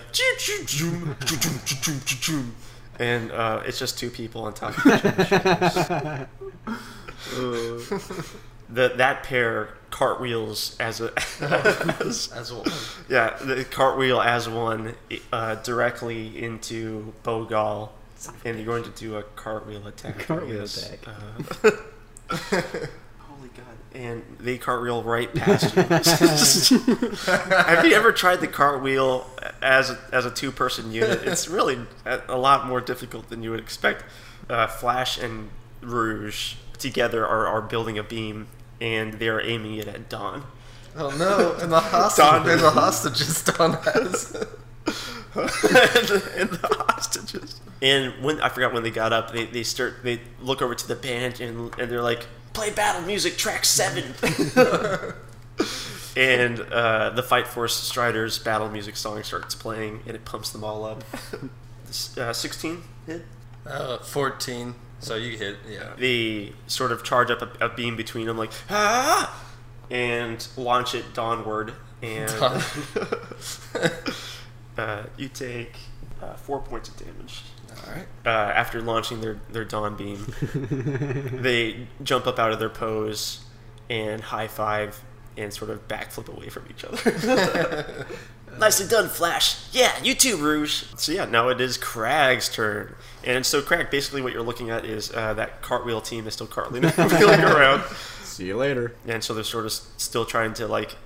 and 2.99 3.33
uh, 3.33 3.63
it's 3.67 3.79
just 3.79 3.99
two 3.99 4.11
people 4.11 4.43
on 4.43 4.55
top 4.55 4.77
of 4.79 4.87
each 4.87 5.33
other's 5.33 5.73
shoulders. 5.73 6.29
the, 8.69 8.93
that 8.97 9.23
pair 9.25 9.75
cartwheels 9.95 10.77
as 10.81 11.01
a 11.01 11.13
as, 12.01 12.29
As 12.35 12.53
one. 12.53 12.67
yeah 13.09 13.37
the 13.37 13.65
cartwheel 13.65 14.21
as 14.21 14.49
one 14.49 14.97
uh, 15.33 15.55
directly 15.63 16.43
into 16.43 17.15
Bogal 17.23 17.91
and 18.45 18.57
you're 18.57 18.67
going 18.67 18.83
to 18.83 18.91
do 18.91 19.15
a 19.17 19.23
cartwheel 19.23 19.87
attack 19.87 20.19
Cartwheel 20.19 20.63
yes. 20.63 20.91
attack. 20.91 21.07
Uh, 21.07 21.71
holy 23.21 23.51
god 23.57 23.79
and 23.95 24.25
they 24.41 24.59
cartwheel 24.59 25.05
right 25.05 25.33
past 25.33 25.77
you 25.77 25.83
have 27.53 27.87
you 27.87 27.95
ever 27.95 28.11
tried 28.11 28.41
the 28.41 28.49
cartwheel 28.49 29.25
as 29.63 29.91
a, 29.91 29.99
as 30.11 30.27
a 30.27 30.31
two 30.33 30.51
person 30.51 30.91
unit 30.91 31.23
it's 31.23 31.47
really 31.47 31.79
a, 32.05 32.21
a 32.31 32.37
lot 32.37 32.67
more 32.67 32.81
difficult 32.81 33.29
than 33.29 33.45
you 33.45 33.53
would 33.53 33.61
expect 33.61 34.03
uh, 34.51 34.67
Flash 34.67 35.19
and 35.19 35.51
Rouge 35.83 36.55
together 36.79 37.25
are, 37.25 37.47
are 37.47 37.63
building 37.63 37.97
a 37.97 38.03
beam 38.03 38.49
and 38.81 39.15
they 39.15 39.29
are 39.29 39.41
aiming 39.41 39.77
it 39.77 39.89
at 39.89 40.09
Dawn 40.09 40.45
Oh 40.97 41.11
no! 41.19 41.57
And 41.61 41.73
the 41.73 41.81
hostage. 41.81 42.25
Dawn- 42.25 42.49
and 42.49 42.61
the 42.61 42.71
hostages 42.71 43.43
Dawn 43.43 43.73
has. 43.83 44.35
and, 44.37 44.47
the, 45.35 46.33
and 46.39 46.51
the 46.51 46.69
hostages. 46.89 47.61
And 47.83 48.23
when 48.23 48.41
I 48.41 48.49
forgot 48.49 48.73
when 48.73 48.85
they 48.85 48.91
got 48.93 49.13
up, 49.13 49.33
they, 49.33 49.45
they 49.47 49.65
start 49.65 50.05
they 50.05 50.21
look 50.41 50.63
over 50.63 50.75
to 50.75 50.87
the 50.89 50.95
band 50.95 51.41
and 51.41 51.77
and 51.79 51.91
they're 51.91 52.01
like, 52.01 52.27
"Play 52.53 52.71
battle 52.71 53.03
music, 53.03 53.37
track 53.37 53.65
seven. 53.65 54.15
and 56.17 56.61
uh, 56.61 57.11
the 57.11 57.23
Fight 57.23 57.47
Force 57.49 57.75
Striders 57.75 58.39
battle 58.39 58.71
music 58.71 58.97
song 58.97 59.23
starts 59.25 59.55
playing, 59.55 60.01
and 60.07 60.15
it 60.15 60.25
pumps 60.25 60.51
them 60.51 60.63
all 60.65 60.85
up. 60.85 61.03
uh, 62.19 62.33
Sixteen 62.33 62.83
hit. 63.07 63.25
Uh, 63.67 63.99
14. 63.99 64.75
So 65.05 65.17
you 65.17 65.37
hit, 65.37 65.57
yeah. 65.69 65.93
They 65.99 66.53
sort 66.67 66.91
of 66.91 67.05
charge 67.05 67.31
up 67.31 67.43
a, 67.43 67.67
a 67.67 67.69
beam 67.69 67.95
between 67.95 68.27
them, 68.27 68.39
like 68.39 68.53
ah, 68.71 69.45
and 69.91 70.47
launch 70.57 70.95
it 70.95 71.13
dawnward. 71.13 71.75
And 72.03 72.31
Dawn. 72.31 72.63
uh, 74.79 75.03
you 75.17 75.29
take 75.29 75.75
uh, 76.23 76.35
four 76.35 76.61
points 76.61 76.89
of 76.89 76.97
damage. 76.97 77.43
Alright. 77.87 78.07
uh, 78.25 78.29
after 78.29 78.81
launching 78.81 79.21
their, 79.21 79.41
their 79.51 79.65
dawn 79.65 79.97
beam. 79.97 80.33
they 81.43 81.89
jump 82.03 82.27
up 82.27 82.39
out 82.39 82.53
of 82.53 82.59
their 82.59 82.69
pose 82.71 83.45
and 83.91 84.21
high 84.23 84.49
five 84.49 85.03
and 85.37 85.53
sort 85.53 85.71
of 85.71 85.89
backflip 85.89 86.29
away 86.29 86.49
from 86.49 86.65
each 86.71 86.85
other. 86.85 88.07
Nicely 88.59 88.87
done, 88.87 89.09
Flash. 89.09 89.73
Yeah, 89.73 89.93
you 90.03 90.15
too, 90.15 90.37
Rouge. 90.37 90.85
So 90.97 91.13
yeah, 91.13 91.25
now 91.25 91.49
it 91.49 91.61
is 91.61 91.77
Crag's 91.79 92.49
turn. 92.49 92.95
And 93.25 93.45
so 93.45 93.63
Crag, 93.63 93.91
basically 93.91 94.23
what 94.23 94.33
you're 94.33 94.43
looking 94.43 94.71
at 94.71 94.85
is 94.85 95.13
uh, 95.13 95.35
that 95.35 95.63
cartwheel 95.63 96.01
team 96.01 96.27
is 96.27 96.35
still 96.35 96.47
cartwheeling 96.47 97.55
around. 97.57 97.83
See 98.23 98.47
you 98.47 98.57
later. 98.57 98.95
And 99.07 99.23
so 99.23 99.35
they're 99.35 99.45
sort 99.45 99.65
of 99.65 99.73
still 99.73 100.25
trying 100.25 100.55
to 100.55 100.67
like 100.67 100.97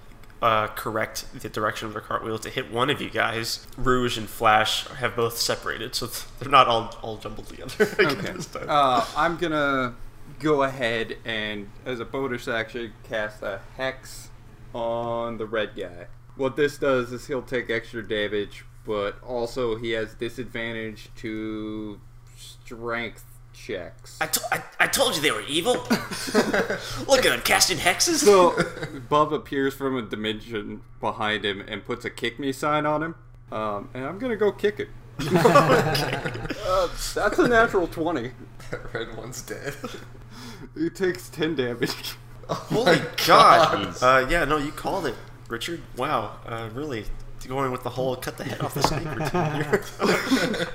uh, 0.40 0.68
correct 0.68 1.26
the 1.40 1.48
direction 1.48 1.86
of 1.88 1.92
their 1.94 2.02
cartwheel 2.02 2.38
to 2.38 2.50
hit 2.50 2.70
one 2.72 2.90
of 2.90 3.00
you 3.00 3.10
guys, 3.10 3.66
Rouge 3.76 4.16
and 4.16 4.28
Flash 4.28 4.86
have 4.86 5.16
both 5.16 5.36
separated, 5.36 5.94
so 5.94 6.06
they're 6.38 6.48
not 6.50 6.68
all 6.68 6.94
all 7.02 7.16
jumbled 7.16 7.48
together. 7.48 7.88
Okay. 7.98 8.32
this 8.32 8.46
time. 8.46 8.66
Uh, 8.68 9.04
I'm 9.16 9.36
gonna 9.36 9.94
go 10.38 10.62
ahead 10.62 11.16
and, 11.24 11.68
as 11.84 11.98
a 12.00 12.04
bonus 12.04 12.46
action, 12.46 12.92
cast 13.08 13.42
a 13.42 13.60
hex 13.76 14.28
on 14.72 15.38
the 15.38 15.46
red 15.46 15.70
guy. 15.76 16.06
What 16.38 16.56
this 16.56 16.78
does 16.78 17.12
is 17.12 17.26
he'll 17.26 17.42
take 17.42 17.68
extra 17.68 18.06
damage, 18.06 18.64
but 18.86 19.20
also 19.22 19.76
he 19.76 19.90
has 19.90 20.14
disadvantage 20.14 21.10
to 21.16 22.00
strength 22.36 23.24
checks. 23.52 24.18
I, 24.20 24.26
to- 24.26 24.40
I, 24.52 24.62
I 24.80 24.86
told 24.86 25.16
you 25.16 25.20
they 25.20 25.32
were 25.32 25.42
evil. 25.42 25.72
Look 27.08 27.26
at 27.26 27.30
them 27.30 27.40
casting 27.42 27.78
hexes. 27.78 28.24
So, 28.24 28.56
Bub 29.08 29.32
appears 29.32 29.74
from 29.74 29.96
a 29.96 30.02
dimension 30.02 30.82
behind 31.00 31.44
him 31.44 31.60
and 31.66 31.84
puts 31.84 32.04
a 32.04 32.10
kick 32.10 32.38
me 32.38 32.52
sign 32.52 32.86
on 32.86 33.02
him. 33.02 33.14
Um, 33.50 33.90
and 33.92 34.04
I'm 34.04 34.18
gonna 34.18 34.36
go 34.36 34.52
kick 34.52 34.78
it. 34.78 34.88
uh, 35.20 36.88
that's 37.14 37.38
a 37.40 37.48
natural 37.48 37.88
20. 37.88 38.30
That 38.70 38.94
red 38.94 39.16
one's 39.16 39.42
dead. 39.42 39.74
He 40.76 40.88
takes 40.90 41.28
10 41.30 41.56
damage. 41.56 42.14
Oh 42.50 42.54
Holy 42.54 43.00
God! 43.26 43.96
Uh, 44.00 44.26
yeah, 44.30 44.44
no, 44.44 44.56
you 44.56 44.70
called 44.72 45.06
it, 45.06 45.14
Richard. 45.48 45.80
Wow, 45.96 46.36
uh, 46.46 46.68
really 46.72 47.04
going 47.46 47.70
with 47.70 47.82
the 47.82 47.90
whole 47.90 48.16
cut 48.16 48.36
the 48.36 48.44
head 48.44 48.60
off 48.60 48.74
the 48.74 48.82
snake 48.82 49.04
routine 49.14 49.54
here. 50.56 50.68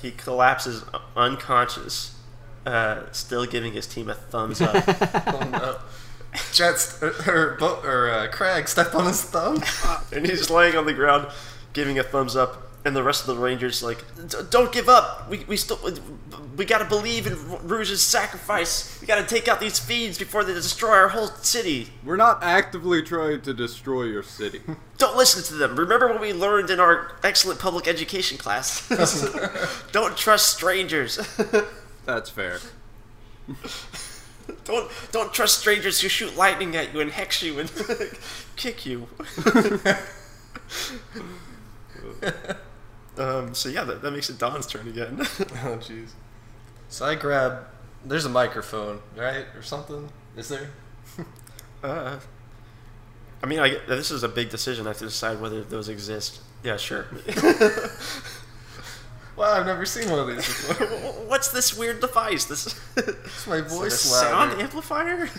he 0.00 0.10
collapses 0.12 0.84
unconscious, 1.16 2.16
uh, 2.64 3.02
still 3.12 3.44
giving 3.44 3.72
his 3.72 3.86
team 3.86 4.08
a 4.08 4.14
thumbs 4.14 4.60
up. 4.60 4.86
no. 5.50 5.78
Jets 6.52 7.02
or, 7.02 7.08
or, 7.26 7.58
or 7.84 8.10
uh, 8.10 8.28
Craig 8.30 8.68
stepped 8.68 8.94
on 8.94 9.06
his 9.06 9.22
thumb. 9.22 9.62
and 10.12 10.24
he's 10.24 10.48
laying 10.48 10.76
on 10.76 10.86
the 10.86 10.94
ground, 10.94 11.26
giving 11.72 11.98
a 11.98 12.04
thumbs 12.04 12.36
up. 12.36 12.69
And 12.84 12.96
the 12.96 13.02
rest 13.02 13.28
of 13.28 13.36
the 13.36 13.42
Rangers 13.42 13.82
like, 13.82 14.02
don't 14.50 14.72
give 14.72 14.88
up. 14.88 15.28
We, 15.28 15.44
we 15.44 15.56
still 15.56 15.78
we 16.60 16.66
gotta 16.66 16.84
believe 16.84 17.26
in 17.26 17.36
Rouge's 17.66 18.02
sacrifice. 18.02 19.00
We 19.00 19.06
gotta 19.06 19.26
take 19.26 19.48
out 19.48 19.60
these 19.60 19.78
fiends 19.78 20.18
before 20.18 20.44
they 20.44 20.52
destroy 20.52 20.90
our 20.90 21.08
whole 21.08 21.28
city. 21.28 21.88
We're 22.04 22.16
not 22.16 22.42
actively 22.42 23.02
trying 23.02 23.40
to 23.42 23.54
destroy 23.54 24.04
your 24.04 24.22
city. 24.22 24.60
Don't 24.98 25.16
listen 25.16 25.42
to 25.44 25.54
them. 25.54 25.76
Remember 25.76 26.08
what 26.08 26.20
we 26.20 26.34
learned 26.34 26.68
in 26.68 26.78
our 26.78 27.12
excellent 27.24 27.60
public 27.60 27.88
education 27.88 28.36
class. 28.36 28.86
don't 29.92 30.14
trust 30.14 30.54
strangers. 30.54 31.18
That's 32.04 32.28
fair. 32.28 32.58
don't 34.64 34.90
don't 35.10 35.32
trust 35.32 35.58
strangers 35.58 36.02
who 36.02 36.08
shoot 36.08 36.36
lightning 36.36 36.76
at 36.76 36.92
you 36.92 37.00
and 37.00 37.10
hex 37.10 37.42
you 37.42 37.58
and 37.58 37.72
kick 38.56 38.84
you. 38.84 39.08
Um, 43.18 43.54
so 43.54 43.68
yeah, 43.68 43.84
that, 43.84 44.02
that 44.02 44.10
makes 44.12 44.30
it 44.30 44.38
Dawn's 44.38 44.66
turn 44.66 44.88
again. 44.88 45.18
Oh 45.62 45.76
jeez. 45.78 46.10
So 46.88 47.04
I 47.06 47.14
grab. 47.14 47.64
There's 48.04 48.24
a 48.24 48.30
microphone, 48.30 49.00
right, 49.16 49.44
or 49.54 49.62
something? 49.62 50.08
Is 50.36 50.48
there? 50.48 50.70
uh, 51.84 52.18
I 53.42 53.46
mean, 53.46 53.58
I, 53.58 53.76
this 53.86 54.10
is 54.10 54.22
a 54.22 54.28
big 54.28 54.48
decision. 54.50 54.86
I 54.86 54.90
have 54.90 54.98
to 54.98 55.04
decide 55.04 55.40
whether 55.40 55.62
those 55.62 55.88
exist. 55.88 56.40
Yeah, 56.64 56.76
sure. 56.76 57.06
Wow, 59.36 59.52
I've 59.52 59.64
never 59.64 59.86
seen 59.86 60.10
one 60.10 60.18
of 60.18 60.26
these 60.26 60.46
before. 60.46 60.86
What's 61.26 61.48
this 61.48 61.74
weird 61.76 62.00
device? 62.00 62.44
This 62.44 62.78
It's 62.96 63.46
my 63.46 63.56
Is 63.56 63.62
it 63.62 63.66
a 63.66 63.68
voice 63.78 64.00
sound 64.00 64.50
louder. 64.50 64.62
amplifier. 64.62 65.30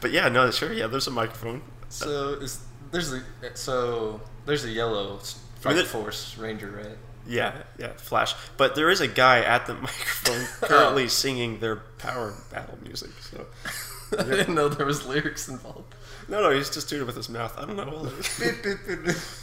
but 0.00 0.10
yeah, 0.10 0.30
no, 0.30 0.50
sure, 0.50 0.72
yeah. 0.72 0.86
There's 0.86 1.06
a 1.06 1.10
microphone. 1.10 1.60
So 1.90 2.34
is 2.40 2.60
there's 2.90 3.12
a 3.12 3.22
so 3.52 4.22
there's 4.46 4.64
a 4.64 4.70
yellow 4.70 5.20
s- 5.62 5.66
I 5.66 5.68
mean, 5.70 5.76
Fight 5.78 5.84
it- 5.84 5.88
Force 5.88 6.36
Ranger, 6.38 6.70
right? 6.70 6.96
Yeah, 7.26 7.52
yeah, 7.78 7.92
Flash. 7.92 8.34
But 8.56 8.74
there 8.74 8.90
is 8.90 9.00
a 9.00 9.06
guy 9.08 9.40
at 9.42 9.66
the 9.66 9.74
microphone 9.88 10.44
currently 10.68 11.08
singing 11.08 11.60
their 11.60 11.76
power 11.76 12.34
battle 12.50 12.78
music. 12.82 13.10
So 13.20 13.46
I 14.18 14.24
didn't 14.24 14.54
know 14.56 14.68
there 14.68 14.84
was 14.86 15.06
lyrics 15.06 15.48
involved. 15.48 15.94
no, 16.28 16.42
no, 16.42 16.50
he's 16.50 16.68
just 16.68 16.88
doing 16.88 17.02
it 17.02 17.04
with 17.06 17.14
his 17.16 17.28
mouth. 17.28 17.54
I 17.56 17.64
don't 17.64 17.76
know. 17.76 17.86
We'll, 17.86 18.02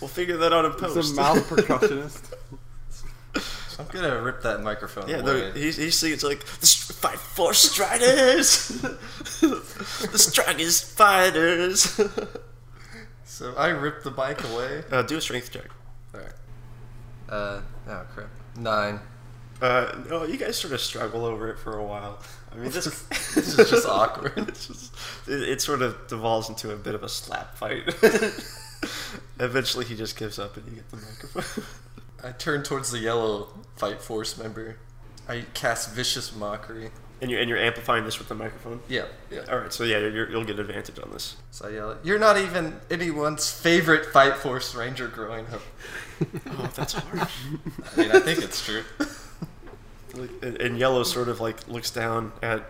we'll 0.01 0.09
figure 0.09 0.36
that 0.38 0.51
out 0.53 0.65
in 0.65 0.74
post. 0.74 0.97
It's 0.97 1.11
a 1.11 1.15
mouth 1.15 1.49
percussionist. 1.49 2.34
I'm 3.80 3.88
gonna 3.88 4.22
rip 4.22 4.41
that 4.41 4.61
microphone 4.61 5.07
Yeah, 5.07 5.17
away. 5.20 5.39
no, 5.39 5.51
he's, 5.53 5.78
he's 5.78 5.97
singing 5.97 6.15
it's 6.15 6.24
like 6.24 6.43
the 6.59 6.65
str- 6.65 6.91
fight 6.91 7.17
force 7.17 7.59
striders, 7.72 8.67
the 9.39 10.17
strongest 10.20 10.84
fighters. 10.97 11.97
so 13.24 13.53
I 13.55 13.67
ripped 13.70 14.03
the 14.03 14.11
bike 14.11 14.43
away. 14.51 14.84
uh, 14.91 15.01
do 15.03 15.15
a 15.17 15.22
strength 15.22 15.51
check. 15.53 15.70
Uh, 17.30 17.62
oh 17.88 18.06
crap. 18.14 18.30
Nine. 18.58 19.00
Uh, 19.62 19.94
no, 20.10 20.24
you 20.24 20.38
guys 20.38 20.58
sort 20.58 20.74
of 20.74 20.80
struggle 20.82 21.26
over 21.26 21.50
it 21.52 21.60
for 21.60 21.78
a 21.78 21.84
while. 21.84 22.20
I 22.52 22.56
mean, 22.56 22.72
this, 22.72 22.86
This 23.36 23.60
is 23.60 23.70
just 23.70 23.88
awkward. 23.88 24.34
it's 24.38 24.68
just, 24.68 24.94
it, 25.28 25.42
it 25.50 25.62
sort 25.62 25.82
of 25.82 26.08
devolves 26.08 26.50
into 26.50 26.72
a 26.72 26.76
bit 26.78 26.96
of 26.96 27.04
a 27.04 27.10
slap 27.10 27.56
fight. 27.56 27.84
Eventually, 29.40 29.86
he 29.86 29.96
just 29.96 30.18
gives 30.18 30.40
up 30.40 30.56
and 30.58 30.66
you 30.68 30.76
get 30.76 30.90
the 30.90 30.98
microphone. 30.98 31.64
I 32.24 32.32
turn 32.32 32.64
towards 32.64 32.92
the 32.92 33.00
yellow 33.00 33.50
Fight 33.76 34.02
Force 34.02 34.38
member. 34.38 34.78
I 35.28 35.46
cast 35.54 35.94
Vicious 35.94 36.34
Mockery. 36.36 36.90
and 37.22 37.30
you're 37.30 37.40
and 37.40 37.50
you're 37.50 37.60
amplifying 37.60 38.04
this 38.06 38.18
with 38.18 38.30
the 38.30 38.36
microphone. 38.36 38.82
Yeah, 38.90 39.06
yeah. 39.30 39.42
All 39.50 39.60
right, 39.60 39.72
so 39.72 39.84
yeah, 39.84 40.00
you're, 40.00 40.30
you'll 40.30 40.44
get 40.46 40.60
advantage 40.60 40.98
on 41.00 41.12
this. 41.12 41.36
So 41.52 41.68
I 41.68 41.72
yell, 41.72 41.98
"You're 42.04 42.20
not 42.20 42.38
even 42.38 42.80
anyone's 42.90 43.52
favorite 43.52 44.08
Fight 44.08 44.38
Force 44.38 44.74
Ranger 44.74 45.08
growing 45.08 45.46
up." 45.48 45.62
Oh, 46.47 46.72
that's 46.76 46.93
harsh. 46.93 47.32
I 47.95 48.01
mean, 48.01 48.11
I 48.11 48.20
think 48.20 48.39
it's 48.39 48.63
true. 48.65 48.84
Like, 50.13 50.30
and, 50.41 50.57
and 50.57 50.78
yellow 50.78 51.03
sort 51.03 51.30
of 51.30 51.39
like 51.39 51.67
looks 51.67 51.91
down 51.91 52.32
at 52.41 52.63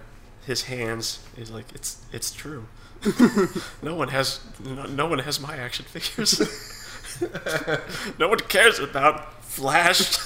his 0.45 0.63
hands. 0.63 1.19
He's 1.35 1.49
like, 1.51 1.65
"It's 1.73 2.03
it's 2.11 2.31
true. 2.31 2.67
no 3.81 3.95
one 3.95 4.09
has 4.09 4.41
no, 4.63 4.83
no 4.85 5.07
one 5.07 5.19
has 5.19 5.39
my 5.39 5.55
action 5.55 5.85
figures. 5.85 6.39
no 8.19 8.27
one 8.27 8.39
cares 8.39 8.79
about 8.79 9.43
Flash. 9.43 10.17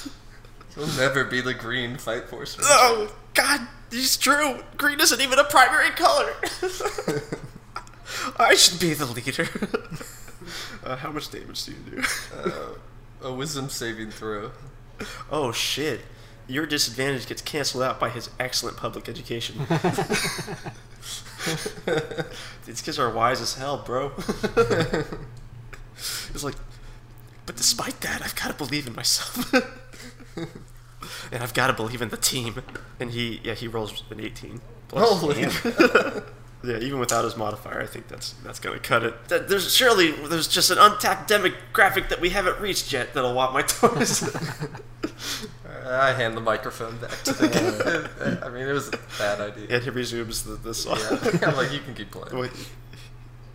He'll 0.75 0.87
never 0.97 1.23
be 1.23 1.39
the 1.41 1.53
green 1.53 1.97
Fight 1.97 2.29
Force 2.29 2.57
Ranger. 2.57 2.69
oh 2.71 3.15
God, 3.35 3.61
he's 3.91 4.17
true. 4.17 4.63
Green 4.77 4.99
isn't 4.99 5.21
even 5.21 5.37
a 5.39 5.43
primary 5.43 5.91
color. 5.91 6.33
I 8.39 8.55
should 8.55 8.79
be 8.79 8.93
the 8.93 9.05
leader. 9.05 9.47
uh, 10.83 10.95
how 10.97 11.11
much 11.11 11.29
damage 11.31 11.65
do 11.65 11.71
you 11.71 11.77
do? 12.01 12.03
Uh, 12.35 12.69
a 13.23 13.33
Wisdom 13.33 13.69
saving 13.69 14.11
throw. 14.11 14.51
Oh 15.31 15.51
shit. 15.51 16.01
Your 16.47 16.65
disadvantage 16.65 17.27
gets 17.27 17.41
canceled 17.41 17.83
out 17.83 17.99
by 17.99 18.09
his 18.09 18.29
excellent 18.39 18.75
public 18.77 19.07
education. 19.07 19.59
These 22.65 22.81
kids 22.81 22.99
are 22.99 23.09
wise 23.09 23.39
as 23.39 23.55
hell, 23.55 23.77
bro. 23.77 24.11
it's 25.95 26.43
like, 26.43 26.55
but 27.45 27.55
despite 27.55 28.01
that, 28.01 28.21
I've 28.21 28.35
got 28.35 28.49
to 28.49 28.53
believe 28.53 28.87
in 28.87 28.95
myself. 28.95 29.53
and 31.31 31.41
I've 31.43 31.53
got 31.53 31.67
to 31.67 31.73
believe 31.73 32.01
in 32.01 32.09
the 32.09 32.17
team. 32.17 32.61
And 32.99 33.11
he, 33.11 33.39
yeah, 33.43 33.53
he 33.53 33.69
rolls 33.69 34.03
an 34.09 34.19
18. 34.19 34.59
Plus. 34.89 35.21
Holy! 35.21 35.45
Yeah, 36.63 36.77
even 36.77 36.99
without 36.99 37.25
his 37.25 37.35
modifier, 37.35 37.81
I 37.81 37.85
think 37.85 38.07
that's 38.07 38.33
that's 38.43 38.59
gonna 38.59 38.79
cut 38.79 39.03
it. 39.03 39.27
There's 39.27 39.75
surely 39.75 40.11
there's 40.11 40.47
just 40.47 40.71
an 40.71 40.77
untapped 40.77 41.29
demographic 41.29 42.07
that 42.07 42.21
we 42.21 42.29
haven't 42.29 42.59
reached 42.59 42.93
yet 42.93 43.13
that'll 43.13 43.33
want 43.33 43.51
my 43.53 43.61
toys. 43.67 44.23
I 45.85 46.13
hand 46.13 46.37
the 46.37 46.41
microphone 46.41 46.97
back 46.97 47.21
to 47.23 47.33
the. 47.33 48.39
I 48.45 48.49
mean, 48.49 48.67
it 48.67 48.71
was 48.71 48.87
a 48.87 48.97
bad 49.19 49.41
idea. 49.41 49.67
and 49.75 49.83
he 49.83 49.89
resumes 49.89 50.43
the, 50.43 50.55
the 50.55 50.73
song. 50.73 50.97
Yeah. 50.99 51.39
I'm 51.47 51.57
like, 51.57 51.73
you 51.73 51.79
can 51.79 51.93
keep 51.93 52.11
playing. 52.11 52.49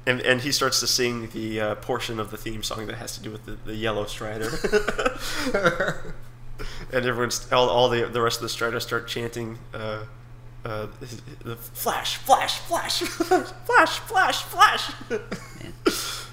And 0.07 0.21
and 0.21 0.43
he 0.43 0.53
starts 0.53 0.81
to 0.81 0.87
sing 0.87 1.31
the 1.31 1.61
uh, 1.61 1.75
portion 1.77 2.21
of 2.21 2.31
the 2.31 2.37
theme 2.37 2.63
song 2.63 2.87
that 2.89 2.97
has 2.97 3.17
to 3.17 3.23
do 3.23 3.31
with 3.31 3.47
the, 3.47 3.53
the 3.65 3.75
yellow 3.75 4.05
strider. 4.05 4.51
and 6.93 7.07
everyone's 7.07 7.51
all, 7.53 7.69
all 7.71 7.89
the 7.89 8.05
the 8.07 8.21
rest 8.21 8.39
of 8.39 8.43
the 8.43 8.49
striders 8.51 8.83
start 8.85 9.09
chanting. 9.09 9.59
Uh, 9.73 10.05
uh, 10.69 10.87
the 11.45 11.57
flash, 11.57 12.17
flash, 12.19 12.59
flash, 12.61 13.01
flash, 13.67 13.99
flash, 14.01 14.43
flash. 14.43 14.93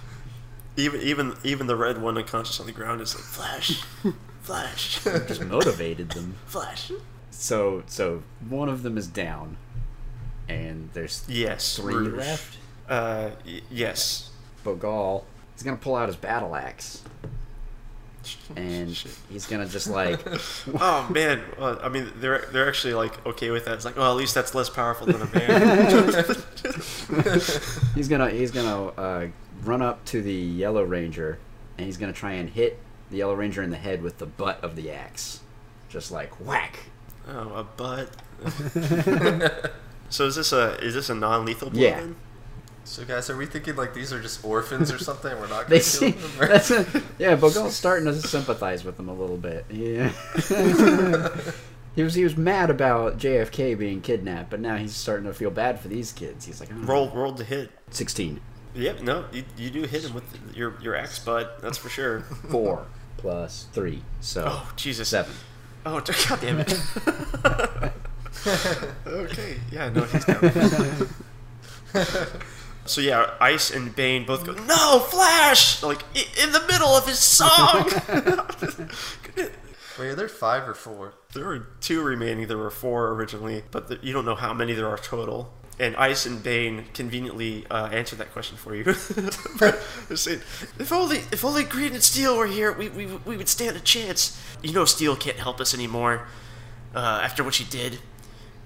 even 0.78 1.02
even 1.02 1.34
even 1.44 1.68
the 1.68 1.76
red 1.76 2.02
one 2.02 2.18
unconscious 2.18 2.60
on 2.60 2.66
the 2.66 2.72
ground 2.72 3.02
is 3.02 3.16
like 3.16 3.24
flash, 3.24 3.84
flash, 4.42 5.04
Just 5.04 5.44
motivated 5.46 6.10
them. 6.12 6.36
flash. 6.46 6.92
So 7.32 7.84
so 7.88 8.24
one 8.50 8.70
of 8.70 8.84
them 8.84 8.98
is 8.98 9.08
down, 9.08 9.58
and 10.50 10.90
there's 10.94 11.24
Yes, 11.28 11.78
three 11.78 11.94
Rouge. 11.96 12.18
left. 12.18 12.58
Uh, 12.90 13.32
y- 13.46 13.62
yes. 13.72 14.32
Bogal 14.64 15.24
is 15.56 15.64
gonna 15.64 15.78
pull 15.78 15.96
out 15.96 16.08
his 16.10 16.16
battle 16.16 16.56
axe, 16.56 17.04
and 18.56 18.90
he's 19.30 19.46
gonna 19.46 19.66
just 19.68 19.88
like 19.88 20.20
Oh 20.80 21.08
man, 21.12 21.42
well, 21.60 21.80
I 21.82 21.90
mean 21.90 22.12
they're 22.18 22.46
they're 22.52 22.68
actually 22.68 22.94
like 22.94 23.26
okay 23.26 23.50
with 23.52 23.66
that. 23.66 23.76
It's 23.76 23.86
like, 23.86 23.96
well, 23.98 24.12
at 24.12 24.18
least 24.18 24.36
that's 24.36 24.54
less 24.56 24.70
powerful 24.70 25.08
than 25.08 25.22
a 25.22 25.26
man. 25.34 26.36
he's 27.96 28.08
gonna 28.08 28.30
he's 28.30 28.52
gonna 28.52 28.88
uh, 28.88 29.28
run 29.64 29.82
up 29.82 30.04
to 30.06 30.22
the 30.22 30.34
Yellow 30.34 30.84
Ranger, 30.84 31.40
and 31.78 31.86
he's 31.86 31.98
gonna 31.98 32.14
try 32.14 32.34
and 32.34 32.50
hit 32.50 32.80
the 33.10 33.18
Yellow 33.18 33.34
Ranger 33.36 33.62
in 33.62 33.70
the 33.70 33.78
head 33.78 34.02
with 34.02 34.18
the 34.18 34.26
butt 34.26 34.64
of 34.64 34.76
the 34.76 34.92
axe, 34.92 35.42
just 35.90 36.12
like 36.12 36.40
whack. 36.40 36.80
Oh, 37.28 37.54
a 37.56 37.64
butt. 37.64 38.10
so 40.10 40.26
is 40.26 40.36
this 40.36 40.52
a 40.52 40.78
is 40.80 40.94
this 40.94 41.10
a 41.10 41.16
non-lethal 41.16 41.72
blow? 41.72 41.82
Yeah. 41.82 42.00
then? 42.02 42.16
So 42.86 43.04
guys, 43.04 43.30
are 43.32 43.36
we 43.38 43.46
thinking 43.48 43.76
like 43.76 43.94
these 43.94 44.14
are 44.14 44.22
just 44.22 44.46
orphans 44.46 44.92
or 44.92 45.00
something? 45.00 45.32
We're 45.40 45.48
not 45.48 45.68
They 45.70 45.80
gonna 45.80 45.82
kill 45.82 45.82
see 45.82 46.12
them. 46.12 46.32
or- 46.42 46.48
that's 46.48 46.72
a, 46.72 47.04
yeah. 47.20 47.36
Bogal's 47.36 47.76
starting 47.84 48.06
to 48.06 48.14
sympathize 48.16 48.84
with 48.86 48.96
them 48.98 49.10
a 49.10 49.14
little 49.14 49.38
bit. 49.38 49.66
Yeah. 49.72 50.10
he 51.96 52.04
was 52.04 52.14
he 52.14 52.24
was 52.24 52.38
mad 52.38 52.70
about 52.70 53.18
JFK 53.18 53.78
being 53.78 54.02
kidnapped, 54.02 54.50
but 54.52 54.60
now 54.60 54.76
he's 54.78 54.94
starting 54.96 55.26
to 55.26 55.34
feel 55.34 55.50
bad 55.50 55.80
for 55.80 55.88
these 55.88 56.12
kids. 56.14 56.46
He's 56.46 56.60
like, 56.60 56.70
oh, 56.72 56.78
Roll 56.86 57.10
roll 57.10 57.34
to 57.34 57.44
hit. 57.44 57.72
sixteen. 57.90 58.40
Yep. 58.76 59.02
No, 59.02 59.26
you, 59.32 59.44
you 59.58 59.70
do 59.72 59.82
hit 59.84 60.04
him 60.04 60.14
with 60.14 60.24
your 60.56 60.80
your 60.82 60.96
axe 60.96 61.18
butt. 61.20 61.60
That's 61.62 61.78
for 61.80 61.90
sure. 61.90 62.22
Four 62.52 62.86
plus 63.18 63.66
three, 63.74 64.04
so 64.22 64.46
Oh 64.48 64.72
Jesus. 64.76 65.10
seven. 65.10 65.34
Oh 65.88 66.02
god 66.02 66.40
damn 66.42 66.60
it. 66.60 66.80
okay. 69.08 69.58
Yeah. 69.72 69.90
No, 69.90 70.04
he's 70.04 70.26
down. 70.26 71.10
So 72.86 73.02
yeah, 73.02 73.32
Ice 73.42 73.72
and 73.72 73.96
Bane 73.96 74.26
both 74.26 74.46
go, 74.46 74.54
No, 74.54 75.00
Flash! 75.00 75.82
Like 75.84 76.02
in 76.42 76.52
the 76.52 76.64
middle 76.68 76.90
of 76.90 77.08
his 77.08 77.20
song. 77.20 77.90
Wait, 79.98 80.08
are 80.08 80.16
there 80.16 80.28
five 80.28 80.68
or 80.68 80.74
four? 80.74 81.14
there 81.36 81.50
are 81.50 81.60
two 81.82 82.02
remaining. 82.02 82.48
There 82.48 82.58
were 82.58 82.72
four 82.72 83.10
originally, 83.10 83.64
but 83.70 83.90
the, 83.90 84.00
you 84.02 84.14
don't 84.14 84.26
know 84.26 84.36
how 84.36 84.54
many 84.54 84.74
there 84.74 84.88
are 84.88 84.98
total. 84.98 85.54
And 85.78 85.96
Ice 85.98 86.26
and 86.26 86.42
Bane 86.42 86.86
conveniently 86.94 87.68
uh, 87.70 87.88
answered 87.88 88.20
that 88.20 88.32
question 88.32 88.56
for 88.56 88.74
you. 88.74 88.94
Saying, 90.16 90.40
if 90.80 90.92
only, 90.94 91.18
if 91.34 91.44
only 91.44 91.66
Green 91.66 91.94
and 91.94 92.02
Steel 92.02 92.38
were 92.38 92.48
here, 92.48 92.72
we, 92.72 92.88
we, 92.88 93.08
we 93.08 93.36
would 93.36 93.50
stand 93.50 93.76
a 93.76 93.82
chance. 93.82 94.42
You 94.64 94.72
know, 94.72 94.86
Steel 94.86 95.18
can't 95.18 95.38
help 95.38 95.60
us 95.60 95.74
anymore 95.74 96.28
uh, 96.96 97.20
after 97.22 97.44
what 97.44 97.54
she 97.54 97.66
did. 97.66 98.00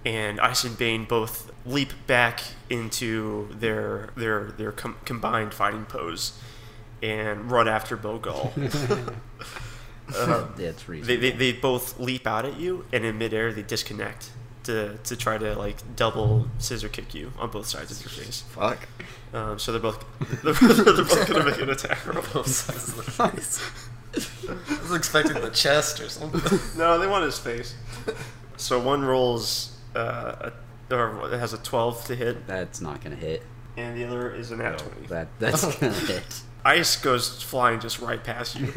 And 0.05 0.39
Ice 0.39 0.63
and 0.63 0.77
Bane 0.77 1.05
both 1.05 1.51
leap 1.65 1.91
back 2.07 2.41
into 2.69 3.49
their 3.53 4.09
their 4.15 4.51
their 4.51 4.71
com- 4.71 4.97
combined 5.05 5.53
fighting 5.53 5.85
pose 5.85 6.39
and 7.01 7.51
run 7.51 7.67
after 7.67 7.97
Bogal. 7.97 8.53
yeah, 10.11 10.45
it's 10.57 10.83
they, 10.83 10.91
reasonable. 10.91 11.21
they, 11.21 11.31
they 11.31 11.51
both 11.51 11.99
leap 11.99 12.25
out 12.25 12.45
at 12.45 12.59
you, 12.59 12.85
and 12.91 13.05
in 13.05 13.17
midair 13.17 13.53
they 13.53 13.61
disconnect 13.61 14.31
to, 14.63 14.97
to 15.03 15.15
try 15.15 15.37
to 15.37 15.55
like 15.55 15.95
double 15.95 16.47
scissor 16.57 16.89
kick 16.89 17.13
you 17.13 17.31
on 17.37 17.49
both 17.49 17.67
sides 17.67 17.91
of 17.91 18.01
your 18.01 18.25
face. 18.25 18.41
Fuck. 18.49 18.87
Um, 19.33 19.59
so 19.59 19.71
they're 19.71 19.81
both 19.81 20.03
they're, 20.43 20.53
they're 20.53 21.03
both 21.03 21.27
gonna 21.27 21.45
make 21.45 21.59
an 21.61 21.69
attack 21.69 22.05
roll. 22.05 22.23
Both 22.33 22.47
sides 22.47 22.89
of 22.89 22.95
the 22.97 23.11
face. 23.11 23.61
I 24.49 24.81
was 24.81 24.95
expecting 24.95 25.39
the 25.41 25.51
chest 25.51 25.99
or 25.99 26.09
something. 26.09 26.59
No, 26.77 26.97
they 26.97 27.05
want 27.05 27.25
his 27.25 27.37
face. 27.37 27.75
So 28.57 28.79
one 28.79 29.03
rolls 29.03 29.77
uh, 29.99 30.49
a, 30.89 30.95
or 30.95 31.33
it 31.33 31.39
has 31.39 31.53
a 31.53 31.57
twelve 31.57 32.03
to 32.05 32.15
hit, 32.15 32.47
That's 32.47 32.81
not 32.81 33.01
gonna 33.03 33.15
hit. 33.15 33.43
and 33.77 33.97
the 33.97 34.05
other 34.05 34.33
is 34.33 34.51
an 34.51 34.61
at 34.61 34.79
twenty. 34.79 35.07
That 35.07 35.27
that's 35.39 35.63
gonna 35.79 35.93
hit. 35.93 36.41
Ice 36.65 36.95
goes 36.97 37.41
flying 37.41 37.79
just 37.79 37.99
right 37.99 38.21
past 38.23 38.59
you. 38.59 38.67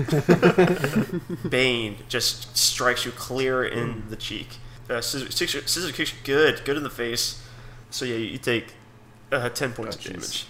Bane 1.48 1.96
just 2.08 2.56
strikes 2.56 3.04
you 3.04 3.10
clear 3.12 3.64
in 3.64 4.04
the 4.08 4.16
cheek. 4.16 4.58
Uh, 4.88 5.00
scissor, 5.00 5.30
scissor, 5.32 5.66
scissor 5.66 5.92
kicks 5.92 6.12
you 6.12 6.18
good, 6.24 6.64
good 6.64 6.76
in 6.76 6.82
the 6.84 6.90
face. 6.90 7.42
So 7.90 8.04
yeah, 8.04 8.16
you 8.16 8.38
take 8.38 8.74
uh, 9.32 9.48
ten 9.48 9.72
points 9.72 9.96
Oh, 9.96 10.00
of 10.00 10.04
damage, 10.14 10.46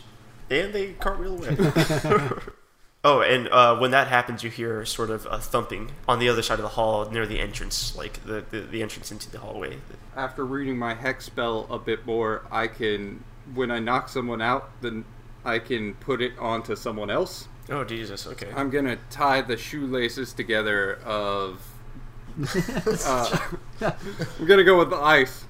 and 0.50 0.72
they 0.74 0.92
cartwheel 0.92 1.38
away. 1.38 1.56
oh, 3.04 3.20
and 3.20 3.48
uh, 3.48 3.76
when 3.78 3.90
that 3.92 4.08
happens, 4.08 4.42
you 4.44 4.50
hear 4.50 4.84
sort 4.84 5.10
of 5.10 5.26
a 5.30 5.38
thumping 5.38 5.92
on 6.08 6.18
the 6.18 6.28
other 6.28 6.42
side 6.42 6.58
of 6.58 6.62
the 6.62 6.68
hall 6.70 7.08
near 7.10 7.26
the 7.26 7.40
entrance, 7.40 7.96
like 7.96 8.24
the, 8.24 8.44
the, 8.50 8.60
the 8.60 8.82
entrance 8.82 9.10
into 9.10 9.30
the 9.30 9.38
hallway. 9.38 9.78
After 10.16 10.44
reading 10.44 10.78
my 10.78 10.94
hex 10.94 11.24
spell 11.24 11.66
a 11.70 11.78
bit 11.78 12.06
more, 12.06 12.44
I 12.50 12.66
can, 12.66 13.22
when 13.54 13.70
I 13.70 13.78
knock 13.78 14.08
someone 14.08 14.40
out, 14.42 14.70
then 14.80 15.04
I 15.44 15.58
can 15.58 15.94
put 15.94 16.20
it 16.22 16.32
onto 16.38 16.76
someone 16.76 17.10
else. 17.10 17.48
Oh 17.68 17.84
Jesus! 17.84 18.26
Okay. 18.26 18.48
I'm 18.56 18.70
gonna 18.70 18.98
tie 19.10 19.40
the 19.40 19.56
shoelaces 19.56 20.32
together 20.32 20.96
of. 21.04 21.60
Uh, 23.04 23.38
I'm 24.38 24.46
gonna 24.46 24.64
go 24.64 24.78
with 24.78 24.90
the 24.90 24.96
ice. 24.96 25.44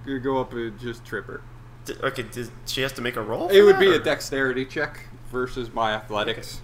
I'm 0.00 0.06
Gonna 0.06 0.20
go 0.20 0.40
up 0.40 0.52
and 0.52 0.78
just 0.78 1.04
trip 1.04 1.26
her. 1.26 1.40
D- 1.84 1.94
okay. 2.02 2.22
Did 2.22 2.50
she 2.66 2.82
has 2.82 2.92
to 2.94 3.02
make 3.02 3.16
a 3.16 3.22
roll? 3.22 3.48
It 3.48 3.62
would 3.62 3.76
that, 3.76 3.80
be 3.80 3.88
or- 3.88 3.94
a 3.94 3.98
dexterity 3.98 4.64
check 4.66 5.00
versus 5.32 5.72
my 5.72 5.92
athletics. 5.92 6.60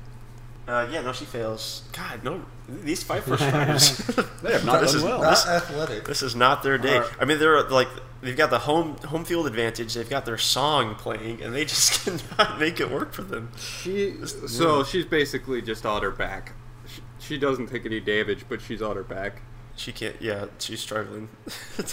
Uh, 0.66 0.88
yeah, 0.90 1.02
no, 1.02 1.12
she 1.12 1.24
fails. 1.26 1.82
God, 1.92 2.24
no, 2.24 2.42
these 2.68 3.02
fight 3.02 3.22
for 3.22 3.36
strikers. 3.36 3.98
They 4.42 4.52
have 4.52 4.64
not 4.64 4.80
This 4.80 4.92
done 4.92 4.98
is 4.98 5.04
well. 5.04 5.20
Not 5.20 5.46
athletic. 5.46 6.04
This 6.04 6.22
is 6.22 6.34
not 6.34 6.62
their 6.62 6.78
day. 6.78 6.96
Alright. 6.96 7.10
I 7.20 7.24
mean, 7.24 7.38
they're 7.38 7.62
like 7.68 7.88
they've 8.22 8.36
got 8.36 8.50
the 8.50 8.60
home 8.60 8.96
home 9.06 9.24
field 9.24 9.46
advantage. 9.46 9.94
They've 9.94 10.08
got 10.08 10.24
their 10.24 10.38
song 10.38 10.94
playing, 10.94 11.42
and 11.42 11.54
they 11.54 11.64
just 11.66 12.04
cannot 12.04 12.58
make 12.58 12.80
it 12.80 12.90
work 12.90 13.12
for 13.12 13.22
them. 13.22 13.50
She 13.56 14.16
so 14.24 14.84
she's 14.84 15.04
basically 15.04 15.60
just 15.62 15.84
on 15.84 16.02
her 16.02 16.10
back. 16.10 16.52
She, 16.86 17.02
she 17.18 17.38
doesn't 17.38 17.68
take 17.68 17.84
any 17.86 18.00
damage, 18.00 18.44
but 18.48 18.60
she's 18.60 18.80
on 18.82 18.96
her 18.96 19.04
back. 19.04 19.42
She 19.76 19.92
can't. 19.92 20.16
Yeah, 20.20 20.46
she's 20.58 20.80
struggling. 20.80 21.28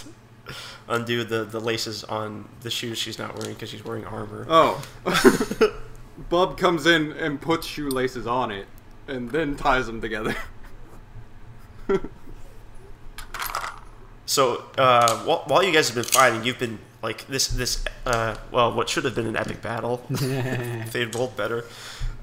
Undo 0.88 1.24
the 1.24 1.44
the 1.44 1.60
laces 1.60 2.04
on 2.06 2.50
the 2.62 2.70
shoes 2.72 2.98
she's 2.98 3.20
not 3.20 3.38
wearing 3.38 3.54
because 3.54 3.70
she's 3.70 3.84
wearing 3.84 4.06
armor. 4.06 4.46
Oh, 4.50 4.82
Bub 6.32 6.58
comes 6.58 6.88
in 6.88 7.12
and 7.12 7.40
puts 7.40 7.68
shoelaces 7.68 8.26
on 8.26 8.50
it, 8.50 8.66
and 9.08 9.30
then 9.30 9.56
ties 9.56 9.86
them 9.86 10.02
together. 10.02 10.36
So 14.26 14.64
uh, 14.78 15.20
while, 15.26 15.44
while 15.48 15.62
you 15.62 15.74
guys 15.74 15.90
have 15.90 15.96
been 15.96 16.06
fighting, 16.06 16.46
you've 16.46 16.58
been 16.58 16.80
like 17.04 17.28
this 17.28 17.50
this 17.50 17.84
uh, 18.06 18.38
well, 18.50 18.74
what 18.74 18.88
should 18.88 19.04
have 19.04 19.14
been 19.14 19.28
an 19.28 19.36
epic 19.36 19.62
battle. 19.62 20.06
If 20.10 20.94
they 20.94 21.02
had 21.02 21.14
rolled 21.14 21.36
better, 21.36 21.66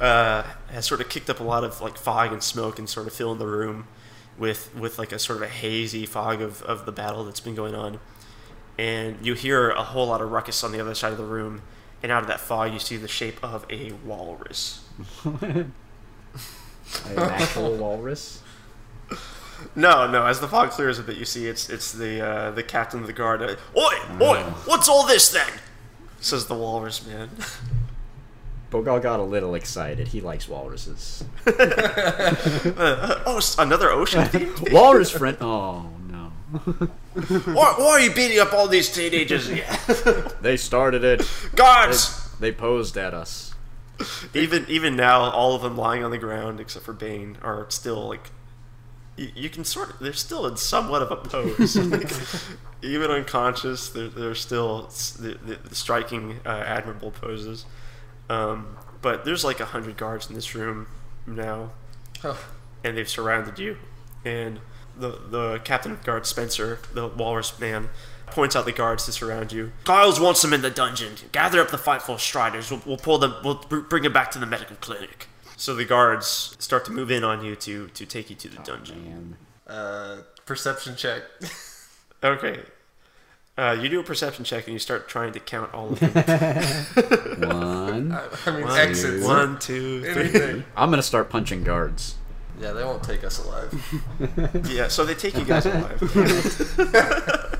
uh, 0.00 0.44
has 0.70 0.86
sort 0.86 1.02
of 1.02 1.10
kicked 1.10 1.28
up 1.28 1.40
a 1.40 1.44
lot 1.44 1.64
of 1.64 1.82
like 1.82 1.98
fog 1.98 2.32
and 2.32 2.42
smoke 2.42 2.78
and 2.78 2.88
sort 2.88 3.06
of 3.06 3.12
filling 3.12 3.38
the 3.38 3.46
room 3.46 3.88
with 4.38 4.74
with 4.74 4.98
like 4.98 5.12
a 5.12 5.18
sort 5.18 5.36
of 5.36 5.42
a 5.42 5.48
hazy 5.48 6.06
fog 6.06 6.40
of, 6.40 6.62
of 6.62 6.86
the 6.86 6.92
battle 6.92 7.24
that's 7.24 7.40
been 7.40 7.54
going 7.54 7.74
on, 7.74 8.00
and 8.78 9.18
you 9.20 9.34
hear 9.34 9.68
a 9.68 9.82
whole 9.82 10.06
lot 10.06 10.22
of 10.22 10.30
ruckus 10.30 10.64
on 10.64 10.72
the 10.72 10.80
other 10.80 10.94
side 10.94 11.12
of 11.12 11.18
the 11.18 11.24
room, 11.24 11.60
and 12.02 12.12
out 12.12 12.22
of 12.22 12.28
that 12.28 12.40
fog 12.40 12.72
you 12.72 12.78
see 12.78 12.96
the 12.96 13.08
shape 13.08 13.42
of 13.42 13.66
a 13.70 13.92
walrus. 14.04 14.84
An 15.24 15.72
actual 17.16 17.76
walrus. 17.76 18.42
No, 19.74 20.10
no. 20.10 20.26
As 20.26 20.40
the 20.40 20.48
fog 20.48 20.70
clears 20.70 20.98
a 20.98 21.02
bit, 21.02 21.16
you 21.16 21.24
see 21.24 21.46
it's 21.46 21.68
it's 21.68 21.92
the 21.92 22.24
uh, 22.24 22.50
the 22.52 22.62
captain 22.62 23.00
of 23.00 23.06
the 23.06 23.12
guard. 23.12 23.42
Uh, 23.42 23.56
oi, 23.76 23.94
oi! 24.20 24.42
What's 24.64 24.88
all 24.88 25.06
this 25.06 25.28
then? 25.30 25.50
Says 26.20 26.46
the 26.46 26.54
walrus 26.54 27.06
man. 27.06 27.30
Bogal 28.70 29.00
got 29.00 29.18
a 29.18 29.22
little 29.22 29.54
excited. 29.54 30.08
He 30.08 30.20
likes 30.20 30.48
walruses. 30.48 31.24
Uh, 32.78 33.22
oh, 33.26 33.40
another 33.58 33.90
ocean. 33.90 34.28
Walrus 34.70 35.10
friend. 35.10 35.36
Oh. 35.40 35.90
Why, 36.48 37.74
why 37.76 37.88
are 37.90 38.00
you 38.00 38.12
beating 38.12 38.38
up 38.38 38.52
all 38.52 38.68
these 38.68 38.90
teenagers? 38.90 39.50
Yeah. 39.50 39.76
They 40.40 40.56
started 40.56 41.04
it. 41.04 41.18
They, 41.20 41.56
Guards! 41.56 42.30
they 42.40 42.52
posed 42.52 42.96
at 42.96 43.12
us. 43.12 43.54
Even 44.32 44.64
even 44.68 44.96
now, 44.96 45.30
all 45.30 45.54
of 45.54 45.62
them 45.62 45.76
lying 45.76 46.04
on 46.04 46.10
the 46.10 46.18
ground 46.18 46.60
except 46.60 46.84
for 46.84 46.92
Bane 46.92 47.36
are 47.42 47.66
still 47.70 48.08
like. 48.08 48.30
You, 49.16 49.30
you 49.34 49.50
can 49.50 49.64
sort 49.64 49.90
of. 49.90 49.98
They're 49.98 50.12
still 50.12 50.46
in 50.46 50.56
somewhat 50.56 51.02
of 51.02 51.10
a 51.10 51.16
pose. 51.16 51.76
Like, 51.90 52.12
even 52.80 53.10
unconscious, 53.10 53.88
they're, 53.88 54.06
they're 54.06 54.34
still 54.36 54.82
the, 55.18 55.36
the, 55.44 55.68
the 55.68 55.74
striking, 55.74 56.38
uh, 56.46 56.50
admirable 56.64 57.10
poses. 57.10 57.66
Um, 58.30 58.76
but 59.02 59.24
there's 59.24 59.44
like 59.44 59.58
a 59.58 59.64
hundred 59.64 59.96
guards 59.96 60.28
in 60.28 60.36
this 60.36 60.54
room 60.54 60.86
now. 61.26 61.72
Oh, 62.22 62.38
and 62.84 62.96
they've 62.96 63.08
surrounded 63.08 63.58
you. 63.58 63.78
And 64.24 64.60
the 64.98 65.18
the 65.30 65.60
captain 65.64 65.92
of 65.92 66.04
guard, 66.04 66.26
Spencer, 66.26 66.80
the 66.92 67.06
walrus 67.08 67.58
man, 67.58 67.88
points 68.26 68.54
out 68.56 68.64
the 68.64 68.72
guards 68.72 69.04
to 69.06 69.12
surround 69.12 69.52
you. 69.52 69.72
Giles 69.86 70.18
wants 70.20 70.42
them 70.42 70.52
in 70.52 70.62
the 70.62 70.70
dungeon. 70.70 71.14
Gather 71.32 71.60
up 71.60 71.70
the 71.70 71.78
Fight 71.78 72.02
Force 72.02 72.22
Striders. 72.22 72.70
We'll, 72.70 72.82
we'll 72.84 72.96
pull 72.98 73.18
them. 73.18 73.34
We'll 73.44 73.56
bring 73.68 74.02
them 74.02 74.12
back 74.12 74.30
to 74.32 74.38
the 74.38 74.46
medical 74.46 74.76
clinic. 74.76 75.28
So 75.56 75.74
the 75.74 75.84
guards 75.84 76.56
start 76.58 76.84
to 76.84 76.92
move 76.92 77.10
in 77.10 77.24
on 77.24 77.44
you 77.44 77.56
to 77.56 77.88
to 77.88 78.06
take 78.06 78.30
you 78.30 78.36
to 78.36 78.48
the 78.48 78.58
dungeon. 78.62 79.04
Man. 79.04 79.36
uh, 79.76 80.22
perception 80.46 80.96
check. 80.96 81.22
Okay. 82.22 82.58
Uh, 83.56 83.76
you 83.80 83.88
do 83.88 84.00
a 84.00 84.02
perception 84.02 84.44
check 84.44 84.64
and 84.66 84.72
you 84.72 84.78
start 84.80 85.08
trying 85.08 85.32
to 85.32 85.38
count 85.38 85.72
all 85.72 85.90
of 85.92 86.00
them. 86.00 86.12
One. 87.48 88.12
I, 88.12 88.28
I 88.46 88.50
mean, 88.50 88.64
One, 88.64 88.78
exits. 88.80 89.24
One, 89.24 89.58
two, 89.60 90.00
three. 90.02 90.22
Anything. 90.22 90.64
I'm 90.76 90.90
gonna 90.90 91.02
start 91.02 91.30
punching 91.30 91.62
guards. 91.64 92.16
Yeah, 92.60 92.72
they 92.72 92.84
won't 92.84 93.02
take 93.02 93.24
us 93.24 93.38
alive. 93.44 93.72
Yeah, 94.70 94.88
so 94.88 95.04
they 95.04 95.14
take 95.14 95.36
you 95.36 95.44
guys 95.44 95.64
alive. 95.66 95.98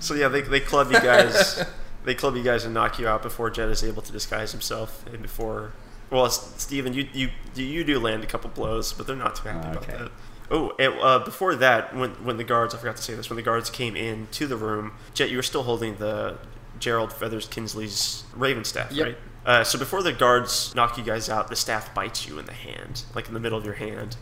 so 0.00 0.14
yeah, 0.14 0.28
they, 0.28 0.42
they 0.42 0.60
club 0.60 0.90
you 0.92 1.00
guys. 1.00 1.64
They 2.04 2.14
club 2.14 2.36
you 2.36 2.42
guys 2.42 2.64
and 2.64 2.72
knock 2.72 2.98
you 2.98 3.08
out 3.08 3.22
before 3.22 3.50
Jed 3.50 3.68
is 3.68 3.82
able 3.84 4.02
to 4.02 4.12
disguise 4.12 4.52
himself 4.52 5.04
and 5.12 5.20
before 5.20 5.72
Well, 6.10 6.26
S- 6.26 6.54
Steven, 6.58 6.94
you, 6.94 7.08
you 7.12 7.30
you 7.54 7.84
do 7.84 7.98
land 7.98 8.22
a 8.24 8.26
couple 8.26 8.48
blows, 8.50 8.92
but 8.92 9.06
they're 9.06 9.16
not 9.16 9.34
too 9.36 9.48
happy 9.48 9.76
Okay. 9.78 9.92
about 9.94 9.98
that. 10.04 10.10
Oh, 10.50 10.72
and, 10.78 10.94
uh, 11.00 11.18
before 11.18 11.54
that, 11.56 11.94
when 11.94 12.10
when 12.24 12.36
the 12.38 12.44
guards, 12.44 12.74
I 12.74 12.78
forgot 12.78 12.96
to 12.96 13.02
say 13.02 13.14
this, 13.14 13.28
when 13.28 13.36
the 13.36 13.42
guards 13.42 13.68
came 13.68 13.96
in 13.96 14.28
to 14.32 14.46
the 14.46 14.56
room, 14.56 14.92
Jet, 15.12 15.30
you 15.30 15.36
were 15.36 15.42
still 15.42 15.64
holding 15.64 15.96
the 15.96 16.38
Gerald 16.78 17.12
Feathers 17.12 17.46
Kinsley's 17.48 18.24
Raven 18.34 18.64
staff, 18.64 18.92
Yep. 18.92 19.06
right? 19.06 19.18
Uh, 19.48 19.64
so 19.64 19.78
before 19.78 20.02
the 20.02 20.12
guards 20.12 20.74
knock 20.74 20.98
you 20.98 21.02
guys 21.02 21.30
out, 21.30 21.48
the 21.48 21.56
staff 21.56 21.94
bites 21.94 22.28
you 22.28 22.38
in 22.38 22.44
the 22.44 22.52
hand, 22.52 23.04
like 23.14 23.28
in 23.28 23.34
the 23.34 23.40
middle 23.40 23.56
of 23.56 23.64
your 23.64 23.74
hand, 23.74 24.14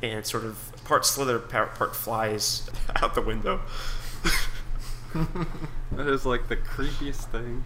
and 0.00 0.24
sort 0.24 0.44
of 0.44 0.72
part 0.84 1.04
slither, 1.04 1.38
part, 1.38 1.74
part 1.74 1.94
flies 1.94 2.70
out 2.96 3.14
the 3.14 3.20
window. 3.20 3.60
That 5.92 6.08
is 6.08 6.24
like 6.24 6.48
the 6.48 6.56
creepiest 6.56 7.30
thing. 7.30 7.64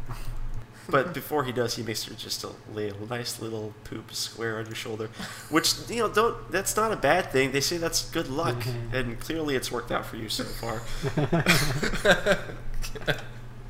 But 0.88 1.14
before 1.14 1.44
he 1.44 1.52
does, 1.52 1.76
he 1.76 1.84
makes 1.84 2.02
sure 2.02 2.14
just 2.14 2.40
to 2.40 2.50
lay 2.74 2.88
a 2.88 2.94
nice 3.09 3.40
little 3.40 3.72
poop 3.84 4.12
square 4.12 4.59
on 4.59 4.66
your 4.66 4.74
shoulder, 4.74 5.11
which 5.48 5.74
you 5.88 6.00
know 6.00 6.09
don't. 6.09 6.50
That's 6.50 6.74
not 6.74 6.90
a 6.90 6.96
bad 6.96 7.30
thing. 7.30 7.52
They 7.52 7.61
say 7.61 7.76
that's 7.76 8.11
good 8.11 8.28
luck, 8.28 8.64
and 8.92 9.20
clearly 9.20 9.54
it's 9.54 9.70
worked 9.70 9.92
out 9.92 10.07
for 10.07 10.16
you 10.16 10.28
so 10.28 10.42
far. 10.42 10.82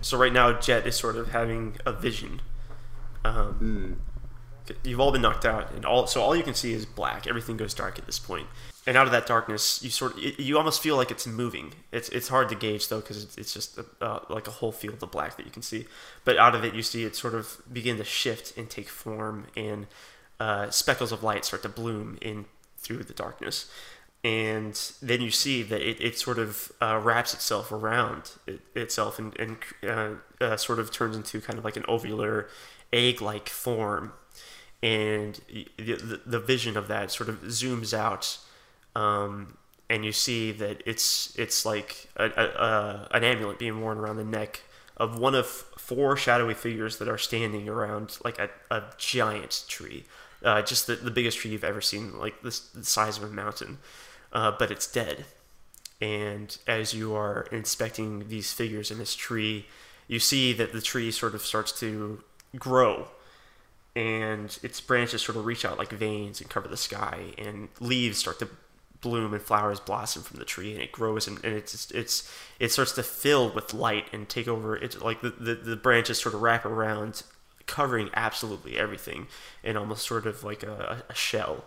so 0.01 0.17
right 0.17 0.33
now, 0.33 0.59
Jet 0.59 0.87
is 0.87 0.97
sort 0.97 1.17
of 1.17 1.33
having 1.33 1.77
a 1.85 1.93
vision. 1.93 2.41
Um, 3.27 4.01
You've 4.83 4.99
all 4.99 5.13
been 5.13 5.23
knocked 5.23 5.45
out, 5.45 5.71
and 5.73 5.85
all 5.85 6.09
so 6.09 6.21
all 6.21 6.35
you 6.35 6.43
can 6.43 6.55
see 6.55 6.73
is 6.73 6.87
black. 6.87 7.27
Everything 7.27 7.57
goes 7.57 7.73
dark 7.73 8.01
at 8.01 8.07
this 8.07 8.19
point, 8.19 8.49
and 8.85 8.97
out 8.97 9.07
of 9.07 9.13
that 9.13 9.25
darkness, 9.25 9.81
you 9.83 9.91
sort 9.91 10.15
of 10.15 10.25
it, 10.25 10.41
you 10.41 10.59
almost 10.59 10.83
feel 10.83 10.97
like 10.97 11.13
it's 11.13 11.25
moving. 11.25 11.73
It's 11.93 12.09
it's 12.09 12.29
hard 12.29 12.49
to 12.49 12.57
gauge 12.57 12.89
though 12.89 13.01
because 13.01 13.23
it's, 13.23 13.39
it's 13.39 13.55
just 13.55 13.79
a, 13.79 13.85
uh, 14.01 14.21
like 14.29 14.49
a 14.49 14.51
whole 14.51 14.73
field 14.73 15.01
of 15.03 15.11
black 15.13 15.37
that 15.37 15.47
you 15.47 15.53
can 15.53 15.63
see. 15.63 15.87
But 16.25 16.37
out 16.37 16.57
of 16.57 16.65
it, 16.65 16.75
you 16.75 16.83
see 16.83 17.05
it 17.05 17.15
sort 17.15 17.35
of 17.35 17.63
begin 17.73 17.97
to 17.99 18.05
shift 18.05 18.57
and 18.57 18.69
take 18.69 18.89
form, 18.89 19.47
and 19.57 19.87
uh, 20.41 20.71
speckles 20.71 21.13
of 21.13 21.23
light 21.23 21.45
start 21.45 21.63
to 21.63 21.69
bloom 21.69 22.19
in 22.21 22.47
through 22.77 23.05
the 23.05 23.15
darkness. 23.15 23.71
And 24.25 24.75
then 25.01 25.21
you 25.21 25.31
see 25.31 25.63
that 25.63 25.81
it, 25.81 26.01
it 26.01 26.19
sort 26.19 26.41
of 26.41 26.73
uh, 26.83 27.01
wraps 27.01 27.33
itself 27.33 27.71
around 27.71 28.33
it, 28.49 28.61
itself 28.75 29.21
and, 29.21 29.39
and 29.39 29.57
uh, 29.89 30.45
uh, 30.45 30.57
sort 30.57 30.81
of 30.81 30.91
turns 30.91 31.15
into 31.15 31.41
kind 31.41 31.61
of 31.61 31.65
like 31.65 31.77
an 31.77 31.85
ovular 31.85 32.47
egg-like 32.93 33.49
form. 33.49 34.13
And 34.83 35.41
the, 35.79 36.21
the, 36.27 36.39
vision 36.39 36.77
of 36.77 36.87
that 36.89 37.11
sort 37.11 37.29
of 37.29 37.43
zooms 37.45 37.95
out 37.95 38.39
um, 38.95 39.57
and 39.89 40.05
you 40.05 40.13
see 40.13 40.53
that 40.53 40.83
it's 40.85 41.37
it's 41.39 41.65
like 41.65 42.09
a, 42.17 42.25
a, 42.25 42.45
a, 42.45 43.09
an 43.13 43.25
amulet 43.25 43.59
being 43.59 43.81
worn 43.81 43.99
around 43.99 44.17
the 44.17 44.25
neck 44.25 44.61
of 44.97 45.19
one 45.19 45.35
of 45.35 45.47
four 45.47 46.17
shadowy 46.17 46.55
figures 46.55 46.99
that 46.99 47.09
are 47.09 47.19
standing 47.19 47.69
around 47.69 48.19
like 48.25 48.39
a, 48.39 48.51
a 48.71 48.83
giant 48.99 49.65
tree. 49.67 50.05
Uh, 50.45 50.63
just 50.63 50.87
the, 50.87 50.97
the 50.97 51.11
biggest 51.11 51.39
tree 51.39 51.51
you've 51.51 51.65
ever 51.65 51.81
seen 51.81 52.19
like 52.19 52.43
this 52.43 52.61
the 52.61 52.85
size 52.85 53.17
of 53.17 53.25
a 53.25 53.29
mountain. 53.29 53.79
Uh, 54.33 54.53
but 54.57 54.71
it's 54.71 54.87
dead. 54.87 55.25
And 56.01 56.57
as 56.67 56.93
you 56.93 57.15
are 57.15 57.47
inspecting 57.51 58.29
these 58.29 58.53
figures 58.53 58.91
in 58.91 58.99
this 58.99 59.15
tree 59.15 59.67
you 60.09 60.19
see 60.19 60.53
that 60.53 60.73
the 60.73 60.81
tree 60.81 61.11
sort 61.11 61.35
of 61.35 61.43
starts 61.43 61.73
to 61.81 62.23
grow 62.59 63.09
and 63.97 64.59
its 64.63 64.81
branches 64.81 65.23
sort 65.23 65.39
of 65.39 65.47
reach 65.47 65.65
out 65.65 65.79
like 65.79 65.91
veins 65.91 66.41
and 66.41 66.51
cover 66.51 66.69
the 66.69 66.77
sky 66.77 67.33
and 67.39 67.69
leaves 67.81 68.19
start 68.19 68.39
to 68.39 68.49
bloom 69.01 69.33
and 69.33 69.43
flowers 69.43 69.81
blossom 69.81 70.23
from 70.23 70.39
the 70.39 70.45
tree 70.45 70.73
and 70.73 70.83
it 70.83 70.93
grows 70.93 71.27
and, 71.27 71.43
and 71.45 71.55
it's 71.55 71.91
it's 71.91 72.31
it 72.59 72.73
starts 72.73 72.93
to 72.93 73.03
fill 73.03 73.51
with 73.51 73.73
light 73.73 74.07
and 74.13 74.29
take 74.29 74.49
over. 74.49 74.77
It's 74.77 75.01
like 75.01 75.21
the, 75.21 75.31
the, 75.31 75.55
the 75.55 75.77
branches 75.77 76.19
sort 76.19 76.35
of 76.35 76.43
wrap 76.43 76.65
around 76.65 77.23
covering 77.67 78.11
absolutely 78.15 78.79
everything 78.79 79.27
in 79.63 79.77
almost 79.77 80.07
sort 80.07 80.27
of 80.27 80.45
like 80.45 80.63
a, 80.63 81.03
a 81.09 81.15
shell. 81.15 81.65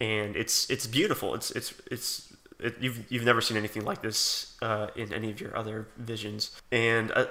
And 0.00 0.36
it's 0.36 0.68
it's 0.70 0.86
beautiful. 0.86 1.34
It's 1.34 1.50
it's 1.50 1.74
it's 1.90 2.29
it, 2.62 2.76
you've 2.80 3.10
you've 3.10 3.24
never 3.24 3.40
seen 3.40 3.56
anything 3.56 3.84
like 3.84 4.02
this 4.02 4.56
uh, 4.62 4.88
in 4.96 5.12
any 5.12 5.30
of 5.30 5.40
your 5.40 5.56
other 5.56 5.88
visions. 5.96 6.60
And 6.70 7.10
uh, 7.12 7.26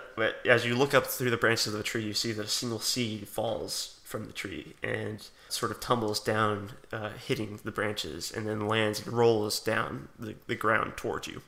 as 0.45 0.65
you 0.65 0.75
look 0.75 0.93
up 0.93 1.05
through 1.05 1.29
the 1.29 1.37
branches 1.37 1.67
of 1.67 1.73
the 1.73 1.83
tree, 1.83 2.03
you 2.03 2.13
see 2.13 2.31
that 2.33 2.45
a 2.45 2.49
single 2.49 2.79
seed 2.79 3.27
falls 3.27 3.99
from 4.03 4.25
the 4.25 4.33
tree 4.33 4.73
and 4.81 5.27
sort 5.49 5.71
of 5.71 5.79
tumbles 5.79 6.19
down, 6.19 6.71
uh, 6.91 7.09
hitting 7.09 7.59
the 7.63 7.71
branches, 7.71 8.31
and 8.31 8.47
then 8.47 8.67
lands 8.67 9.05
and 9.05 9.13
rolls 9.13 9.59
down 9.59 10.07
the, 10.17 10.35
the 10.47 10.55
ground 10.55 10.97
towards 10.97 11.27
you. 11.27 11.41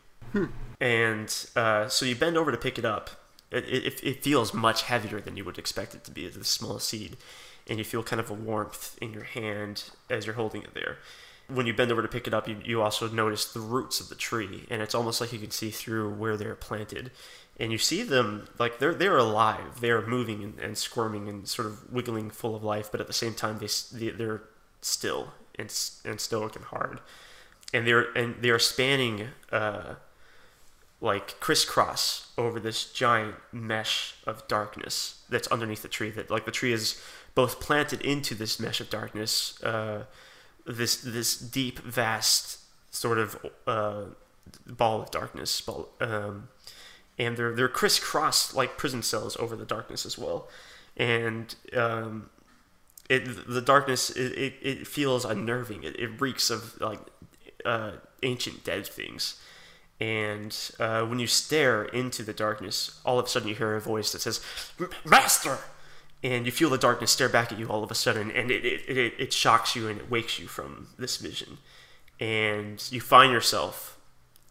And 0.79 1.33
uh, 1.55 1.87
so 1.89 2.05
you 2.05 2.15
bend 2.15 2.37
over 2.37 2.51
to 2.51 2.57
pick 2.57 2.79
it 2.79 2.85
up. 2.85 3.09
It, 3.51 3.65
it, 3.65 4.03
it 4.03 4.23
feels 4.23 4.53
much 4.53 4.83
heavier 4.83 5.19
than 5.19 5.35
you 5.37 5.43
would 5.43 5.57
expect 5.57 5.93
it 5.93 6.03
to 6.05 6.11
be. 6.11 6.25
It's 6.25 6.37
a 6.37 6.43
small 6.43 6.79
seed, 6.79 7.17
and 7.67 7.77
you 7.77 7.83
feel 7.83 8.01
kind 8.01 8.19
of 8.19 8.29
a 8.29 8.33
warmth 8.33 8.97
in 9.01 9.11
your 9.11 9.25
hand 9.25 9.91
as 10.09 10.25
you're 10.25 10.35
holding 10.35 10.61
it 10.63 10.73
there 10.73 10.97
when 11.53 11.67
you 11.67 11.73
bend 11.73 11.91
over 11.91 12.01
to 12.01 12.07
pick 12.07 12.27
it 12.27 12.33
up, 12.33 12.47
you, 12.47 12.57
you 12.63 12.81
also 12.81 13.07
notice 13.09 13.45
the 13.45 13.59
roots 13.59 13.99
of 13.99 14.09
the 14.09 14.15
tree, 14.15 14.65
and 14.69 14.81
it's 14.81 14.95
almost 14.95 15.21
like 15.21 15.33
you 15.33 15.39
can 15.39 15.51
see 15.51 15.69
through 15.69 16.13
where 16.13 16.37
they're 16.37 16.55
planted. 16.55 17.11
And 17.59 17.71
you 17.71 17.77
see 17.77 18.01
them 18.03 18.47
like 18.57 18.79
they're 18.79 18.93
they're 18.93 19.17
alive, 19.17 19.81
they're 19.81 20.05
moving 20.05 20.43
and, 20.43 20.59
and 20.59 20.77
squirming 20.77 21.27
and 21.27 21.47
sort 21.47 21.67
of 21.67 21.91
wiggling, 21.91 22.29
full 22.29 22.55
of 22.55 22.63
life. 22.63 22.89
But 22.91 23.01
at 23.01 23.07
the 23.07 23.13
same 23.13 23.33
time, 23.33 23.59
they 23.59 24.09
they're 24.09 24.41
still 24.81 25.33
and 25.59 25.67
and 26.05 26.19
stoic 26.19 26.55
and 26.55 26.65
hard, 26.65 27.01
and 27.73 27.85
they're 27.85 28.11
and 28.13 28.41
they 28.41 28.49
are 28.49 28.59
spanning 28.59 29.27
uh, 29.51 29.95
like 31.01 31.39
crisscross 31.39 32.31
over 32.37 32.59
this 32.59 32.91
giant 32.91 33.35
mesh 33.51 34.15
of 34.25 34.47
darkness 34.47 35.21
that's 35.29 35.47
underneath 35.49 35.83
the 35.83 35.87
tree. 35.87 36.09
That 36.09 36.31
like 36.31 36.45
the 36.45 36.51
tree 36.51 36.73
is 36.73 36.99
both 37.35 37.59
planted 37.59 38.01
into 38.01 38.33
this 38.33 38.59
mesh 38.59 38.81
of 38.81 38.89
darkness. 38.89 39.61
Uh, 39.61 40.05
this 40.65 40.97
this 40.97 41.37
deep, 41.37 41.79
vast 41.79 42.59
sort 42.91 43.17
of 43.17 43.45
uh, 43.67 44.03
ball 44.65 45.01
of 45.01 45.11
darkness, 45.11 45.59
ball, 45.61 45.89
um, 45.99 46.49
and 47.17 47.37
they're 47.37 47.53
they're 47.53 47.67
crisscrossed 47.67 48.55
like 48.55 48.77
prison 48.77 49.01
cells 49.01 49.37
over 49.37 49.55
the 49.55 49.65
darkness 49.65 50.05
as 50.05 50.17
well, 50.17 50.49
and 50.97 51.55
um, 51.75 52.29
it 53.09 53.47
the 53.47 53.61
darkness 53.61 54.09
it, 54.11 54.31
it, 54.33 54.53
it 54.61 54.87
feels 54.87 55.25
unnerving. 55.25 55.83
It, 55.83 55.99
it 55.99 56.21
reeks 56.21 56.49
of 56.49 56.79
like 56.79 56.99
uh, 57.65 57.93
ancient 58.23 58.63
dead 58.63 58.87
things. 58.87 59.39
And 59.99 60.57
uh, 60.79 61.05
when 61.05 61.19
you 61.19 61.27
stare 61.27 61.83
into 61.83 62.23
the 62.23 62.33
darkness, 62.33 62.99
all 63.05 63.19
of 63.19 63.25
a 63.25 63.29
sudden 63.29 63.47
you 63.47 63.53
hear 63.53 63.75
a 63.75 63.81
voice 63.81 64.11
that 64.13 64.21
says, 64.21 64.41
"Master!" 65.05 65.59
And 66.23 66.45
you 66.45 66.51
feel 66.51 66.69
the 66.69 66.77
darkness 66.77 67.11
stare 67.11 67.29
back 67.29 67.51
at 67.51 67.59
you 67.59 67.67
all 67.67 67.83
of 67.83 67.91
a 67.91 67.95
sudden, 67.95 68.31
and 68.31 68.51
it, 68.51 68.65
it, 68.65 68.97
it, 68.97 69.13
it 69.17 69.33
shocks 69.33 69.75
you 69.75 69.87
and 69.87 69.99
it 69.99 70.09
wakes 70.09 70.39
you 70.39 70.47
from 70.47 70.89
this 70.97 71.17
vision. 71.17 71.57
And 72.19 72.83
you 72.91 73.01
find 73.01 73.31
yourself, 73.31 73.97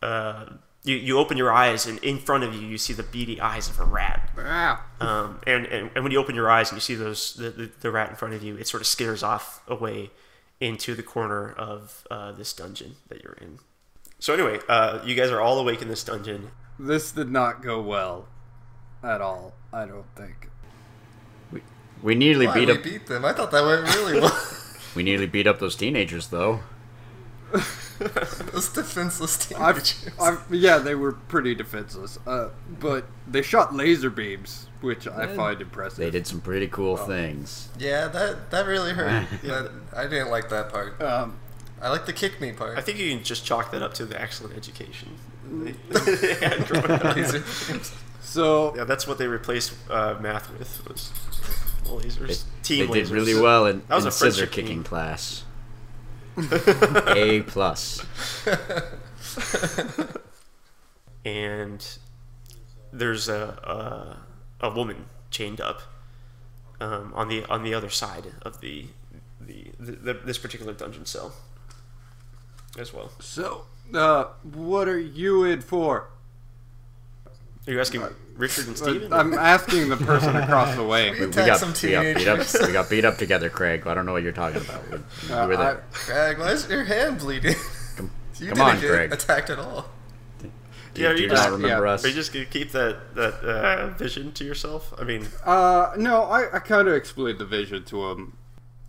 uh, 0.03 0.47
you, 0.83 0.97
you 0.97 1.18
open 1.18 1.37
your 1.37 1.53
eyes, 1.53 1.87
and 1.87 1.99
in 2.01 2.18
front 2.18 2.43
of 2.43 2.55
you, 2.55 2.66
you 2.66 2.79
see 2.79 2.93
the 2.93 3.05
beady 3.05 3.41
eyes 3.41 3.68
of 3.68 3.79
a 3.79 3.85
rat. 3.85 4.31
Wow. 4.37 4.81
Um, 5.01 5.41
and, 5.47 5.66
and, 5.66 5.91
and 5.95 6.03
when 6.03 6.11
you 6.11 6.18
open 6.18 6.35
your 6.35 6.51
eyes 6.51 6.71
and 6.71 6.77
you 6.77 6.81
see 6.81 6.97
those 6.97 7.35
the, 7.35 7.51
the, 7.51 7.71
the 7.81 7.91
rat 7.91 8.11
in 8.11 8.16
front 8.16 8.35
of 8.35 8.43
you, 8.43 8.57
it 8.57 8.66
sort 8.66 8.81
of 8.81 8.87
scares 8.87 9.23
off 9.23 9.62
away 9.68 10.11
into 10.59 10.95
the 10.95 11.03
corner 11.03 11.53
of 11.53 12.07
uh, 12.11 12.33
this 12.33 12.53
dungeon 12.53 12.97
that 13.09 13.23
you're 13.23 13.39
in. 13.41 13.59
So 14.18 14.35
anyway, 14.35 14.59
uh, 14.68 15.01
you 15.05 15.14
guys 15.14 15.31
are 15.31 15.41
all 15.41 15.59
awake 15.59 15.81
in 15.81 15.89
this 15.89 16.05
dungeon. 16.05 16.51
This 16.79 17.12
did 17.12 17.31
not 17.31 17.62
go 17.62 17.81
well 17.81 18.29
at 19.03 19.21
all, 19.21 19.55
I 19.73 19.87
don't 19.87 20.07
think. 20.16 20.49
We 22.03 22.14
nearly 22.14 22.46
Why, 22.46 22.55
beat 22.55 22.68
we 22.68 22.74
up. 22.74 22.82
beat 22.82 23.07
them. 23.07 23.24
I 23.24 23.32
thought 23.32 23.51
that 23.51 23.64
went 23.64 23.94
really 23.94 24.20
well. 24.20 24.46
We 24.94 25.03
nearly 25.03 25.26
beat 25.26 25.46
up 25.46 25.59
those 25.59 25.76
teenagers, 25.76 26.28
though. 26.28 26.61
Those 28.53 28.68
defenseless 28.70 29.53
I've. 29.53 29.82
I've, 30.18 30.44
yeah, 30.51 30.78
they 30.78 30.94
were 30.94 31.12
pretty 31.12 31.55
defenseless, 31.55 32.18
uh, 32.26 32.48
but 32.78 33.05
they 33.26 33.42
shot 33.42 33.74
laser 33.74 34.09
beams, 34.09 34.68
which 34.80 35.07
I 35.07 35.26
find 35.36 35.61
impressive. 35.61 35.98
They 35.98 36.11
did 36.11 36.26
some 36.26 36.40
pretty 36.40 36.66
cool 36.68 36.96
things. 36.96 37.68
Yeah, 37.78 38.09
that 38.09 38.51
that 38.53 38.66
really 38.66 38.92
hurt. 38.92 39.26
That- 39.42 39.70
I 39.94 40.05
didn't 40.07 40.30
like 40.30 40.48
that 40.48 40.70
part. 40.72 41.03
Um, 41.03 41.38
I 41.82 41.90
like 41.90 42.07
the 42.07 42.12
kick 42.14 42.40
me 42.40 42.53
part. 42.53 42.78
I 42.78 42.80
think 42.80 42.98
you 42.98 43.11
can 43.14 43.22
just 43.24 43.44
chalk 43.44 43.70
that 43.72 43.82
up 43.82 43.92
to 43.94 44.07
the 44.07 44.18
excellent 44.18 44.57
education. 44.57 45.09
they 45.44 46.34
had 46.36 46.66
growing 46.68 46.90
up. 46.90 47.16
So 48.22 48.74
yeah, 48.76 48.84
that's 48.84 49.07
what 49.07 49.18
they 49.18 49.26
replaced 49.26 49.74
uh, 49.90 50.16
math 50.20 50.51
with 50.59 50.86
was 50.88 51.11
lasers. 51.99 52.45
They, 52.45 52.62
Team 52.62 52.91
they 52.91 53.01
did 53.01 53.09
really 53.09 53.34
well 53.34 53.66
in, 53.66 53.82
That 53.88 53.97
was 53.97 54.05
in 54.05 54.09
a 54.09 54.11
friendship 54.12 54.34
scissor 54.34 54.47
team. 54.47 54.64
kicking 54.66 54.84
class. 54.84 55.45
A 57.09 57.43
plus. 57.43 58.05
and 61.24 61.86
there's 62.93 63.28
a 63.28 64.18
a, 64.61 64.66
a 64.66 64.70
woman 64.70 65.07
chained 65.30 65.61
up 65.61 65.82
um, 66.80 67.12
on 67.14 67.28
the 67.28 67.45
on 67.47 67.62
the 67.62 67.74
other 67.74 67.91
side 67.91 68.32
of 68.43 68.61
the 68.61 68.86
the, 69.41 69.66
the, 69.78 69.93
the 69.93 70.14
this 70.14 70.38
particular 70.38 70.72
dungeon 70.72 71.07
cell 71.07 71.34
as 72.78 72.93
well. 72.95 73.11
So, 73.18 73.64
uh, 73.95 74.24
what 74.43 74.88
are 74.88 74.99
you 74.99 75.45
in 75.45 75.61
for? 75.61 76.09
Are 77.66 77.72
you 77.72 77.80
asking 77.80 78.03
Richard 78.41 78.66
and 78.68 78.76
Steven? 78.78 79.12
I'm 79.12 79.34
asking 79.34 79.88
the 79.91 79.97
person 79.97 80.34
across 80.34 80.74
the 80.74 80.82
way. 80.84 81.11
We, 81.20 81.26
we 81.26 81.32
got, 81.32 81.61
we 81.82 81.91
got 81.93 82.14
beat 82.16 82.26
up. 82.28 82.47
We 82.66 82.72
got 82.72 82.91
beat 82.91 83.05
up 83.05 83.16
together, 83.18 83.51
Craig. 83.51 83.86
I 83.86 83.95
don't 83.95 84.07
know 84.07 84.12
what 84.12 84.22
you're 84.22 84.32
talking 84.32 84.61
about. 84.62 84.82
We, 84.91 84.99
we 85.28 85.32
Uh, 85.34 85.47
were 85.47 85.57
there. 85.57 85.84
Craig, 85.93 86.38
why 86.38 86.53
is 86.53 86.68
your 86.68 86.84
hand 86.84 87.18
bleeding? 87.20 87.55
Come, 87.97 88.11
you 88.38 88.49
come 88.49 88.57
didn't 88.57 88.61
on, 88.61 88.80
get 88.80 88.91
Craig. 88.91 89.12
attacked 89.12 89.51
at 89.51 89.59
all. 89.59 89.91
Do, 90.41 91.03
Yeah, 91.03 91.11
do 91.12 91.16
you 91.16 91.22
you 91.24 91.28
just- 91.28 91.43
not 91.45 91.53
remember 91.53 91.86
yeah. 91.86 91.93
us? 91.93 92.05
Are 92.05 92.09
you 92.09 92.14
just 92.14 92.32
gonna 92.32 92.47
keep 92.47 92.72
that 92.72 93.14
that 93.14 93.34
uh, 93.45 93.88
vision 93.91 94.32
to 94.32 94.45
yourself? 94.45 94.93
I 94.99 95.05
mean, 95.05 95.28
Uh, 95.45 95.93
no, 95.97 96.22
I, 96.22 96.57
I 96.57 96.59
kind 96.61 96.88
of 96.88 96.95
explained 96.95 97.38
the 97.38 97.45
vision 97.45 97.84
to 97.84 98.11
him. 98.11 98.36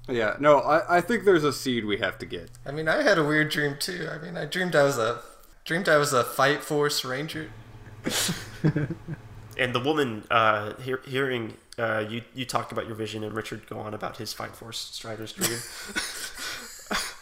Yeah, 0.09 0.35
no, 0.39 0.59
I, 0.59 0.97
I 0.97 1.01
think 1.01 1.25
there's 1.25 1.43
a 1.43 1.53
seed 1.53 1.85
we 1.85 1.97
have 1.97 2.17
to 2.19 2.25
get. 2.25 2.49
I 2.65 2.71
mean, 2.71 2.87
I 2.87 3.03
had 3.03 3.17
a 3.19 3.23
weird 3.23 3.49
dream 3.49 3.75
too. 3.79 4.07
I 4.11 4.17
mean, 4.17 4.35
I 4.35 4.45
dreamed 4.45 4.75
I 4.75 4.83
was 4.83 4.97
a 4.97 5.21
dreamed 5.63 5.87
I 5.87 5.97
was 5.97 6.11
a 6.13 6.23
fight 6.23 6.63
force 6.63 7.05
ranger. 7.05 7.49
and 9.57 9.73
the 9.73 9.79
woman 9.79 10.23
uh, 10.31 10.73
hear, 10.81 11.01
hearing 11.05 11.53
uh, 11.77 12.03
you 12.07 12.21
you 12.33 12.45
talk 12.45 12.71
about 12.71 12.85
your 12.87 12.95
vision 12.95 13.23
and 13.23 13.33
Richard 13.33 13.67
go 13.67 13.79
on 13.79 13.93
about 13.93 14.17
his 14.17 14.33
Fight 14.33 14.55
Force 14.55 14.77
Strider's 14.79 15.33
dream. 15.33 15.59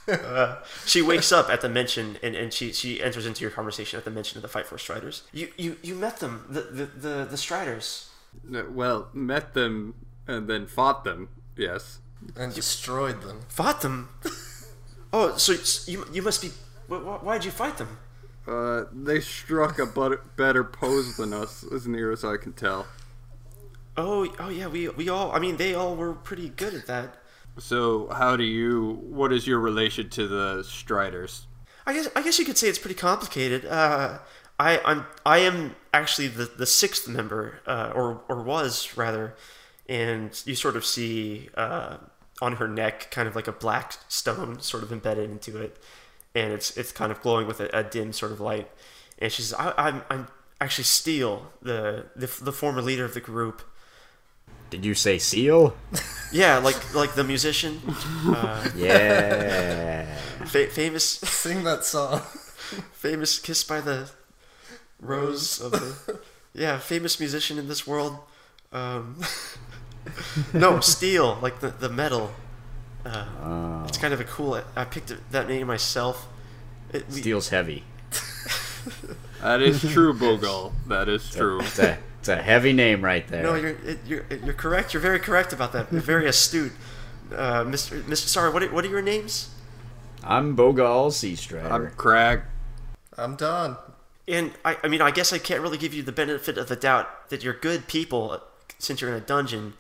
uh, 0.26 0.56
she 0.86 1.02
wakes 1.02 1.32
up 1.32 1.50
at 1.50 1.62
the 1.62 1.70
mention 1.70 2.18
and, 2.24 2.36
and 2.36 2.52
she, 2.54 2.72
she 2.74 3.02
enters 3.02 3.26
into 3.26 3.42
your 3.42 3.52
conversation 3.52 3.98
at 3.98 4.06
the 4.06 4.12
mention 4.12 4.38
of 4.38 4.42
the 4.42 4.48
Fight 4.48 4.66
Force 4.66 4.82
Striders. 4.82 5.24
You 5.32 5.50
you, 5.58 5.78
you 5.84 5.96
met 5.96 6.18
them, 6.18 6.46
the, 6.50 6.62
the, 6.62 6.86
the, 6.86 7.28
the 7.30 7.38
Striders. 7.38 8.10
Well, 8.50 9.10
met 9.14 9.54
them 9.54 9.96
and 10.28 10.48
then 10.48 10.68
fought 10.68 11.04
them. 11.04 11.30
Yes. 11.56 12.00
and 12.38 12.54
destroyed 12.54 13.22
them. 13.22 13.42
Fought 13.50 13.82
them? 13.82 14.10
Oh, 15.12 15.38
so 15.38 15.54
you, 15.92 16.06
you 16.14 16.22
must 16.22 16.40
be. 16.40 16.50
wh- 16.88 17.02
wh- 17.02 17.24
Why'd 17.24 17.44
you 17.44 17.50
fight 17.50 17.78
them? 17.80 17.98
Uh, 18.50 18.86
they 18.92 19.20
struck 19.20 19.78
a 19.78 19.86
but- 19.86 20.36
better 20.36 20.64
pose 20.64 21.18
than 21.18 21.34
us, 21.34 21.64
as 21.72 21.88
near 21.88 22.12
as 22.12 22.26
I 22.26 22.38
can 22.38 22.54
tell. 22.54 22.88
Oh, 23.96 24.34
oh 24.40 24.50
yeah, 24.50 24.68
we, 24.68 24.90
we 24.90 25.10
all. 25.10 25.32
I 25.32 25.40
mean, 25.40 25.58
they 25.58 25.74
all 25.74 25.96
were 25.96 26.14
pretty 26.14 26.50
good 26.50 26.74
at 26.74 26.88
that. 26.88 27.18
So, 27.58 28.08
how 28.08 28.38
do 28.38 28.44
you? 28.44 29.00
What 29.04 29.34
is 29.34 29.46
your 29.46 29.60
relation 29.60 30.10
to 30.12 30.28
the 30.28 30.64
Striders? 30.64 31.46
I 31.86 31.94
guess 31.94 32.08
I 32.16 32.22
guess 32.22 32.40
you 32.40 32.46
could 32.46 32.58
say 32.58 32.70
it's 32.70 32.80
pretty 32.80 32.96
complicated. 32.96 33.66
Uh, 33.66 34.20
I 34.60 34.80
I'm 34.86 35.06
I 35.26 35.40
am 35.40 35.76
actually 35.94 36.28
the, 36.28 36.46
the 36.46 36.66
sixth 36.66 37.08
member, 37.08 37.62
uh, 37.66 37.92
or 37.94 38.22
or 38.30 38.42
was 38.42 38.96
rather, 38.96 39.36
and 39.88 40.40
you 40.46 40.56
sort 40.56 40.76
of 40.76 40.86
see 40.86 41.50
uh, 41.56 41.98
on 42.42 42.58
her 42.58 42.68
neck 42.68 43.10
kind 43.12 43.28
of 43.28 43.36
like 43.36 43.48
a 43.48 43.52
black 43.52 43.96
stone 44.08 44.62
sort 44.62 44.84
of 44.84 44.92
embedded 44.92 45.30
into 45.30 45.58
it, 45.58 45.78
and 46.36 46.54
it's 46.54 46.76
it's 46.78 46.92
kind 46.92 47.12
of 47.12 47.22
glowing 47.22 47.48
with 47.48 47.60
a, 47.60 47.70
a 47.78 47.84
dim 47.84 48.14
sort 48.14 48.32
of 48.32 48.40
light. 48.40 48.70
And 49.20 49.32
she 49.32 49.42
says, 49.42 49.54
I, 49.54 49.74
"I'm 49.78 50.02
I'm 50.10 50.28
actually 50.62 50.86
Steel, 50.86 51.52
the, 51.62 52.06
the 52.16 52.28
the 52.42 52.52
former 52.52 52.82
leader 52.82 53.06
of 53.06 53.14
the 53.14 53.22
group. 53.22 53.62
Did 54.70 54.86
you 54.86 54.94
say 54.96 55.18
seal? 55.18 55.76
Yeah, 56.32 56.60
like 56.60 56.94
like 56.94 57.16
the 57.16 57.24
musician, 57.24 57.82
uh, 58.28 58.70
Yeah. 58.76 60.06
fa- 60.46 60.68
famous 60.68 61.04
Sing 61.44 61.64
that 61.64 61.84
song. 61.84 62.22
famous 62.94 63.40
kiss 63.40 63.64
by 63.64 63.82
the 63.82 64.12
rose 65.02 65.60
of 65.60 65.72
the 65.72 66.20
yeah 66.54 66.78
famous 66.78 67.20
musician 67.20 67.58
in 67.58 67.68
this 67.68 67.88
world 67.88 68.20
um 68.72 69.16
no 70.54 70.80
steel 70.82 71.38
like 71.42 71.62
the, 71.62 71.70
the 71.70 71.90
metal 71.90 72.30
uh, 73.06 73.26
Oh, 73.44 73.86
it's 73.88 73.98
kind 73.98 74.14
of 74.14 74.20
a 74.20 74.26
cool 74.26 74.62
i 74.76 74.84
picked 74.86 75.14
that 75.32 75.48
name 75.48 75.68
myself 75.68 76.28
it, 76.92 77.08
we, 77.10 77.22
steel's 77.22 77.50
heavy. 77.50 77.84
That 79.42 79.62
is 79.62 79.82
true, 79.82 80.14
Bogal. 80.14 80.74
That 80.88 81.08
is 81.08 81.30
true. 81.30 81.62
It's 81.62 81.80
a, 81.80 81.98
it's 82.20 82.28
a 82.28 82.36
heavy 82.36 82.74
name 82.74 83.04
right 83.04 83.26
there. 83.28 83.44
no 83.44 83.56
you're 83.56 83.78
it, 83.86 84.00
you're 84.06 84.26
you're 84.44 84.54
correct 84.54 84.94
you're 84.94 85.02
very 85.02 85.20
correct 85.20 85.54
about 85.54 85.72
that 85.74 85.92
you're 85.92 86.02
very 86.02 86.28
astute 86.28 86.74
uh, 87.34 87.64
Mr. 87.64 88.02
Mr. 88.04 88.28
Sorry, 88.28 88.52
what 88.52 88.64
are, 88.64 88.72
what 88.74 88.84
are 88.84 88.90
your 88.90 89.02
names? 89.02 89.54
I'm 90.24 90.58
Bogal 90.58 91.12
Sea 91.14 91.36
Strider. 91.36 91.72
I'm 91.72 91.92
Crag. 91.92 92.42
I'm 93.18 93.36
done. 93.36 93.78
And 94.28 94.52
I, 94.66 94.78
I 94.84 94.88
mean, 94.88 95.02
I 95.02 95.12
guess 95.12 95.32
I 95.32 95.38
can't 95.38 95.62
really 95.62 95.78
give 95.78 95.94
you 95.94 96.04
the 96.04 96.12
benefit 96.12 96.58
of 96.58 96.68
the 96.68 96.76
doubt 96.76 97.30
that 97.30 97.44
you're 97.44 97.54
good 97.54 97.88
people 97.88 98.32
uh, 98.32 98.40
since 98.78 99.00
you're 99.00 99.10
in 99.10 99.16
a 99.16 99.26
dungeon 99.26 99.74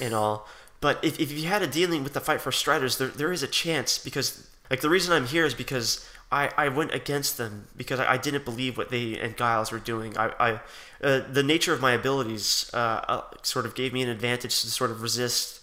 and 0.00 0.14
all. 0.14 0.48
But 0.80 1.02
if, 1.04 1.18
if 1.18 1.32
you 1.32 1.48
had 1.48 1.62
a 1.62 1.66
dealing 1.66 2.04
with 2.04 2.12
the 2.12 2.20
Fight 2.20 2.40
Force 2.40 2.56
Striders, 2.56 2.98
there, 2.98 3.08
there 3.08 3.32
is 3.32 3.42
a 3.42 3.48
chance 3.48 3.98
because, 3.98 4.48
like, 4.70 4.80
the 4.80 4.88
reason 4.88 5.12
I'm 5.12 5.26
here 5.26 5.44
is 5.44 5.54
because 5.54 6.08
I, 6.30 6.50
I 6.56 6.68
went 6.68 6.94
against 6.94 7.36
them 7.36 7.66
because 7.76 7.98
I, 7.98 8.12
I 8.12 8.16
didn't 8.16 8.44
believe 8.44 8.76
what 8.76 8.90
they 8.90 9.18
and 9.18 9.36
Giles 9.36 9.72
were 9.72 9.78
doing. 9.78 10.16
I, 10.16 10.32
I 10.38 10.60
uh, 11.02 11.22
the 11.30 11.42
nature 11.42 11.72
of 11.72 11.80
my 11.80 11.92
abilities 11.92 12.70
uh, 12.72 12.76
uh, 13.08 13.22
sort 13.42 13.66
of 13.66 13.74
gave 13.74 13.92
me 13.92 14.02
an 14.02 14.08
advantage 14.08 14.60
to 14.60 14.70
sort 14.70 14.90
of 14.90 15.02
resist 15.02 15.60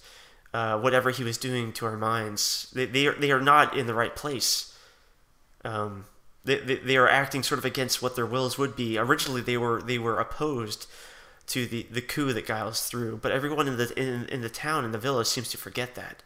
uh, 0.54 0.80
whatever 0.80 1.12
he 1.12 1.24
was 1.24 1.38
doing 1.38 1.72
to 1.74 1.86
our 1.86 1.98
minds. 1.98 2.72
They, 2.74 2.86
they, 2.86 3.08
are, 3.08 3.14
they 3.14 3.32
are 3.32 3.42
not 3.42 3.78
in 3.78 3.88
the 3.88 3.94
right 3.94 4.16
place 4.16 4.74
um, 5.66 6.06
they, 6.46 6.60
they, 6.60 6.76
they 6.76 6.98
are 6.98 7.10
acting 7.10 7.44
sort 7.44 7.58
of 7.58 7.66
against 7.66 8.02
what 8.02 8.16
their 8.16 8.26
wills 8.26 8.58
would 8.58 8.76
be. 8.76 8.98
Originally, 8.98 9.42
they 9.42 9.58
were 9.58 9.82
they 9.82 9.98
were 9.98 10.20
opposed 10.20 10.86
to 11.48 11.66
the, 11.66 11.86
the 11.92 12.02
coup 12.02 12.34
that 12.34 12.46
Giles 12.48 12.88
threw, 12.88 13.18
but 13.18 13.32
everyone 13.32 13.68
in 13.68 13.78
the 13.78 13.92
in, 14.00 14.26
in 14.30 14.42
the 14.42 14.50
town 14.50 14.84
in 14.86 14.92
the 14.92 14.98
village 14.98 15.28
seems 15.28 15.50
to 15.50 15.58
forget 15.58 15.96
that. 15.96 16.24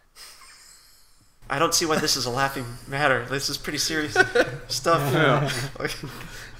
I 1.50 1.58
don't 1.58 1.74
see 1.74 1.86
why 1.86 1.98
this 1.98 2.16
is 2.16 2.26
a 2.28 2.30
laughing 2.30 2.66
matter. 2.88 3.26
This 3.26 3.50
is 3.50 3.58
pretty 3.58 3.80
serious 3.80 4.14
stuff. 4.68 5.02
Like- 5.80 5.96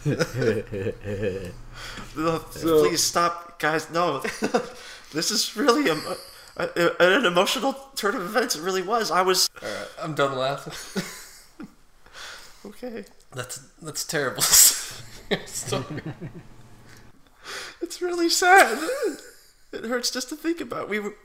So- 2.16 2.84
Please 2.88 3.02
stop, 3.04 3.60
guys. 3.60 3.90
No, 3.92 4.20
this 5.14 5.32
is 5.32 5.56
really 5.56 5.90
a, 5.90 5.96
a, 6.58 6.92
an 7.00 7.26
emotional 7.26 7.74
turn 7.96 8.16
of 8.16 8.22
events. 8.24 8.56
It 8.56 8.62
really 8.62 8.82
was. 8.82 9.12
I 9.12 9.22
was 9.22 9.50
Alright, 9.64 9.88
I'm 10.02 10.16
done 10.16 10.38
laughing. 10.38 10.74
okay. 12.66 13.06
that's 13.34 13.60
that's 13.82 14.04
terrible. 14.06 14.44
It's 17.82 18.02
really 18.02 18.30
sad. 18.30 18.78
It 19.72 19.86
hurts 19.86 20.12
just 20.12 20.30
to 20.30 20.36
think 20.36 20.62
about. 20.62 20.90
We 20.90 21.00
were, 21.00 21.16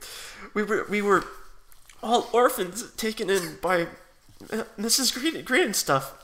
we 0.52 0.62
were, 0.62 0.86
we 0.88 1.02
were 1.02 1.24
all 2.02 2.28
orphans 2.32 2.90
taken 2.92 3.30
in 3.30 3.56
by 3.62 3.88
uh, 4.52 4.64
Mrs. 4.78 5.14
Green, 5.14 5.42
Green 5.44 5.64
and 5.66 5.76
stuff. 5.76 6.14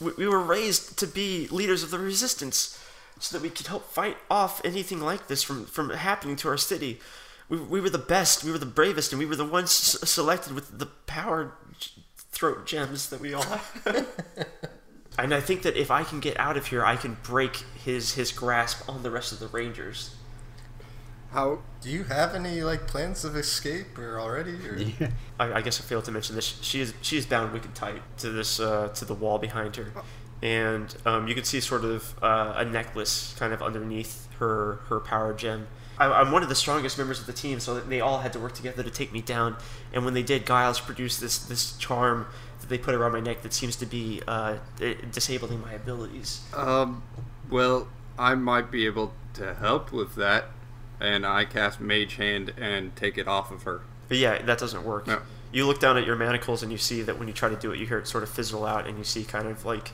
We, 0.00 0.12
we 0.12 0.28
were 0.28 0.42
raised 0.42 0.98
to 0.98 1.06
be 1.06 1.48
leaders 1.48 1.82
of 1.82 1.90
the 1.90 1.98
resistance, 1.98 2.78
so 3.18 3.36
that 3.36 3.42
we 3.42 3.50
could 3.50 3.68
help 3.68 3.90
fight 3.90 4.18
off 4.30 4.60
anything 4.64 5.00
like 5.00 5.28
this 5.28 5.42
from 5.42 5.64
from 5.66 5.90
happening 5.90 6.36
to 6.36 6.48
our 6.48 6.58
city. 6.58 7.00
We, 7.48 7.58
we 7.58 7.80
were 7.80 7.90
the 7.90 7.98
best. 7.98 8.44
We 8.44 8.52
were 8.52 8.58
the 8.58 8.66
bravest, 8.66 9.12
and 9.12 9.18
we 9.18 9.26
were 9.26 9.36
the 9.36 9.44
ones 9.44 9.70
selected 9.70 10.52
with 10.52 10.78
the 10.78 10.86
power 10.86 11.54
throat 12.32 12.66
gems 12.66 13.08
that 13.08 13.20
we 13.20 13.32
all 13.32 13.42
have. 13.42 14.06
and 15.18 15.32
I 15.32 15.40
think 15.40 15.62
that 15.62 15.76
if 15.76 15.90
I 15.90 16.04
can 16.04 16.20
get 16.20 16.38
out 16.38 16.56
of 16.56 16.66
here, 16.66 16.84
I 16.84 16.96
can 16.96 17.16
break 17.22 17.64
his 17.84 18.14
his 18.14 18.32
grasp 18.32 18.88
on 18.88 19.02
the 19.02 19.10
rest 19.10 19.32
of 19.32 19.38
the 19.38 19.48
Rangers. 19.48 20.14
How? 21.34 21.58
Do 21.80 21.90
you 21.90 22.04
have 22.04 22.34
any 22.34 22.62
like 22.62 22.86
plans 22.86 23.24
of 23.24 23.36
escape 23.36 23.98
or 23.98 24.20
already? 24.20 24.54
Or? 24.68 24.78
I, 25.40 25.54
I 25.54 25.60
guess 25.62 25.80
I 25.80 25.84
failed 25.84 26.04
to 26.04 26.12
mention 26.12 26.36
this. 26.36 26.58
She 26.62 26.80
is 26.80 26.94
she 27.02 27.16
is 27.16 27.26
bound 27.26 27.52
wicked 27.52 27.74
tight 27.74 28.02
to 28.18 28.30
this 28.30 28.60
uh, 28.60 28.88
to 28.94 29.04
the 29.04 29.14
wall 29.14 29.38
behind 29.38 29.76
her, 29.76 29.92
and 30.42 30.94
um, 31.04 31.26
you 31.26 31.34
can 31.34 31.44
see 31.44 31.60
sort 31.60 31.84
of 31.84 32.14
uh, 32.22 32.54
a 32.56 32.64
necklace 32.64 33.34
kind 33.38 33.52
of 33.52 33.62
underneath 33.62 34.28
her 34.38 34.80
her 34.88 35.00
power 35.00 35.32
gem. 35.32 35.66
I, 35.98 36.06
I'm 36.06 36.32
one 36.32 36.42
of 36.42 36.48
the 36.48 36.54
strongest 36.54 36.98
members 36.98 37.20
of 37.20 37.26
the 37.26 37.32
team, 37.32 37.60
so 37.60 37.78
they 37.80 38.00
all 38.00 38.18
had 38.18 38.32
to 38.34 38.38
work 38.38 38.54
together 38.54 38.82
to 38.82 38.90
take 38.90 39.12
me 39.12 39.20
down. 39.20 39.56
And 39.92 40.04
when 40.04 40.14
they 40.14 40.22
did, 40.22 40.46
Giles 40.46 40.80
produced 40.80 41.20
this 41.20 41.38
this 41.38 41.76
charm 41.78 42.26
that 42.64 42.70
they 42.70 42.78
put 42.78 42.94
around 42.94 43.12
my 43.12 43.20
neck 43.20 43.42
that 43.42 43.52
seems 43.52 43.76
to 43.76 43.86
be 43.86 44.22
uh, 44.26 44.56
disabling 45.12 45.60
my 45.60 45.72
abilities. 45.74 46.42
Um. 46.54 47.02
Well, 47.50 47.88
I 48.18 48.34
might 48.34 48.70
be 48.70 48.86
able 48.86 49.12
to 49.34 49.54
help 49.54 49.92
with 49.92 50.14
that, 50.14 50.46
and 50.98 51.26
I 51.26 51.44
cast 51.44 51.78
Mage 51.78 52.16
Hand 52.16 52.54
and 52.56 52.96
take 52.96 53.18
it 53.18 53.28
off 53.28 53.50
of 53.50 53.64
her. 53.64 53.82
But 54.08 54.16
yeah, 54.16 54.40
that 54.42 54.58
doesn't 54.58 54.82
work. 54.82 55.06
No. 55.06 55.20
You 55.52 55.66
look 55.66 55.78
down 55.78 55.98
at 55.98 56.06
your 56.06 56.16
manacles 56.16 56.62
and 56.62 56.72
you 56.72 56.78
see 56.78 57.02
that 57.02 57.18
when 57.18 57.28
you 57.28 57.34
try 57.34 57.48
to 57.50 57.56
do 57.56 57.70
it, 57.70 57.78
you 57.78 57.86
hear 57.86 57.98
it 57.98 58.08
sort 58.08 58.22
of 58.22 58.30
fizzle 58.30 58.64
out, 58.64 58.86
and 58.88 58.96
you 58.96 59.04
see 59.04 59.24
kind 59.24 59.46
of 59.46 59.66
like 59.66 59.92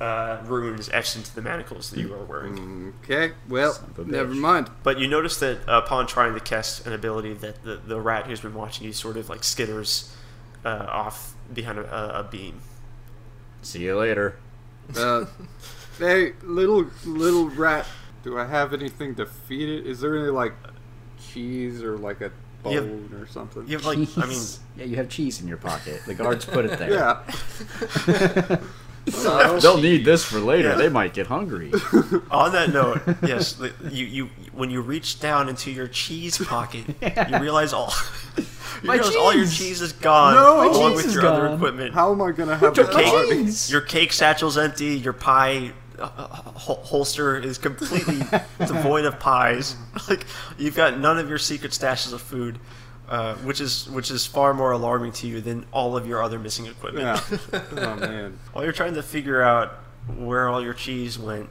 uh, 0.00 0.38
runes 0.46 0.88
etched 0.88 1.16
into 1.16 1.34
the 1.34 1.42
manacles 1.42 1.90
that 1.90 2.00
you 2.00 2.12
are 2.14 2.24
wearing. 2.24 2.94
Okay. 3.04 3.34
Well, 3.48 3.74
Son 3.74 3.90
of 3.90 4.08
a 4.08 4.10
never 4.10 4.34
mind. 4.34 4.70
But 4.82 4.98
you 4.98 5.06
notice 5.06 5.38
that 5.40 5.60
upon 5.68 6.06
trying 6.06 6.32
to 6.34 6.40
cast 6.40 6.86
an 6.86 6.94
ability, 6.94 7.34
that 7.34 7.62
the, 7.62 7.76
the 7.76 8.00
rat 8.00 8.26
who's 8.26 8.40
been 8.40 8.54
watching 8.54 8.86
you 8.86 8.94
sort 8.94 9.18
of 9.18 9.28
like 9.28 9.42
skitters 9.42 10.12
uh, 10.64 10.86
off 10.88 11.34
behind 11.52 11.78
a, 11.78 11.94
a, 12.16 12.20
a 12.20 12.22
beam. 12.24 12.60
See 13.62 13.82
you 13.84 13.96
later. 13.96 14.36
Uh, 14.96 15.26
hey, 15.98 16.32
little 16.42 16.86
little 17.04 17.48
rat. 17.50 17.86
Do 18.22 18.38
I 18.38 18.44
have 18.46 18.72
anything 18.72 19.14
to 19.16 19.26
feed 19.26 19.68
it? 19.68 19.86
Is 19.86 20.00
there 20.00 20.16
any 20.16 20.28
like 20.30 20.54
cheese 21.32 21.82
or 21.82 21.96
like 21.98 22.20
a 22.20 22.30
You 22.68 22.70
have- 22.82 22.88
bone 22.88 23.18
or 23.20 23.26
something? 23.26 23.66
You 23.66 23.76
have 23.78 23.86
like, 23.86 23.98
I 24.16 24.26
mean, 24.26 24.42
yeah, 24.76 24.84
you 24.84 24.96
have 24.96 25.08
cheese 25.08 25.40
in 25.40 25.48
your 25.48 25.58
pocket. 25.58 26.02
The 26.06 26.14
guards 26.14 26.44
put 26.44 26.64
it 26.64 26.78
there. 26.78 26.92
yeah. 26.92 28.58
They'll 29.06 29.78
need 29.80 30.04
this 30.04 30.24
for 30.24 30.38
later. 30.38 30.70
Yeah. 30.70 30.74
They 30.76 30.88
might 30.88 31.14
get 31.14 31.26
hungry. 31.28 31.72
On 32.30 32.52
that 32.52 32.70
note, 32.72 33.00
yes, 33.22 33.60
you, 33.90 34.04
you 34.06 34.30
when 34.52 34.70
you 34.70 34.80
reach 34.80 35.20
down 35.20 35.48
into 35.48 35.70
your 35.70 35.86
cheese 35.88 36.38
pocket, 36.38 36.84
you 37.30 37.38
realize 37.38 37.72
all 37.72 37.92
you 38.36 38.44
My 38.88 38.94
realize 38.94 39.16
all 39.16 39.32
your 39.34 39.44
cheese! 39.44 39.58
cheese 39.58 39.80
is 39.80 39.92
gone, 39.92 40.34
No! 40.34 40.56
My 40.58 40.64
along 40.66 40.92
cheese 40.92 40.96
with 40.96 41.06
is 41.06 41.14
your 41.14 41.26
other 41.26 41.46
gone. 41.48 41.54
equipment. 41.56 41.94
How 41.94 42.12
am 42.12 42.20
I 42.22 42.32
gonna 42.32 42.56
have 42.56 42.76
Your 42.76 42.86
cake, 42.86 43.06
party? 43.06 43.46
your 43.68 43.80
cake 43.80 44.12
satchel's 44.12 44.58
empty. 44.58 44.96
Your 44.98 45.12
pie 45.12 45.72
uh, 45.98 46.02
uh, 46.02 46.26
hol- 46.26 46.82
holster 46.82 47.38
is 47.38 47.58
completely 47.58 48.18
devoid 48.58 49.04
of 49.04 49.18
pies. 49.20 49.76
Like 50.08 50.26
you've 50.58 50.76
got 50.76 50.98
none 50.98 51.18
of 51.18 51.28
your 51.28 51.38
secret 51.38 51.72
stashes 51.72 52.12
of 52.12 52.20
food, 52.20 52.58
uh, 53.08 53.34
which 53.36 53.60
is 53.60 53.88
which 53.90 54.10
is 54.10 54.26
far 54.26 54.52
more 54.54 54.72
alarming 54.72 55.12
to 55.12 55.26
you 55.26 55.40
than 55.40 55.64
all 55.72 55.96
of 55.96 56.06
your 56.06 56.22
other 56.22 56.38
missing 56.38 56.66
equipment. 56.66 57.04
Yeah. 57.52 57.60
Oh 57.76 57.96
man. 57.96 58.38
While 58.52 58.64
you're 58.64 58.72
trying 58.72 58.94
to 58.94 59.02
figure 59.02 59.42
out 59.42 59.72
where 60.16 60.48
all 60.48 60.62
your 60.62 60.74
cheese 60.74 61.18
went, 61.18 61.48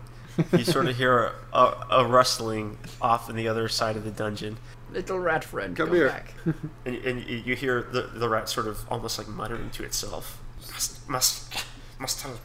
you 0.51 0.63
sort 0.63 0.87
of 0.87 0.95
hear 0.97 1.31
a, 1.53 1.57
a, 1.57 1.87
a 1.91 2.07
rustling 2.07 2.77
off 3.01 3.29
in 3.29 3.35
the 3.35 3.47
other 3.47 3.67
side 3.67 3.95
of 3.97 4.03
the 4.03 4.11
dungeon. 4.11 4.57
Little 4.91 5.19
rat 5.19 5.43
friend, 5.43 5.75
Come 5.75 5.87
come, 5.87 5.95
here. 5.95 6.09
back. 6.09 6.33
And, 6.85 6.95
and 7.05 7.25
you 7.27 7.37
you 7.37 7.55
hear 7.55 7.81
the, 7.81 8.03
the 8.03 8.29
rat 8.29 8.47
sort 8.49 8.67
of 8.67 8.85
almost 8.89 9.17
like 9.17 9.27
muttering 9.27 9.69
to 9.71 9.83
itself. 9.83 10.41
Must, 10.71 11.09
must, 11.09 11.65
must 11.99 12.19
tell, 12.21 12.39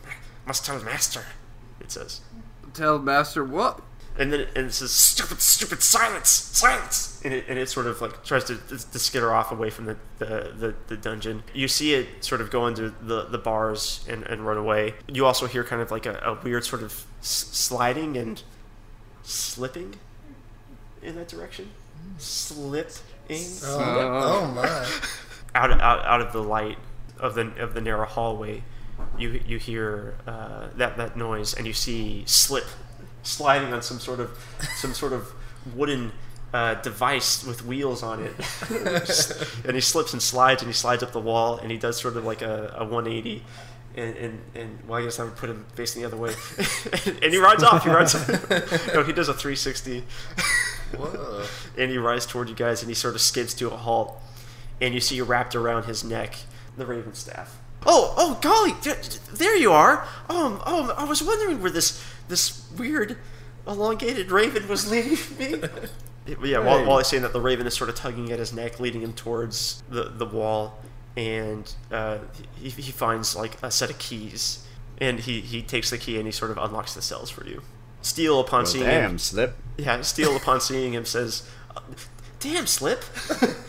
must 0.47 0.65
tell 0.65 0.81
master, 0.83 1.25
it 1.81 1.91
says. 1.93 2.21
Tell 2.75 2.99
master 2.99 3.45
what? 3.45 3.81
And 4.21 4.33
then 4.33 4.41
it, 4.41 4.49
and 4.55 4.67
it 4.67 4.73
says, 4.73 4.91
stupid, 4.93 5.41
stupid, 5.41 5.83
silence, 5.83 6.29
silence! 6.29 7.21
And 7.25 7.33
it, 7.35 7.47
and 7.49 7.59
it 7.59 7.69
sort 7.71 7.87
of 7.87 8.01
like 8.03 8.23
tries 8.23 8.45
to, 8.45 8.57
to 8.57 8.99
skitter 8.99 9.33
off 9.33 9.51
away 9.51 9.71
from 9.71 9.87
the, 9.87 9.97
the, 10.19 10.53
the, 10.57 10.75
the 10.89 10.97
dungeon. 10.97 11.43
You 11.55 11.69
see 11.69 11.95
it 11.95 12.23
sort 12.23 12.41
of 12.43 12.51
go 12.51 12.67
into 12.67 12.91
the, 13.03 13.25
the 13.25 13.39
bars 13.39 14.05
and, 14.09 14.23
and 14.25 14.47
run 14.47 14.59
away. 14.59 14.95
You 15.09 15.25
also 15.27 15.47
hear 15.47 15.65
kind 15.65 15.81
of 15.81 15.91
like 15.91 16.05
a, 16.07 16.19
a 16.23 16.35
weird 16.45 16.65
sort 16.65 16.83
of 16.83 16.93
s- 17.21 17.49
sliding 17.51 18.17
and 18.19 18.43
slipping 19.23 19.95
in 21.03 21.15
that 21.17 21.29
direction. 21.29 21.71
Slipping 22.19 22.97
Oh, 23.65 24.43
oh 24.45 24.47
my. 24.55 24.87
out, 25.55 25.71
out 25.81 26.05
out 26.05 26.21
of 26.21 26.33
the 26.33 26.43
light 26.43 26.79
of 27.19 27.35
the 27.35 27.53
of 27.63 27.75
the 27.75 27.81
narrow 27.81 28.07
hallway, 28.07 28.63
you 29.19 29.41
you 29.47 29.59
hear 29.59 30.15
uh, 30.27 30.69
that 30.77 30.97
that 30.97 31.17
noise, 31.17 31.55
and 31.55 31.67
you 31.67 31.73
see 31.73 32.25
Slip 32.27 32.65
sliding 33.23 33.73
on 33.73 33.83
some 33.83 33.99
sort 33.99 34.21
of 34.21 34.31
some 34.77 34.95
sort 34.95 35.13
of 35.13 35.33
wooden 35.75 36.13
uh, 36.53 36.75
device 36.75 37.45
with 37.45 37.65
wheels 37.65 38.03
on 38.03 38.23
it, 38.23 38.35
and 39.65 39.75
he 39.75 39.81
slips 39.81 40.13
and 40.13 40.23
slides, 40.23 40.63
and 40.63 40.69
he 40.69 40.75
slides 40.75 41.03
up 41.03 41.13
the 41.13 41.21
wall, 41.21 41.59
and 41.59 41.71
he 41.71 41.77
does 41.79 42.01
sort 42.01 42.17
of 42.17 42.25
like 42.25 42.43
a, 42.43 42.75
a 42.77 42.85
180. 42.85 43.43
And, 43.97 44.17
and, 44.17 44.41
and 44.55 44.79
well, 44.89 45.01
I 45.01 45.05
guess 45.05 45.19
I 45.19 45.25
would 45.25 45.35
put 45.35 45.51
him 45.51 45.67
facing 45.75 46.03
the 46.03 46.07
other 46.07 46.17
way, 46.17 46.31
and 47.23 47.33
he 47.33 47.39
rides 47.39 47.65
off. 47.65 47.83
He 47.83 47.91
rides. 47.91 48.15
no, 48.95 49.03
he 49.03 49.13
does 49.13 49.29
a 49.29 49.35
360 49.35 50.05
Whoa. 50.97 51.45
and 51.79 51.91
he 51.91 51.99
rides 51.99 52.27
toward 52.27 52.49
you 52.49 52.55
guys 52.55 52.83
and 52.83 52.89
he 52.91 52.95
sort 52.95 53.15
of 53.15 53.21
skids 53.21 53.55
to 53.55 53.69
a 53.69 53.77
halt 53.77 54.21
and 54.81 54.93
you 54.95 55.01
see 55.01 55.21
wrapped 55.21 55.55
around 55.55 55.85
his 55.85 56.03
neck 56.03 56.37
the 56.77 56.85
raven 56.87 57.15
staff 57.15 57.59
oh 57.87 58.13
oh 58.17 58.39
golly 58.43 58.73
d- 58.83 58.93
d- 59.09 59.19
there 59.33 59.57
you 59.57 59.71
are 59.73 60.03
um 60.29 60.61
oh 60.67 60.93
i 60.97 61.05
was 61.05 61.23
wondering 61.23 61.63
where 61.63 61.71
this 61.71 62.03
this 62.31 62.67
weird 62.79 63.19
elongated 63.67 64.31
raven 64.31 64.67
was 64.69 64.91
leading 64.91 65.19
me 65.39 65.61
yeah 66.49 66.59
while, 66.61 66.79
Hey. 66.79 66.87
while 66.87 66.99
he's 66.99 67.09
saying 67.09 67.23
that 67.23 67.33
the 67.35 67.41
raven 67.41 67.67
is 67.67 67.75
sort 67.75 67.91
of 67.91 67.97
tugging 67.97 68.33
at 68.33 68.39
his 68.39 68.53
neck 68.53 68.81
leading 68.81 69.03
him 69.03 69.13
towards 69.13 69.83
the 69.91 70.05
the 70.05 70.25
wall 70.27 70.79
and 71.17 71.75
uh, 71.93 72.19
he, 72.57 72.71
he 72.71 72.91
finds 72.93 73.37
like 73.37 73.63
a 73.63 73.71
set 73.71 73.91
of 73.91 73.99
keys 73.99 74.67
and 74.99 75.21
he 75.21 75.41
he 75.43 75.61
takes 75.61 75.91
the 75.91 75.99
key 75.99 76.17
and 76.17 76.27
he 76.27 76.33
sort 76.33 76.51
of 76.51 76.57
unlocks 76.59 76.95
the 76.95 77.03
cells 77.03 77.29
for 77.31 77.47
you 77.47 77.61
Steel, 78.03 78.41
upon 78.41 78.61
Well, 78.61 78.67
seeing 78.73 78.85
him, 78.87 78.91
damn, 79.11 79.19
Slip. 79.19 79.57
yeah, 79.77 80.01
Steel, 80.01 80.35
upon 80.35 80.59
seeing 80.69 80.95
him, 80.95 81.05
says, 81.05 81.47
"Damn, 82.39 82.67
Slip! 82.67 83.05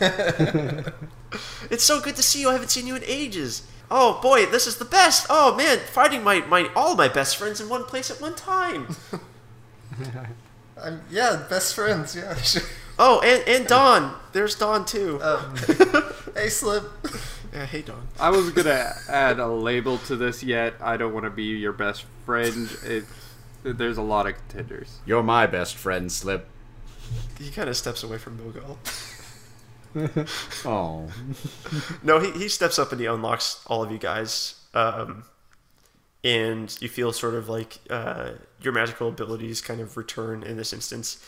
it's 1.70 1.84
so 1.84 2.00
good 2.00 2.16
to 2.16 2.22
see 2.22 2.40
you. 2.40 2.48
I 2.48 2.52
haven't 2.52 2.70
seen 2.70 2.86
you 2.86 2.96
in 2.96 3.02
ages. 3.04 3.66
Oh 3.94 4.18
boy, 4.22 4.46
this 4.46 4.66
is 4.66 4.76
the 4.76 4.86
best. 4.86 5.26
Oh 5.28 5.54
man, 5.54 5.78
finding 5.78 6.24
my, 6.24 6.40
my 6.40 6.70
all 6.74 6.96
my 6.96 7.08
best 7.08 7.36
friends 7.36 7.60
in 7.60 7.68
one 7.68 7.84
place 7.84 8.10
at 8.10 8.22
one 8.22 8.34
time. 8.34 8.96
I'm, 10.82 11.02
yeah, 11.10 11.44
best 11.50 11.74
friends, 11.74 12.16
yeah. 12.16 12.34
Sure. 12.36 12.62
Oh, 12.98 13.20
and 13.20 13.42
and 13.48 13.66
Dawn. 13.66 14.14
There's 14.32 14.54
Dawn 14.54 14.84
too. 14.84 15.18
Oh. 15.22 16.14
hey, 16.36 16.48
Slip. 16.50 16.84
yeah, 17.52 17.64
hey 17.64 17.80
Dawn. 17.80 18.06
I 18.20 18.28
was 18.28 18.50
gonna 18.50 18.92
add 19.08 19.40
a 19.40 19.48
label 19.48 19.96
to 19.98 20.14
this 20.14 20.42
yet. 20.42 20.74
I 20.80 20.98
don't 20.98 21.14
want 21.14 21.24
to 21.24 21.30
be 21.30 21.44
your 21.44 21.72
best 21.72 22.04
friend. 22.26 22.70
It, 22.84 23.04
there's 23.62 23.96
a 23.96 24.02
lot 24.02 24.26
of 24.26 24.34
contenders. 24.36 24.98
You're 25.06 25.22
my 25.22 25.46
best 25.46 25.74
friend, 25.74 26.12
Slip. 26.12 26.46
He 27.38 27.50
kind 27.50 27.68
of 27.68 27.76
steps 27.76 28.02
away 28.02 28.18
from 28.18 28.38
Bogal. 28.38 28.76
Oh. 30.64 31.08
No, 32.02 32.18
he, 32.18 32.30
he 32.32 32.48
steps 32.48 32.78
up 32.78 32.92
and 32.92 33.00
he 33.00 33.06
unlocks 33.06 33.62
all 33.66 33.82
of 33.82 33.90
you 33.92 33.98
guys. 33.98 34.56
Um, 34.74 35.24
and 36.24 36.76
you 36.80 36.88
feel 36.88 37.12
sort 37.12 37.34
of 37.34 37.48
like 37.48 37.78
uh, 37.90 38.30
your 38.60 38.72
magical 38.72 39.08
abilities 39.08 39.60
kind 39.60 39.80
of 39.80 39.96
return 39.96 40.42
in 40.42 40.56
this 40.56 40.72
instance. 40.72 41.24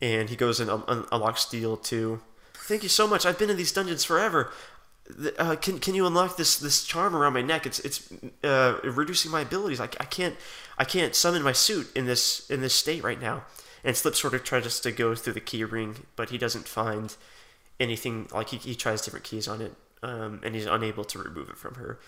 And 0.00 0.28
he 0.30 0.36
goes 0.36 0.58
and 0.60 0.70
un- 0.70 0.84
un- 0.88 1.06
unlocks 1.12 1.42
Steel 1.42 1.76
too. 1.76 2.22
Thank 2.54 2.82
you 2.82 2.88
so 2.88 3.06
much. 3.06 3.26
I've 3.26 3.38
been 3.38 3.50
in 3.50 3.56
these 3.56 3.72
dungeons 3.72 4.04
forever. 4.04 4.50
Uh, 5.38 5.56
can 5.56 5.78
can 5.78 5.94
you 5.94 6.06
unlock 6.06 6.36
this 6.36 6.56
this 6.58 6.84
charm 6.84 7.14
around 7.14 7.34
my 7.34 7.42
neck? 7.42 7.66
It's 7.66 7.80
it's 7.80 8.08
uh, 8.44 8.78
reducing 8.84 9.30
my 9.30 9.40
abilities. 9.42 9.80
I, 9.80 9.84
I 9.84 10.04
can't 10.04 10.36
I 10.78 10.84
can't 10.84 11.14
summon 11.14 11.42
my 11.42 11.52
suit 11.52 11.90
in 11.94 12.06
this 12.06 12.48
in 12.48 12.60
this 12.60 12.72
state 12.72 13.02
right 13.02 13.20
now. 13.20 13.44
And 13.84 13.96
Slip 13.96 14.14
sort 14.14 14.32
of 14.32 14.44
tries 14.44 14.78
to 14.78 14.92
go 14.92 15.14
through 15.16 15.32
the 15.32 15.40
key 15.40 15.64
ring, 15.64 16.06
but 16.14 16.30
he 16.30 16.38
doesn't 16.38 16.68
find 16.68 17.14
anything 17.82 18.28
like 18.32 18.48
he, 18.50 18.56
he 18.56 18.74
tries 18.74 19.02
different 19.02 19.24
keys 19.24 19.48
on 19.48 19.60
it 19.60 19.74
um, 20.02 20.40
and 20.42 20.54
he's 20.54 20.66
unable 20.66 21.04
to 21.04 21.18
remove 21.18 21.48
it 21.50 21.56
from 21.56 21.74
her. 21.74 21.98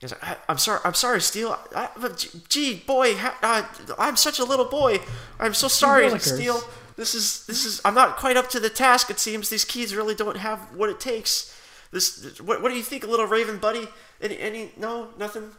He's 0.00 0.12
like 0.12 0.24
I, 0.24 0.36
i'm 0.48 0.58
sorry 0.58 0.80
i'm 0.84 0.94
sorry 0.94 1.20
Steel. 1.20 1.56
I, 1.74 1.88
I, 1.96 2.10
gee 2.48 2.82
boy 2.86 3.14
uh, 3.42 3.62
i'm 3.98 4.16
such 4.16 4.38
a 4.38 4.44
little 4.44 4.64
boy. 4.64 4.98
I'm 5.38 5.54
so 5.54 5.68
sorry 5.68 6.06
Willikers. 6.06 6.34
Steel. 6.34 6.60
this 6.96 7.14
is 7.14 7.46
this 7.46 7.64
is 7.64 7.80
i'm 7.84 7.94
not 7.94 8.16
quite 8.16 8.36
up 8.36 8.50
to 8.50 8.60
the 8.60 8.68
task 8.68 9.08
it 9.10 9.18
seems. 9.18 9.48
These 9.48 9.64
keys 9.64 9.94
really 9.94 10.14
don't 10.14 10.36
have 10.36 10.58
what 10.74 10.90
it 10.90 11.00
takes. 11.00 11.56
This 11.92 12.40
what, 12.40 12.60
what 12.60 12.70
do 12.70 12.76
you 12.76 12.82
think 12.82 13.06
little 13.06 13.26
raven 13.26 13.58
buddy? 13.58 13.88
Any 14.20 14.38
any 14.38 14.72
no 14.76 15.08
nothing? 15.18 15.52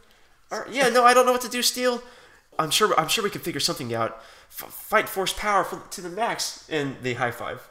Right, 0.50 0.68
yeah 0.70 0.90
no 0.90 1.04
i 1.04 1.14
don't 1.14 1.26
know 1.26 1.32
what 1.32 1.40
to 1.40 1.48
do 1.48 1.62
Steel. 1.62 2.02
i'm 2.58 2.70
sure 2.70 2.98
i'm 3.00 3.08
sure 3.08 3.24
we 3.24 3.30
can 3.30 3.40
figure 3.40 3.60
something 3.60 3.92
out. 3.94 4.22
F- 4.48 4.70
fight 4.70 5.08
force 5.08 5.32
power 5.32 5.66
to 5.90 6.00
the 6.00 6.10
max. 6.10 6.68
And 6.70 6.96
they 7.02 7.14
high 7.14 7.32
five 7.32 7.66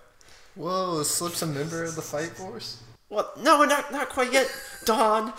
Whoa, 0.56 1.00
is 1.00 1.10
Slip's 1.10 1.42
a 1.42 1.48
member 1.48 1.84
of 1.84 1.96
the 1.96 2.02
Fight 2.02 2.32
Force? 2.32 2.82
Well, 3.10 3.32
no, 3.42 3.64
not 3.66 3.92
not 3.92 4.10
quite 4.10 4.34
yet, 4.34 4.50
Dawn. 4.84 5.34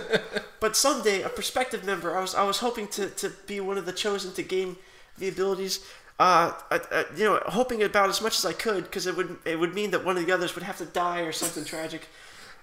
but 0.60 0.76
someday, 0.76 1.22
a 1.22 1.28
prospective 1.28 1.84
member. 1.84 2.16
I 2.16 2.20
was 2.20 2.34
I 2.34 2.44
was 2.44 2.58
hoping 2.58 2.88
to, 2.88 3.08
to 3.10 3.30
be 3.46 3.60
one 3.60 3.76
of 3.76 3.86
the 3.86 3.92
chosen 3.92 4.32
to 4.34 4.42
gain 4.42 4.76
the 5.18 5.28
abilities. 5.28 5.84
Uh, 6.18 6.52
I, 6.70 6.80
I, 6.90 7.04
you 7.16 7.24
know, 7.24 7.40
hoping 7.46 7.82
about 7.82 8.08
as 8.08 8.22
much 8.22 8.38
as 8.38 8.44
I 8.44 8.52
could 8.52 8.84
because 8.84 9.06
it 9.06 9.16
would 9.16 9.38
it 9.44 9.58
would 9.58 9.74
mean 9.74 9.90
that 9.90 10.04
one 10.04 10.16
of 10.16 10.24
the 10.24 10.32
others 10.32 10.54
would 10.54 10.64
have 10.64 10.78
to 10.78 10.86
die 10.86 11.20
or 11.20 11.32
something 11.32 11.64
tragic. 11.64 12.08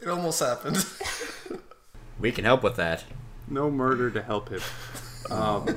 It 0.02 0.08
almost 0.08 0.39
happened. 0.39 0.86
We 2.20 2.34
can 2.34 2.43
help 2.43 2.64
with 2.64 2.76
that. 2.76 3.06
No 3.47 3.72
murder 3.72 4.12
to 4.12 4.22
help 4.22 4.50
him. 4.50 4.62
Um, 5.30 5.68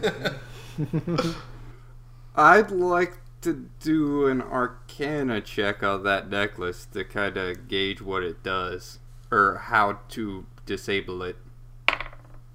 I'd 2.36 2.70
like 2.70 3.12
to 3.42 3.68
do 3.80 4.26
an 4.26 4.40
arcana 4.40 5.40
check 5.40 5.82
on 5.82 6.04
that 6.04 6.28
necklace 6.28 6.86
to 6.86 7.04
kind 7.04 7.36
of 7.36 7.68
gauge 7.68 8.00
what 8.00 8.22
it 8.22 8.42
does 8.42 8.98
or 9.30 9.56
how 9.64 9.98
to 10.10 10.46
disable 10.66 11.22
it. 11.22 11.36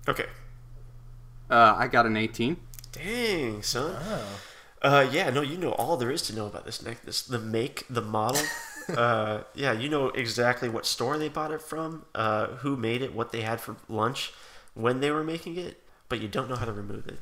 Okay. 0.08 0.26
Uh, 1.50 1.76
I 1.78 1.88
got 1.88 2.06
an 2.06 2.18
18. 2.18 2.58
Dang, 2.92 3.62
son. 3.64 3.96
Oh. 4.00 4.40
Uh, 4.82 5.10
yeah, 5.12 5.30
no, 5.30 5.42
you 5.42 5.58
know 5.58 5.72
all 5.72 5.98
there 5.98 6.12
is 6.12 6.22
to 6.24 6.36
know 6.36 6.46
about 6.46 6.66
this 6.66 6.84
necklace. 6.84 7.22
The 7.22 7.40
make, 7.40 7.86
the 7.90 8.02
model. 8.02 8.42
uh, 8.96 9.42
yeah, 9.56 9.74
you 9.74 9.90
know 9.90 10.10
exactly 10.10 10.70
what 10.70 10.86
store 10.86 11.18
they 11.18 11.30
bought 11.30 11.52
it 11.52 11.62
from, 11.62 12.06
uh, 12.16 12.48
who 12.48 12.78
made 12.78 13.02
it, 13.02 13.14
what 13.14 13.32
they 13.32 13.42
had 13.42 13.60
for 13.60 13.76
lunch, 13.90 14.32
when 14.74 15.00
they 15.00 15.12
were 15.12 15.24
making 15.24 15.58
it, 15.58 15.82
but 16.10 16.22
you 16.22 16.28
don't 16.28 16.50
know 16.50 16.56
how 16.56 16.66
to 16.66 16.72
remove 16.72 17.08
it. 17.08 17.20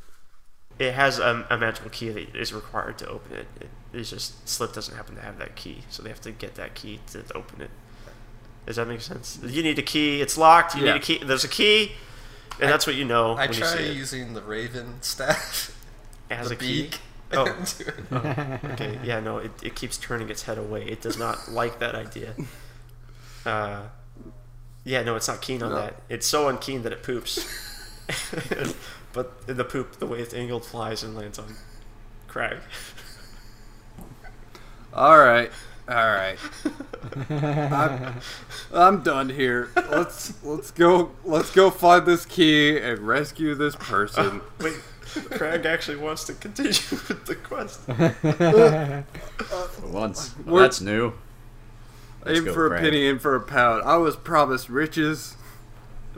It 0.77 0.93
has 0.93 1.19
a, 1.19 1.45
a 1.49 1.57
magical 1.57 1.89
key 1.89 2.09
that 2.09 2.35
is 2.35 2.53
required 2.53 2.97
to 2.99 3.07
open 3.07 3.37
it. 3.37 3.47
it. 3.61 3.69
It's 3.93 4.09
just 4.09 4.47
Slip 4.47 4.73
doesn't 4.73 4.95
happen 4.95 5.15
to 5.15 5.21
have 5.21 5.37
that 5.37 5.55
key, 5.55 5.83
so 5.89 6.03
they 6.03 6.09
have 6.09 6.19
to 6.21 6.31
get 6.31 6.55
that 6.55 6.75
key 6.75 6.99
to 7.11 7.23
open 7.33 7.61
it. 7.61 7.69
Does 8.65 8.75
that 8.77 8.87
make 8.87 9.01
sense? 9.01 9.39
You 9.43 9.63
need 9.63 9.79
a 9.79 9.83
key. 9.83 10.21
It's 10.21 10.37
locked. 10.37 10.75
You 10.75 10.85
Yeah. 10.85 10.93
need 10.93 11.01
a 11.01 11.03
key. 11.03 11.17
There's 11.23 11.43
a 11.45 11.47
key, 11.47 11.93
and 12.59 12.69
that's 12.69 12.85
what 12.85 12.95
you 12.95 13.05
know 13.05 13.33
I 13.33 13.45
when 13.47 13.53
you 13.53 13.59
try 13.59 13.79
using 13.79 14.33
the 14.33 14.41
Raven 14.41 15.01
staff. 15.01 15.71
As 16.29 16.51
a 16.51 16.55
key. 16.55 16.83
beak. 16.83 16.99
Oh. 17.33 17.47
Okay, 18.13 18.99
yeah, 19.03 19.19
no, 19.19 19.39
it, 19.39 19.51
it 19.63 19.75
keeps 19.75 19.97
turning 19.97 20.29
its 20.29 20.43
head 20.43 20.57
away. 20.59 20.85
It 20.85 21.01
does 21.01 21.17
not 21.17 21.49
like 21.51 21.79
that 21.79 21.95
idea. 21.95 22.33
Uh, 23.45 23.81
yeah, 24.83 25.01
no, 25.03 25.15
it's 25.15 25.27
not 25.27 25.41
keen 25.41 25.63
on 25.63 25.69
No. 25.71 25.75
that. 25.75 26.01
It's 26.07 26.27
so 26.27 26.47
unkeen 26.47 26.83
that 26.83 26.93
it 26.93 27.01
poops. 27.01 27.45
But 29.15 29.31
in 29.47 29.57
the 29.57 29.63
poop, 29.63 29.97
the 29.97 30.05
way 30.05 30.19
it's 30.19 30.33
angled, 30.33 30.65
flies 30.65 31.01
and 31.01 31.15
lands 31.15 31.39
on 31.39 31.55
Crag. 32.27 32.57
All 34.93 35.17
right, 35.17 35.51
all 35.87 35.95
right. 35.95 36.37
I'm, 37.29 38.15
I'm 38.73 39.03
done 39.03 39.29
here. 39.29 39.69
Let's 39.75 40.43
let's 40.43 40.71
go. 40.71 41.11
Let's 41.23 41.51
go 41.51 41.71
find 41.71 42.05
this 42.05 42.25
key 42.25 42.77
and 42.77 42.99
rescue 42.99 43.55
this 43.55 43.75
person. 43.77 44.41
Wait, 44.59 44.79
Craig 45.31 45.65
actually 45.65 45.97
wants 45.97 46.25
to 46.25 46.33
continue 46.33 46.71
with 46.71 47.25
the 47.25 47.35
quest. 47.35 47.81
For 47.81 49.87
once. 49.87 50.35
Well, 50.45 50.61
that's 50.61 50.81
new. 50.81 51.13
Let's 52.25 52.39
in 52.39 52.45
go, 52.45 52.53
for 52.53 52.75
a 52.75 52.79
penny, 52.79 53.07
in 53.07 53.19
for 53.19 53.35
a 53.35 53.41
pound. 53.41 53.83
I 53.83 53.97
was 53.97 54.15
promised 54.15 54.67
riches, 54.67 55.35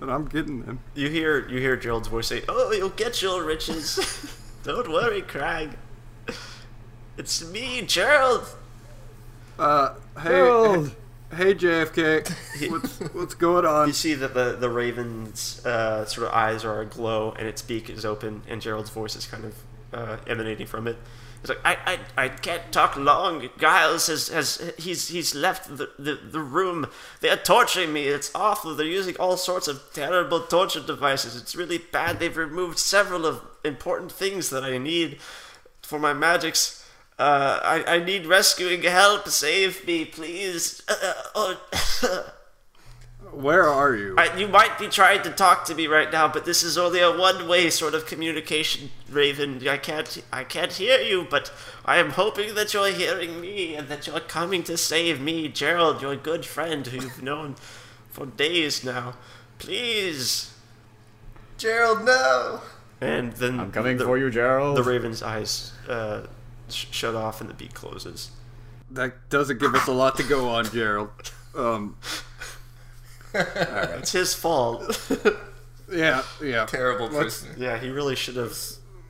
and 0.02 0.12
I'm 0.12 0.26
getting 0.26 0.62
them. 0.64 0.80
You 0.96 1.10
hear 1.10 1.48
you 1.50 1.60
hear 1.60 1.76
Gerald's 1.76 2.08
voice 2.08 2.28
say, 2.28 2.44
"Oh, 2.48 2.72
you'll 2.72 2.90
get 2.90 3.22
your 3.22 3.44
riches. 3.44 4.00
Don't 4.64 4.90
worry, 4.92 5.22
Crag. 5.22 5.72
It's 7.18 7.48
me, 7.50 7.82
Gerald." 7.82 8.56
Uh, 9.58 9.96
hey, 10.20 10.30
Gerald. 10.30 10.96
hey, 11.36 11.54
JFK, 11.56 12.70
what's 12.72 13.00
what's 13.14 13.34
going 13.34 13.66
on? 13.66 13.88
You 13.88 13.94
see 13.94 14.14
that 14.14 14.34
the 14.34 14.56
the 14.60 14.70
raven's 14.70 15.66
uh, 15.66 16.06
sort 16.06 16.28
of 16.28 16.34
eyes 16.34 16.64
are 16.64 16.82
aglow 16.82 17.34
and 17.38 17.48
its 17.48 17.62
beak 17.62 17.90
is 17.90 18.06
open, 18.06 18.44
and 18.48 18.62
Gerald's 18.62 18.90
voice 18.92 19.16
is 19.16 19.26
kind 19.26 19.46
of 19.46 19.56
uh, 19.94 20.18
emanating 20.28 20.68
from 20.68 20.88
it. 20.88 20.98
He's 21.42 21.50
like, 21.50 21.60
I, 21.64 22.00
I, 22.18 22.26
I 22.26 22.30
can't 22.30 22.72
talk 22.72 22.96
long. 22.98 23.48
Giles 23.60 24.08
has, 24.08 24.30
has 24.30 24.74
he's 24.78 25.08
he's 25.10 25.36
left 25.36 25.78
the, 25.78 25.90
the, 25.98 26.16
the 26.16 26.40
room. 26.40 26.88
They 27.22 27.30
are 27.30 27.38
torturing 27.38 27.94
me. 27.94 28.08
It's 28.08 28.32
awful. 28.34 28.76
They're 28.76 28.86
using 28.86 29.16
all 29.18 29.38
sorts 29.38 29.68
of 29.68 29.82
terrible 29.94 30.42
torture 30.42 30.82
devices. 30.82 31.36
It's 31.36 31.56
really 31.56 31.78
bad. 31.78 32.20
They've 32.20 32.36
removed 32.36 32.80
several 32.80 33.26
of 33.26 33.42
important 33.64 34.12
things 34.12 34.50
that 34.50 34.64
I 34.64 34.78
need 34.78 35.20
for 35.82 36.00
my 36.00 36.14
magics. 36.14 36.86
Uh, 37.20 37.60
I, 37.64 37.96
I 37.96 38.04
need 38.04 38.28
rescuing 38.28 38.84
help. 38.84 39.28
Save 39.28 39.88
me, 39.88 40.06
please. 40.06 40.84
Uh, 40.88 41.14
oh. 41.36 42.34
Where 43.32 43.64
are 43.64 43.96
you? 43.96 44.16
I, 44.18 44.36
you 44.38 44.48
might 44.48 44.80
be 44.80 44.88
trying 44.88 45.22
to 45.24 45.30
talk 45.30 45.66
to 45.66 45.76
me 45.76 45.86
right 45.88 46.12
now, 46.12 46.28
but 46.28 46.46
this 46.46 46.64
is 46.64 46.78
only 46.78 47.00
a 47.02 47.12
one-way 47.16 47.70
sort 47.70 47.94
of 47.94 48.06
communication, 48.06 48.90
Raven. 49.10 49.68
I 49.68 49.78
can't, 49.78 50.24
I 50.34 50.44
can't 50.44 50.74
hear 50.74 51.00
you, 51.00 51.28
but 51.30 51.52
I 51.86 51.98
am 51.98 52.12
hoping 52.12 52.56
that 52.56 52.74
you're 52.74 52.92
hearing 52.92 53.40
me 53.40 53.76
and 53.76 53.90
that 53.90 54.08
you're 54.08 54.20
coming 54.22 54.64
to 54.64 54.78
save 54.78 55.22
me, 55.22 55.50
Gerald, 55.50 56.02
your 56.02 56.16
good 56.16 56.46
friend 56.46 56.88
who 56.88 56.98
you've 57.02 57.22
known 57.22 57.56
for 58.10 58.26
days 58.26 58.84
now. 58.84 59.14
Please. 59.60 60.54
Gerald, 61.58 62.06
no. 62.06 62.62
And 63.02 63.34
then 63.34 63.60
I'm 63.60 63.72
coming 63.72 63.98
the, 63.98 64.06
for 64.06 64.18
you, 64.18 64.30
Gerald. 64.32 64.78
The 64.78 64.84
Raven's 64.84 65.22
eyes 65.22 65.74
uh, 65.88 66.24
sh- 66.70 66.88
shut 66.92 67.14
off 67.14 67.42
and 67.42 67.50
the 67.50 67.54
beat 67.54 67.74
closes. 67.74 68.32
that 68.90 69.30
doesn't 69.30 69.60
give 69.60 69.76
us 69.76 69.88
a 69.88 69.92
lot 69.92 70.18
to 70.18 70.24
go 70.24 70.50
on, 70.50 70.66
Gerald. 70.66 71.10
Um, 71.56 71.98
It's 74.00 74.12
his 74.12 74.34
fault. 74.34 75.00
yeah, 75.92 76.24
yeah. 76.42 76.66
Terrible 76.66 77.08
Let's- 77.10 77.46
Yeah, 77.58 77.78
he 77.78 77.90
really 77.90 78.16
should 78.16 78.36
have 78.36 78.58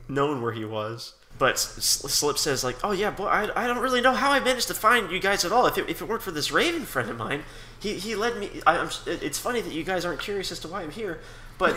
known 0.08 0.42
where 0.42 0.52
he 0.52 0.64
was. 0.64 1.14
But 1.38 1.52
S- 1.52 1.78
S- 2.04 2.14
Slip 2.14 2.36
says, 2.36 2.64
like, 2.64 2.76
oh 2.82 2.90
yeah, 2.90 3.10
boy, 3.10 3.26
I, 3.26 3.64
I 3.64 3.66
don't 3.68 3.78
really 3.78 4.00
know 4.00 4.12
how 4.12 4.32
I 4.32 4.40
managed 4.40 4.66
to 4.68 4.74
find 4.74 5.10
you 5.12 5.20
guys 5.20 5.44
at 5.44 5.52
all. 5.52 5.66
If 5.66 5.78
it, 5.78 5.88
if 5.88 6.00
it 6.02 6.08
weren't 6.08 6.22
for 6.22 6.32
this 6.32 6.50
Raven 6.50 6.82
friend 6.84 7.08
of 7.08 7.16
mine, 7.16 7.42
he, 7.78 7.94
he 7.94 8.16
led 8.16 8.36
me. 8.38 8.50
I, 8.66 8.78
I'm, 8.78 8.88
it's 9.06 9.38
funny 9.38 9.60
that 9.60 9.72
you 9.72 9.84
guys 9.84 10.04
aren't 10.04 10.18
curious 10.20 10.50
as 10.50 10.58
to 10.60 10.68
why 10.68 10.82
I'm 10.82 10.90
here, 10.90 11.20
but 11.56 11.76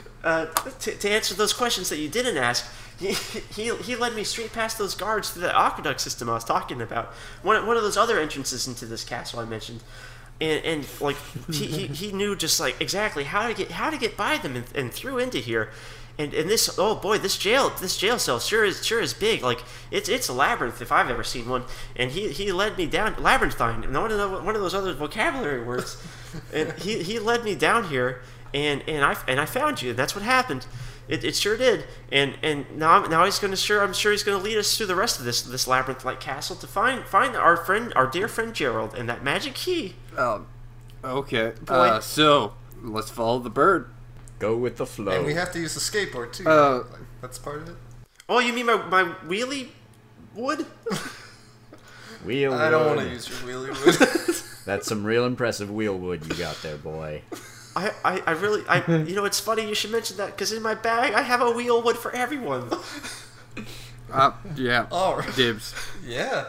uh, 0.24 0.46
to, 0.46 0.94
to 0.96 1.10
answer 1.10 1.34
those 1.34 1.52
questions 1.52 1.88
that 1.88 1.98
you 1.98 2.08
didn't 2.08 2.36
ask, 2.36 2.64
he, 2.96 3.14
he, 3.14 3.74
he 3.76 3.96
led 3.96 4.14
me 4.14 4.22
straight 4.22 4.52
past 4.52 4.78
those 4.78 4.94
guards 4.94 5.32
to 5.32 5.40
the 5.40 5.52
aqueduct 5.58 6.00
system 6.00 6.30
I 6.30 6.34
was 6.34 6.44
talking 6.44 6.80
about. 6.80 7.06
One, 7.42 7.66
one 7.66 7.76
of 7.76 7.82
those 7.82 7.96
other 7.96 8.20
entrances 8.20 8.68
into 8.68 8.86
this 8.86 9.02
castle 9.02 9.40
I 9.40 9.46
mentioned 9.46 9.82
and, 10.40 10.64
and 10.64 10.86
like 11.00 11.16
he, 11.50 11.66
he, 11.66 11.86
he 11.86 12.12
knew 12.12 12.36
just 12.36 12.60
like 12.60 12.80
exactly 12.80 13.24
how 13.24 13.48
to 13.48 13.54
get 13.54 13.70
how 13.72 13.90
to 13.90 13.98
get 13.98 14.16
by 14.16 14.38
them 14.38 14.56
and, 14.56 14.66
and 14.74 14.92
through 14.92 15.18
into 15.18 15.38
here. 15.38 15.70
And 16.18 16.34
and 16.34 16.48
this 16.48 16.78
oh 16.78 16.94
boy 16.94 17.18
this 17.18 17.38
jail 17.38 17.70
this 17.80 17.96
jail 17.96 18.18
cell 18.18 18.38
sure 18.38 18.64
is 18.64 18.84
sure 18.84 19.00
is 19.00 19.14
big. 19.14 19.42
Like 19.42 19.62
it's 19.90 20.08
it's 20.08 20.28
a 20.28 20.32
labyrinth 20.32 20.82
if 20.82 20.92
I've 20.92 21.08
ever 21.08 21.24
seen 21.24 21.48
one. 21.48 21.64
And 21.96 22.10
he, 22.10 22.28
he 22.28 22.52
led 22.52 22.76
me 22.76 22.86
down 22.86 23.14
labyrinthine 23.18 23.84
and 23.84 23.94
one 23.94 24.12
of 24.12 24.18
the, 24.18 24.28
one 24.28 24.54
of 24.54 24.60
those 24.60 24.74
other 24.74 24.92
vocabulary 24.92 25.64
words. 25.64 26.02
And 26.52 26.72
he, 26.72 27.02
he 27.02 27.18
led 27.18 27.44
me 27.44 27.54
down 27.54 27.84
here 27.84 28.22
and 28.54 28.82
and 28.86 29.04
I 29.04 29.16
and 29.26 29.40
I 29.40 29.46
found 29.46 29.82
you 29.82 29.90
and 29.90 29.98
that's 29.98 30.14
what 30.14 30.24
happened 30.24 30.66
it, 31.12 31.24
it 31.24 31.36
sure 31.36 31.56
did 31.56 31.84
and 32.10 32.36
and 32.42 32.66
now 32.76 33.02
now 33.04 33.24
he's 33.24 33.38
gonna 33.38 33.56
sure 33.56 33.82
I'm 33.82 33.92
sure 33.92 34.10
he's 34.12 34.22
gonna 34.22 34.42
lead 34.42 34.56
us 34.58 34.76
through 34.76 34.86
the 34.86 34.94
rest 34.96 35.18
of 35.18 35.24
this 35.24 35.42
this 35.42 35.66
labyrinth 35.68 36.04
like 36.04 36.20
castle 36.20 36.56
to 36.56 36.66
find 36.66 37.04
find 37.04 37.36
our 37.36 37.56
friend 37.56 37.92
our 37.94 38.06
dear 38.06 38.28
friend 38.28 38.54
Gerald 38.54 38.94
and 38.94 39.08
that 39.08 39.22
magic 39.22 39.54
key 39.54 39.94
Um, 40.16 40.46
okay. 41.04 41.52
Uh, 41.68 42.00
so 42.00 42.54
let's 42.82 43.10
follow 43.10 43.38
the 43.38 43.50
bird. 43.50 43.90
Go 44.38 44.56
with 44.56 44.76
the 44.76 44.86
flow. 44.86 45.12
And 45.12 45.26
we 45.26 45.34
have 45.34 45.52
to 45.52 45.60
use 45.60 45.74
the 45.74 45.80
skateboard 45.80 46.32
too. 46.32 46.48
Uh, 46.48 46.78
right? 46.78 46.90
Like, 46.92 47.00
that's 47.20 47.38
part 47.38 47.62
of 47.62 47.68
it. 47.68 47.76
Oh, 48.28 48.40
you 48.40 48.52
mean 48.52 48.66
my, 48.66 48.76
my 48.76 49.04
wheelie 49.26 49.68
wood? 50.34 50.66
Wheel 52.24 52.52
I 52.54 52.70
don't 52.70 52.86
want 52.86 53.00
to 53.00 53.08
use 53.08 53.28
your 53.28 53.38
wheelie 53.38 53.84
wood. 53.84 54.36
That's 54.64 54.86
some 54.86 55.04
real 55.04 55.26
impressive 55.26 55.70
wheel 55.70 55.98
wood 55.98 56.24
you 56.24 56.34
got 56.34 56.60
there, 56.62 56.76
boy. 56.76 57.22
I, 57.74 57.92
I, 58.04 58.22
I 58.26 58.30
really, 58.32 58.62
I, 58.68 58.84
you 59.06 59.14
know, 59.14 59.24
it's 59.24 59.40
funny 59.40 59.66
you 59.68 59.74
should 59.74 59.90
mention 59.90 60.16
that 60.18 60.26
because 60.32 60.52
in 60.52 60.62
my 60.62 60.74
bag 60.74 61.14
I 61.14 61.22
have 61.22 61.40
a 61.40 61.50
wheel 61.50 61.82
wood 61.82 61.96
for 61.96 62.12
everyone. 62.12 62.70
Uh, 64.12 64.32
yeah. 64.56 64.86
All 64.92 65.16
right. 65.16 65.34
Dibs. 65.34 65.74
Yeah, 66.04 66.44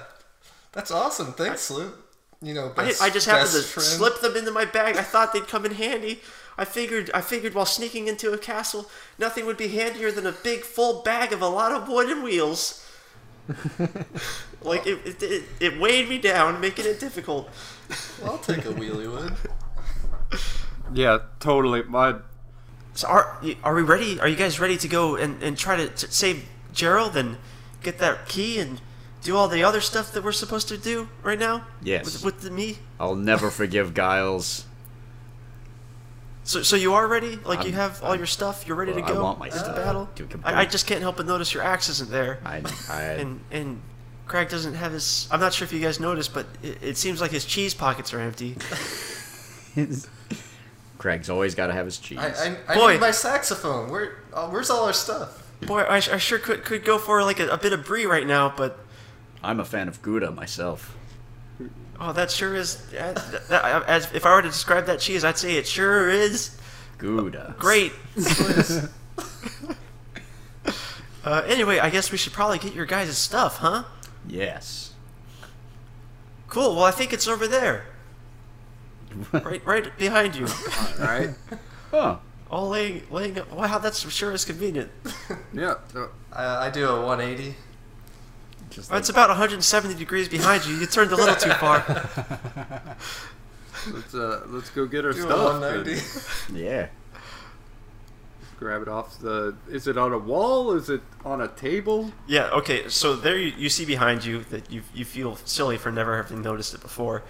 that's 0.73 0.91
awesome. 0.91 1.31
Thanks, 1.31 1.61
Sloop. 1.61 1.95
You 2.41 2.53
know, 2.53 2.73
I, 2.75 2.87
best, 2.87 3.01
I 3.01 3.09
just 3.09 3.25
happened 3.25 3.51
to 3.51 3.61
friend. 3.61 3.87
slip 3.87 4.19
them 4.19 4.35
into 4.35 4.51
my 4.51 4.65
bag. 4.65 4.97
I 4.97 5.01
thought 5.01 5.31
they'd 5.31 5.47
come 5.47 5.65
in 5.65 5.71
handy. 5.75 6.19
I 6.57 6.65
figured, 6.65 7.09
I 7.13 7.21
figured 7.21 7.53
while 7.53 7.65
sneaking 7.65 8.07
into 8.07 8.33
a 8.33 8.37
castle, 8.37 8.89
nothing 9.17 9.45
would 9.45 9.55
be 9.55 9.69
handier 9.69 10.11
than 10.11 10.27
a 10.27 10.33
big 10.33 10.61
full 10.61 11.03
bag 11.03 11.31
of 11.31 11.41
a 11.41 11.47
lot 11.47 11.71
of 11.71 11.87
wood 11.87 12.09
and 12.09 12.21
wheels. 12.21 12.85
like 14.61 14.85
it, 14.85 14.99
it, 15.05 15.23
it, 15.23 15.43
it 15.59 15.79
weighed 15.79 16.09
me 16.09 16.17
down, 16.17 16.59
making 16.59 16.85
it 16.85 16.99
difficult. 16.99 17.49
I'll 18.25 18.37
take 18.37 18.65
a 18.65 18.73
wheelie 18.73 19.09
wood. 19.09 19.33
Yeah, 20.91 21.19
totally. 21.39 21.83
My 21.83 22.15
So 22.93 23.07
are 23.07 23.39
are 23.63 23.73
we 23.75 23.81
ready? 23.83 24.19
Are 24.19 24.27
you 24.27 24.35
guys 24.35 24.59
ready 24.59 24.77
to 24.77 24.87
go 24.87 25.15
and, 25.15 25.41
and 25.43 25.57
try 25.57 25.75
to 25.75 25.87
t- 25.89 26.07
save 26.09 26.45
Gerald 26.73 27.15
and 27.15 27.37
get 27.81 27.99
that 27.99 28.27
key 28.27 28.59
and 28.59 28.81
do 29.23 29.35
all 29.37 29.47
the 29.47 29.63
other 29.63 29.79
stuff 29.81 30.11
that 30.13 30.23
we're 30.23 30.31
supposed 30.33 30.67
to 30.67 30.77
do 30.77 31.07
right 31.23 31.39
now? 31.39 31.65
Yes. 31.81 32.05
With, 32.05 32.25
with 32.25 32.41
the, 32.41 32.51
me. 32.51 32.77
I'll 32.99 33.15
never 33.15 33.49
forgive 33.49 33.93
Giles. 33.93 34.65
So 36.43 36.61
so 36.61 36.75
you 36.75 36.93
are 36.93 37.07
ready? 37.07 37.37
Like 37.37 37.59
you 37.59 37.67
I'm- 37.71 37.73
have 37.75 38.03
all 38.03 38.15
your 38.15 38.25
stuff. 38.25 38.65
You're 38.67 38.75
ready 38.75 38.91
well, 38.91 39.01
to 39.05 39.07
I 39.11 39.13
go. 39.13 39.23
want 39.23 39.39
my 39.39 39.45
into 39.47 39.59
stuff 39.59 39.75
battle. 39.75 40.09
to 40.15 40.25
complete. 40.25 40.53
I, 40.53 40.61
I 40.61 40.65
just 40.65 40.85
can't 40.85 41.01
help 41.01 41.17
but 41.17 41.25
notice 41.25 41.53
your 41.53 41.63
axe 41.63 41.87
isn't 41.89 42.11
there. 42.11 42.39
I, 42.45 42.61
I, 42.89 43.01
And 43.21 43.39
and 43.51 43.81
Crag 44.27 44.49
doesn't 44.49 44.73
have 44.75 44.91
his. 44.91 45.27
I'm 45.31 45.39
not 45.39 45.53
sure 45.53 45.65
if 45.65 45.73
you 45.73 45.79
guys 45.79 45.99
noticed, 45.99 46.33
but 46.33 46.45
it, 46.61 46.77
it 46.81 46.97
seems 46.97 47.19
like 47.21 47.31
his 47.31 47.45
cheese 47.45 47.73
pockets 47.73 48.13
are 48.13 48.19
empty. 48.19 48.57
Crag's 50.97 51.29
always 51.29 51.53
got 51.55 51.67
to 51.67 51.73
have 51.73 51.85
his 51.85 51.97
cheese. 51.97 52.19
I, 52.19 52.29
I, 52.29 52.57
I 52.69 52.75
Boy. 52.75 52.91
need 52.93 53.01
my 53.01 53.11
saxophone. 53.11 53.89
Where? 53.89 54.17
Uh, 54.33 54.47
where's 54.47 54.69
all 54.69 54.85
our 54.85 54.93
stuff? 54.93 55.39
Boy, 55.65 55.81
I, 55.81 55.95
I 55.97 55.99
sure 56.17 56.39
could 56.39 56.63
could 56.63 56.83
go 56.85 56.97
for 56.97 57.23
like 57.23 57.39
a, 57.39 57.47
a 57.49 57.57
bit 57.57 57.73
of 57.73 57.85
brie 57.85 58.05
right 58.05 58.25
now, 58.27 58.53
but 58.55 58.79
I'm 59.43 59.59
a 59.59 59.65
fan 59.65 59.87
of 59.87 60.01
Gouda 60.01 60.31
myself. 60.31 60.95
oh, 61.99 62.13
that 62.13 62.31
sure 62.31 62.55
is. 62.55 62.81
uh, 62.97 63.13
that- 63.13 63.47
that- 63.49 63.83
as 63.87 64.11
if 64.13 64.25
I 64.25 64.33
were 64.35 64.41
to 64.41 64.47
describe 64.49 64.85
that 64.85 64.99
cheese, 64.99 65.23
I'd 65.25 65.37
say 65.37 65.55
it 65.57 65.67
sure 65.67 66.09
is 66.09 66.57
Gouda. 66.97 67.55
great. 67.59 67.91
uh, 71.25 71.43
anyway, 71.47 71.79
I 71.79 71.89
guess 71.89 72.11
we 72.11 72.17
should 72.17 72.33
probably 72.33 72.59
get 72.59 72.73
your 72.73 72.85
guys' 72.85 73.17
stuff, 73.17 73.57
huh? 73.57 73.83
Yes. 74.27 74.93
Cool. 76.49 76.75
Well, 76.75 76.83
I 76.85 76.91
think 76.91 77.13
it's 77.13 77.27
over 77.27 77.47
there, 77.47 77.85
right, 79.31 79.65
right 79.65 79.97
behind 79.97 80.35
you. 80.35 80.47
all 80.99 81.05
right. 81.05 81.29
Huh. 81.91 82.17
All 82.49 82.69
laying, 82.69 83.03
laying. 83.09 83.37
Wow, 83.51 83.79
that's 83.79 84.07
sure 84.11 84.31
is 84.31 84.45
convenient. 84.45 84.91
Yeah. 85.53 85.75
uh, 85.95 86.07
I, 86.31 86.67
I 86.67 86.69
do 86.69 86.87
a 86.87 87.05
180. 87.05 87.55
Just 88.69 88.89
Well, 88.89 88.99
it's 88.99 89.09
about 89.09 89.29
170 89.29 89.95
degrees 89.95 90.27
behind 90.27 90.65
you. 90.65 90.75
You 90.75 90.85
turned 90.87 91.11
a 91.11 91.15
little 91.15 91.35
too 91.35 91.51
far. 91.51 91.83
Let's 93.91 94.15
uh, 94.15 94.43
let's 94.47 94.69
go 94.69 94.85
get 94.85 95.03
our 95.03 95.11
Do 95.11 95.19
a 95.19 95.21
stuff. 95.23 95.61
190. 95.61 96.57
yeah. 96.63 96.87
Grab 98.57 98.81
it 98.81 98.87
off 98.87 99.19
the. 99.19 99.55
Is 99.69 99.87
it 99.87 99.97
on 99.97 100.13
a 100.13 100.17
wall? 100.17 100.71
Is 100.71 100.89
it 100.89 101.01
on 101.25 101.41
a 101.41 101.49
table? 101.49 102.11
Yeah. 102.27 102.49
Okay. 102.51 102.87
So 102.87 103.15
there 103.15 103.37
you, 103.37 103.51
you 103.57 103.67
see 103.69 103.83
behind 103.83 104.23
you 104.23 104.45
that 104.51 104.71
you 104.71 104.83
you 104.93 105.03
feel 105.03 105.35
silly 105.43 105.77
for 105.77 105.91
never 105.91 106.15
having 106.15 106.41
noticed 106.41 106.73
it 106.73 106.79
before. 106.81 107.23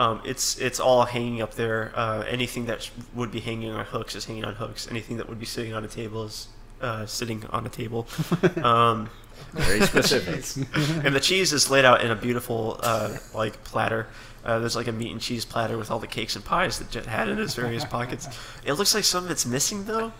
Um, 0.00 0.22
it's 0.24 0.58
it's 0.58 0.80
all 0.80 1.04
hanging 1.04 1.42
up 1.42 1.54
there. 1.54 1.92
Uh, 1.94 2.24
anything 2.28 2.66
that 2.66 2.82
sh- 2.82 2.90
would 3.14 3.30
be 3.30 3.40
hanging 3.40 3.70
on 3.70 3.84
hooks 3.84 4.14
is 4.16 4.24
hanging 4.24 4.44
on 4.44 4.54
hooks. 4.54 4.88
Anything 4.90 5.18
that 5.18 5.28
would 5.28 5.38
be 5.38 5.46
sitting 5.46 5.74
on 5.74 5.84
a 5.84 5.88
table 5.88 6.24
is 6.24 6.48
uh, 6.80 7.04
sitting 7.06 7.44
on 7.50 7.66
a 7.66 7.68
table. 7.68 8.06
Um, 8.62 9.10
Very 9.52 9.80
specific. 9.82 10.44
and 11.04 11.14
the 11.14 11.20
cheese 11.20 11.52
is 11.52 11.70
laid 11.70 11.84
out 11.84 12.02
in 12.04 12.10
a 12.10 12.14
beautiful 12.16 12.78
uh, 12.82 13.16
like 13.34 13.62
platter. 13.64 14.06
Uh, 14.44 14.58
there's 14.58 14.76
like 14.76 14.86
a 14.88 14.92
meat 14.92 15.12
and 15.12 15.20
cheese 15.20 15.44
platter 15.44 15.76
with 15.76 15.90
all 15.90 15.98
the 15.98 16.06
cakes 16.06 16.34
and 16.36 16.44
pies 16.44 16.78
that 16.78 16.90
Jet 16.90 17.06
had 17.06 17.28
in 17.28 17.36
his 17.38 17.54
various 17.54 17.84
pockets. 17.84 18.26
It 18.64 18.74
looks 18.74 18.94
like 18.94 19.04
some 19.04 19.24
of 19.24 19.30
it's 19.30 19.44
missing 19.46 19.84
though. 19.84 20.12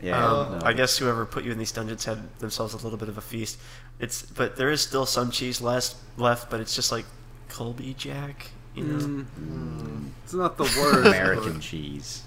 yeah. 0.00 0.16
Um, 0.26 0.58
no. 0.58 0.66
I 0.66 0.72
guess 0.72 0.96
whoever 0.98 1.24
put 1.26 1.44
you 1.44 1.52
in 1.52 1.58
these 1.58 1.72
dungeons 1.72 2.04
had 2.04 2.18
themselves 2.38 2.72
a 2.74 2.78
little 2.78 2.98
bit 2.98 3.08
of 3.08 3.18
a 3.18 3.22
feast. 3.22 3.58
It's 3.98 4.22
but 4.22 4.56
there 4.56 4.70
is 4.70 4.80
still 4.80 5.06
some 5.06 5.30
cheese 5.30 5.60
left 5.60 5.96
left, 6.16 6.50
but 6.50 6.60
it's 6.60 6.74
just 6.74 6.90
like 6.92 7.04
Colby 7.48 7.94
Jack, 7.98 8.48
you 8.76 8.84
know. 8.84 9.24
Mm, 9.40 10.10
It's 10.24 10.34
not 10.34 10.56
the 10.56 10.64
worst. 10.80 11.06
American 11.08 11.60
cheese. 11.60 12.22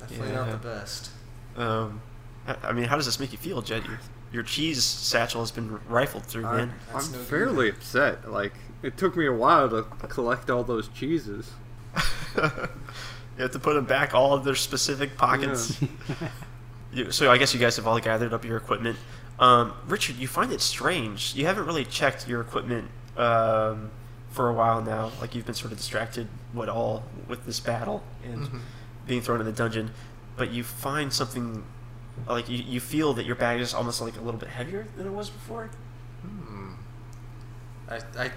Definitely 0.00 0.28
Yeah. 0.28 0.34
not 0.34 0.50
the 0.62 0.68
best. 0.68 1.10
Um, 1.56 2.00
I 2.46 2.56
I 2.64 2.72
mean, 2.72 2.84
how 2.84 2.96
does 2.96 3.06
this 3.06 3.18
make 3.20 3.32
you 3.32 3.38
feel, 3.38 3.62
Jet? 3.62 3.84
Your, 3.86 4.00
your 4.32 4.42
cheese 4.42 4.82
satchel 4.84 5.40
has 5.40 5.50
been 5.50 5.78
rifled 5.88 6.24
through, 6.26 6.46
Uh, 6.46 6.52
man. 6.56 6.72
I'm 6.88 6.94
That's 6.94 7.10
no 7.12 7.18
good. 7.18 7.26
fairly 7.28 7.68
upset. 7.70 8.30
Like 8.30 8.52
it 8.82 8.96
took 8.96 9.16
me 9.16 9.26
a 9.26 9.32
while 9.32 9.68
to 9.70 9.82
collect 10.08 10.50
all 10.50 10.64
those 10.64 10.88
cheeses. 10.88 11.50
you 12.36 12.42
have 13.38 13.50
to 13.52 13.58
put 13.58 13.74
them 13.74 13.84
back 13.84 14.14
all 14.14 14.34
of 14.34 14.44
their 14.44 14.54
specific 14.54 15.16
pockets. 15.16 15.78
You, 16.94 17.10
so 17.10 17.30
I 17.32 17.38
guess 17.38 17.54
you 17.54 17.58
guys 17.60 17.76
have 17.76 17.86
all 17.86 17.98
gathered 18.00 18.34
up 18.34 18.44
your 18.44 18.58
equipment. 18.58 18.98
Um, 19.38 19.72
Richard, 19.88 20.16
you 20.16 20.28
find 20.28 20.52
it 20.52 20.60
strange. 20.60 21.34
You 21.34 21.46
haven't 21.46 21.64
really 21.64 21.86
checked 21.86 22.28
your 22.28 22.42
equipment 22.42 22.90
um, 23.16 23.90
for 24.32 24.48
a 24.48 24.52
while 24.52 24.82
now. 24.82 25.12
Like 25.20 25.34
you've 25.34 25.46
been 25.46 25.54
sort 25.54 25.72
of 25.72 25.78
distracted, 25.78 26.28
what 26.52 26.68
all, 26.68 27.04
with 27.28 27.46
this 27.46 27.60
battle 27.60 28.02
and 28.24 28.48
being 29.06 29.20
thrown 29.20 29.40
in 29.40 29.46
the 29.46 29.52
dungeon. 29.52 29.90
But 30.36 30.50
you 30.50 30.64
find 30.64 31.12
something, 31.12 31.64
like 32.28 32.48
you, 32.48 32.58
you 32.58 32.80
feel 32.80 33.12
that 33.14 33.26
your 33.26 33.36
bag 33.36 33.60
is 33.60 33.74
almost 33.74 34.00
like 34.00 34.16
a 34.16 34.20
little 34.20 34.40
bit 34.40 34.48
heavier 34.48 34.86
than 34.96 35.06
it 35.06 35.12
was 35.12 35.30
before. 35.30 35.70
Hmm. 36.22 36.72
I, 37.88 38.00
I 38.18 38.30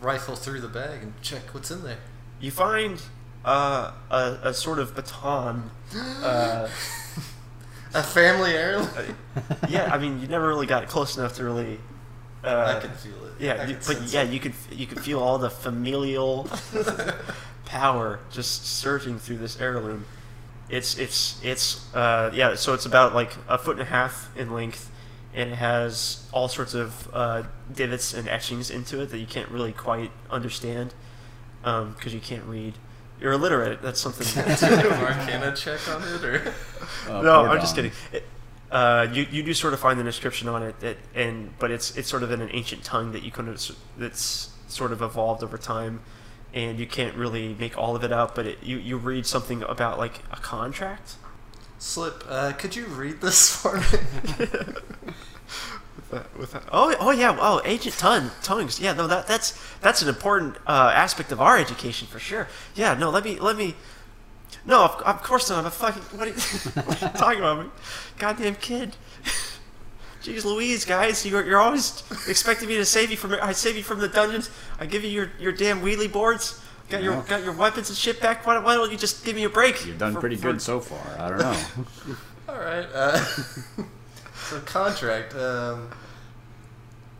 rifle 0.00 0.36
through 0.36 0.60
the 0.60 0.68
bag 0.68 1.02
and 1.02 1.14
check 1.22 1.52
what's 1.52 1.70
in 1.70 1.82
there. 1.82 1.98
You 2.40 2.50
find 2.50 3.00
uh, 3.44 3.92
a, 4.10 4.38
a 4.44 4.54
sort 4.54 4.78
of 4.78 4.94
baton. 4.94 5.70
Uh, 6.22 6.68
A 7.94 8.02
family 8.02 8.52
heirloom. 8.52 8.88
yeah, 9.68 9.92
I 9.92 9.98
mean, 9.98 10.18
you 10.20 10.26
never 10.26 10.48
really 10.48 10.66
got 10.66 10.88
close 10.88 11.18
enough 11.18 11.34
to 11.36 11.44
really. 11.44 11.78
Uh, 12.44 12.74
I 12.76 12.80
can 12.80 12.90
feel 12.96 13.24
it. 13.26 13.32
Yeah, 13.38 13.66
you, 13.66 13.76
but 13.86 14.02
yeah, 14.12 14.22
it. 14.22 14.30
you 14.30 14.40
could 14.40 14.54
you 14.70 14.86
could 14.86 15.00
feel 15.00 15.20
all 15.20 15.38
the 15.38 15.50
familial 15.50 16.48
power 17.64 18.20
just 18.30 18.66
surging 18.66 19.18
through 19.18 19.38
this 19.38 19.60
heirloom. 19.60 20.04
It's 20.68 20.98
it's 20.98 21.40
it's 21.44 21.92
uh, 21.94 22.30
yeah. 22.34 22.54
So 22.54 22.74
it's 22.74 22.86
about 22.86 23.14
like 23.14 23.36
a 23.48 23.58
foot 23.58 23.72
and 23.72 23.82
a 23.82 23.90
half 23.90 24.36
in 24.36 24.52
length, 24.52 24.90
and 25.34 25.50
it 25.50 25.56
has 25.56 26.26
all 26.32 26.48
sorts 26.48 26.74
of 26.74 27.08
uh, 27.12 27.44
divots 27.72 28.12
and 28.12 28.28
etchings 28.28 28.70
into 28.70 29.00
it 29.00 29.10
that 29.10 29.18
you 29.18 29.26
can't 29.26 29.48
really 29.48 29.72
quite 29.72 30.10
understand 30.30 30.94
because 31.62 32.12
you 32.12 32.20
can't 32.20 32.44
read. 32.44 32.74
You're 33.20 33.32
illiterate. 33.32 33.82
That's 33.82 34.00
something. 34.00 34.26
Arcana 34.42 35.54
check 35.54 35.80
on 35.88 36.02
it, 36.02 36.24
or 36.24 36.52
Oh, 37.08 37.22
no, 37.22 37.44
I'm 37.44 37.60
just 37.60 37.76
kidding. 37.76 37.92
It, 38.12 38.24
uh, 38.72 39.06
you 39.12 39.26
you 39.30 39.42
do 39.42 39.52
sort 39.52 39.74
of 39.74 39.80
find 39.80 40.00
the 40.00 40.06
inscription 40.06 40.48
on 40.48 40.62
it, 40.62 40.80
that, 40.80 40.96
and 41.14 41.56
but 41.58 41.70
it's 41.70 41.96
it's 41.96 42.08
sort 42.08 42.22
of 42.22 42.30
in 42.32 42.40
an 42.40 42.48
ancient 42.52 42.82
tongue 42.82 43.12
that 43.12 43.22
you 43.22 43.30
kind 43.30 43.48
of 43.48 43.60
that's 43.98 44.50
sort 44.66 44.92
of 44.92 45.02
evolved 45.02 45.42
over 45.44 45.58
time, 45.58 46.00
and 46.54 46.78
you 46.80 46.86
can't 46.86 47.14
really 47.14 47.54
make 47.54 47.76
all 47.76 47.94
of 47.94 48.02
it 48.02 48.12
out. 48.12 48.34
But 48.34 48.46
it, 48.46 48.58
you 48.62 48.78
you 48.78 48.96
read 48.96 49.26
something 49.26 49.62
about 49.62 49.98
like 49.98 50.20
a 50.32 50.36
contract. 50.36 51.16
slip. 51.78 52.24
Uh, 52.26 52.52
could 52.52 52.74
you 52.74 52.86
read 52.86 53.20
this 53.20 53.54
for 53.62 53.76
me? 53.76 53.82
With 56.38 56.52
that, 56.52 56.64
oh 56.70 56.94
oh 57.00 57.10
yeah 57.10 57.36
oh 57.40 57.62
ancient 57.64 57.96
tongue 57.96 58.30
tongues 58.42 58.78
yeah 58.78 58.92
no 58.92 59.06
that 59.06 59.26
that's 59.26 59.58
that's 59.80 60.02
an 60.02 60.08
important 60.08 60.56
uh, 60.66 60.92
aspect 60.94 61.32
of 61.32 61.40
our 61.40 61.56
education 61.56 62.06
for 62.06 62.18
sure 62.18 62.48
yeah 62.74 62.92
no 62.92 63.08
let 63.08 63.24
me 63.24 63.38
let 63.40 63.56
me 63.56 63.74
no 64.66 64.84
of, 64.84 65.00
of 65.02 65.22
course 65.22 65.50
not 65.50 65.58
I'm 65.60 65.66
a 65.66 65.70
fucking 65.70 66.02
what 66.18 66.28
are 66.28 66.30
you, 66.30 66.36
what 66.82 67.02
are 67.02 67.06
you 67.06 67.12
talking 67.18 67.38
about 67.40 67.64
me 67.64 67.70
goddamn 68.18 68.54
kid 68.56 68.96
Jeez 70.22 70.44
Louise 70.44 70.84
guys 70.84 71.24
you're, 71.26 71.44
you're 71.44 71.58
always 71.60 72.02
expecting 72.28 72.68
me 72.68 72.76
to 72.76 72.84
save 72.84 73.10
you 73.10 73.16
from 73.16 73.34
I 73.42 73.52
save 73.52 73.76
you 73.76 73.82
from 73.82 73.98
the 73.98 74.08
dungeons 74.08 74.50
I 74.78 74.86
give 74.86 75.02
you 75.04 75.10
your, 75.10 75.32
your 75.40 75.52
damn 75.52 75.80
wheelie 75.82 76.10
boards 76.12 76.60
got 76.88 77.02
your 77.02 77.14
Yeah. 77.14 77.24
got 77.28 77.42
your 77.44 77.52
weapons 77.54 77.88
and 77.88 77.98
shit 77.98 78.20
back 78.20 78.46
why, 78.46 78.58
why 78.58 78.74
don't 78.74 78.90
you 78.92 78.98
just 78.98 79.24
give 79.24 79.34
me 79.34 79.44
a 79.44 79.48
break 79.50 79.84
You've 79.86 79.98
done 79.98 80.12
for- 80.14 80.20
pretty 80.20 80.36
for- 80.36 80.52
good 80.52 80.62
so 80.62 80.78
far. 80.80 81.00
I 81.18 81.28
don't 81.28 81.38
know. 81.38 81.56
All 82.48 82.58
right. 82.58 82.86
Uh, 82.92 83.16
so 84.48 84.60
contract. 84.66 85.32
Um, 85.34 85.88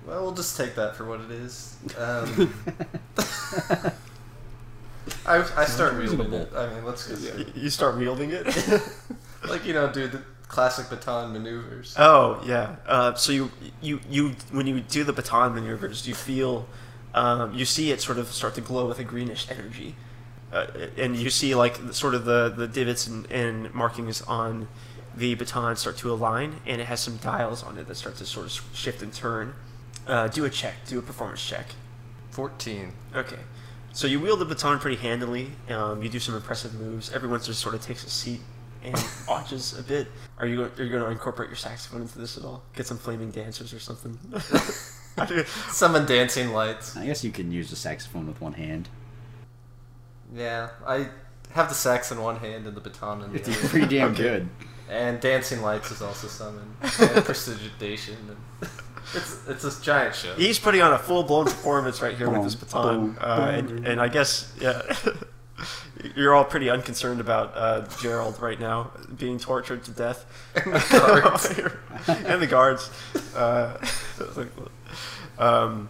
well, 0.06 0.22
we'll 0.24 0.32
just 0.32 0.56
take 0.56 0.74
that 0.74 0.94
for 0.96 1.04
what 1.06 1.20
it 1.22 1.30
is. 1.30 1.76
Um, 1.96 2.52
I, 5.26 5.44
I 5.56 5.64
start 5.64 5.96
wielding 5.96 6.32
it. 6.32 6.52
I 6.54 6.72
mean, 6.74 6.84
let's 6.84 7.08
just 7.08 7.34
Y- 7.36 7.46
you 7.54 7.70
start 7.70 7.96
wielding 7.96 8.30
it 8.30 8.46
like 9.48 9.64
you 9.64 9.72
know, 9.72 9.92
do 9.92 10.06
the 10.08 10.22
classic 10.48 10.90
baton 10.90 11.32
maneuvers. 11.32 11.94
Oh 11.98 12.42
yeah. 12.46 12.76
Uh, 12.86 13.14
so 13.14 13.32
you 13.32 13.50
you 13.80 14.00
you 14.08 14.34
when 14.50 14.66
you 14.66 14.80
do 14.80 15.04
the 15.04 15.12
baton 15.12 15.54
maneuvers, 15.54 16.06
you 16.06 16.14
feel 16.14 16.66
um, 17.14 17.54
you 17.54 17.64
see 17.64 17.90
it 17.90 18.00
sort 18.00 18.18
of 18.18 18.28
start 18.28 18.54
to 18.54 18.60
glow 18.60 18.86
with 18.86 18.98
a 18.98 19.04
greenish 19.04 19.50
energy, 19.50 19.96
uh, 20.52 20.66
and 20.96 21.16
you 21.16 21.30
see 21.30 21.54
like 21.54 21.76
sort 21.92 22.14
of 22.14 22.24
the 22.24 22.48
the 22.54 22.66
divots 22.68 23.06
and, 23.06 23.30
and 23.30 23.72
markings 23.74 24.22
on 24.22 24.68
the 25.16 25.34
baton 25.34 25.76
start 25.76 25.96
to 25.98 26.12
align, 26.12 26.60
and 26.66 26.80
it 26.80 26.84
has 26.86 27.00
some 27.00 27.16
dials 27.18 27.62
on 27.62 27.76
it 27.78 27.86
that 27.88 27.96
start 27.96 28.16
to 28.16 28.24
sort 28.26 28.46
of 28.46 28.52
shift 28.74 29.02
and 29.02 29.12
turn. 29.12 29.54
Uh, 30.06 30.26
do 30.28 30.44
a 30.44 30.50
check. 30.50 30.74
Do 30.86 30.98
a 30.98 31.02
performance 31.02 31.44
check. 31.46 31.66
Fourteen. 32.30 32.92
Okay. 33.14 33.38
So 33.92 34.06
you 34.06 34.20
wield 34.20 34.38
the 34.40 34.44
baton 34.46 34.78
pretty 34.78 34.96
handily. 34.96 35.50
Um, 35.68 36.02
you 36.02 36.08
do 36.08 36.18
some 36.18 36.34
impressive 36.34 36.74
moves. 36.74 37.12
Everyone 37.12 37.40
just 37.42 37.60
sort 37.60 37.74
of 37.74 37.82
takes 37.82 38.04
a 38.04 38.10
seat 38.10 38.40
and 38.82 38.94
watches 39.28 39.78
a 39.78 39.82
bit. 39.82 40.08
Are 40.38 40.46
you 40.46 40.62
are 40.64 40.82
you 40.82 40.90
going 40.90 41.04
to 41.04 41.10
incorporate 41.10 41.48
your 41.50 41.56
saxophone 41.56 42.02
into 42.02 42.18
this 42.18 42.36
at 42.38 42.44
all? 42.44 42.62
Get 42.74 42.86
some 42.86 42.98
flaming 42.98 43.30
dancers 43.30 43.72
or 43.74 43.78
something. 43.78 44.18
Summon 45.70 46.06
dancing 46.06 46.52
lights. 46.52 46.96
I 46.96 47.04
guess 47.06 47.22
you 47.22 47.30
can 47.30 47.52
use 47.52 47.68
the 47.70 47.76
saxophone 47.76 48.26
with 48.26 48.40
one 48.40 48.54
hand. 48.54 48.88
Yeah, 50.34 50.70
I 50.86 51.08
have 51.52 51.68
the 51.68 51.74
sax 51.74 52.10
in 52.10 52.20
one 52.20 52.36
hand 52.36 52.66
and 52.66 52.74
the 52.74 52.80
baton 52.80 53.22
in 53.22 53.32
the 53.32 53.38
It's 53.38 53.48
other. 53.48 53.68
pretty 53.68 53.86
damn 53.98 54.14
good. 54.26 54.48
And 54.88 55.20
dancing 55.20 55.60
lights 55.62 55.90
is 55.90 56.00
also 56.02 56.26
summoned. 56.28 56.74
And 56.82 57.24
prestidigitation. 57.24 58.16
And 58.60 58.70
it's 59.14 59.48
it's 59.48 59.62
this 59.62 59.80
giant 59.80 60.14
show. 60.14 60.34
He's 60.34 60.58
putting 60.58 60.80
on 60.82 60.92
a 60.92 60.98
full 60.98 61.22
blown 61.22 61.44
performance 61.44 62.02
right 62.02 62.16
here 62.16 62.30
with 62.30 62.42
this 62.42 62.54
baton, 62.54 63.12
boom, 63.12 63.18
uh, 63.20 63.50
and, 63.54 63.68
boom. 63.68 63.86
and 63.86 64.00
I 64.00 64.08
guess 64.08 64.52
yeah. 64.60 64.82
You're 66.16 66.34
all 66.34 66.44
pretty 66.44 66.68
unconcerned 66.68 67.20
about 67.20 67.52
uh, 67.54 67.86
Gerald 68.00 68.40
right 68.40 68.58
now 68.58 68.90
being 69.16 69.38
tortured 69.38 69.84
to 69.84 69.92
death. 69.92 70.24
And 70.56 70.74
the 70.74 71.20
guards. 71.22 72.08
and 72.26 72.42
the 72.42 72.46
guards. 72.48 72.90
Uh, 73.36 73.78
um, 75.38 75.88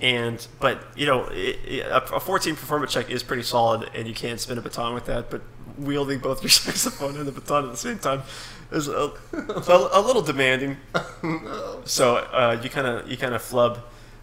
and 0.00 0.46
but 0.60 0.84
you 0.96 1.06
know, 1.06 1.24
it, 1.26 1.58
it, 1.64 1.86
a 1.86 2.16
a 2.16 2.20
14 2.20 2.56
performance 2.56 2.92
check 2.92 3.10
is 3.10 3.22
pretty 3.22 3.42
solid, 3.42 3.90
and 3.94 4.06
you 4.06 4.14
can't 4.14 4.38
spin 4.38 4.58
a 4.58 4.60
baton 4.60 4.94
with 4.94 5.06
that. 5.06 5.30
But 5.30 5.42
wielding 5.78 6.18
both 6.18 6.42
your 6.42 6.50
saxophone 6.64 7.16
and 7.16 7.26
the 7.26 7.32
baton 7.32 7.64
at 7.64 7.70
the 7.70 7.76
same 7.76 7.98
time 7.98 8.22
is 8.70 8.88
a, 8.88 9.12
a, 9.32 9.88
a 9.92 10.00
little 10.00 10.22
demanding. 10.22 10.76
no. 11.22 11.82
So 11.84 12.16
uh, 12.16 12.60
you 12.62 12.68
kind 12.68 12.86
of 12.86 13.10
you 13.10 13.16
kind 13.16 13.34
of 13.34 13.40
flub 13.40 13.78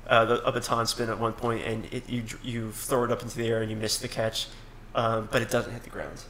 uh, 0.07 0.25
the, 0.25 0.43
a 0.45 0.51
baton 0.51 0.85
spin 0.85 1.09
at 1.09 1.19
one 1.19 1.33
point, 1.33 1.63
and 1.65 1.85
it, 1.91 2.07
you 2.07 2.23
you 2.43 2.71
throw 2.71 3.03
it 3.05 3.11
up 3.11 3.23
into 3.23 3.37
the 3.37 3.47
air 3.47 3.61
and 3.61 3.71
you 3.71 3.77
miss 3.77 3.97
the 3.97 4.07
catch, 4.07 4.47
um, 4.93 5.27
but 5.31 5.41
it 5.41 5.49
doesn't 5.49 5.71
hit 5.73 5.83
the 5.83 5.89
ground, 5.89 6.21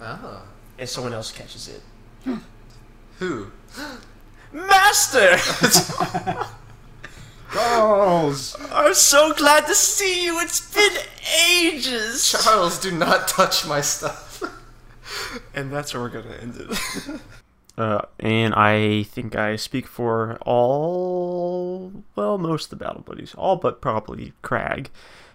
Ah. 0.00 0.42
and 0.78 0.88
someone 0.88 1.12
else 1.12 1.32
catches 1.32 1.66
it. 1.68 1.82
Who? 3.18 3.50
Master, 4.52 5.36
Charles! 7.52 8.56
I'm 8.70 8.94
so 8.94 9.32
glad 9.34 9.66
to 9.66 9.74
see 9.74 10.24
you. 10.24 10.38
It's 10.40 10.72
been 10.72 10.96
ages. 11.50 12.30
Charles, 12.44 12.78
do 12.78 12.92
not 12.92 13.26
touch 13.28 13.66
my 13.66 13.80
stuff. 13.80 14.29
And 15.54 15.72
that's 15.72 15.94
where 15.94 16.02
we're 16.02 16.08
gonna 16.08 16.36
end 16.36 16.56
it. 16.56 17.20
uh, 17.78 18.02
and 18.18 18.54
I 18.54 19.04
think 19.04 19.36
I 19.36 19.56
speak 19.56 19.86
for 19.86 20.36
all, 20.42 21.92
well, 22.14 22.38
most 22.38 22.72
of 22.72 22.78
the 22.78 22.84
battle 22.84 23.02
buddies, 23.02 23.34
all 23.34 23.56
but 23.56 23.80
probably 23.80 24.32
Crag, 24.42 24.90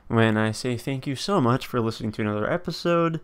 when 0.08 0.38
I 0.38 0.52
say 0.52 0.78
thank 0.78 1.08
you 1.08 1.16
so 1.16 1.42
much 1.42 1.68
for 1.68 1.82
listening 1.82 2.12
to 2.14 2.22
another 2.22 2.52
episode. 2.52 3.20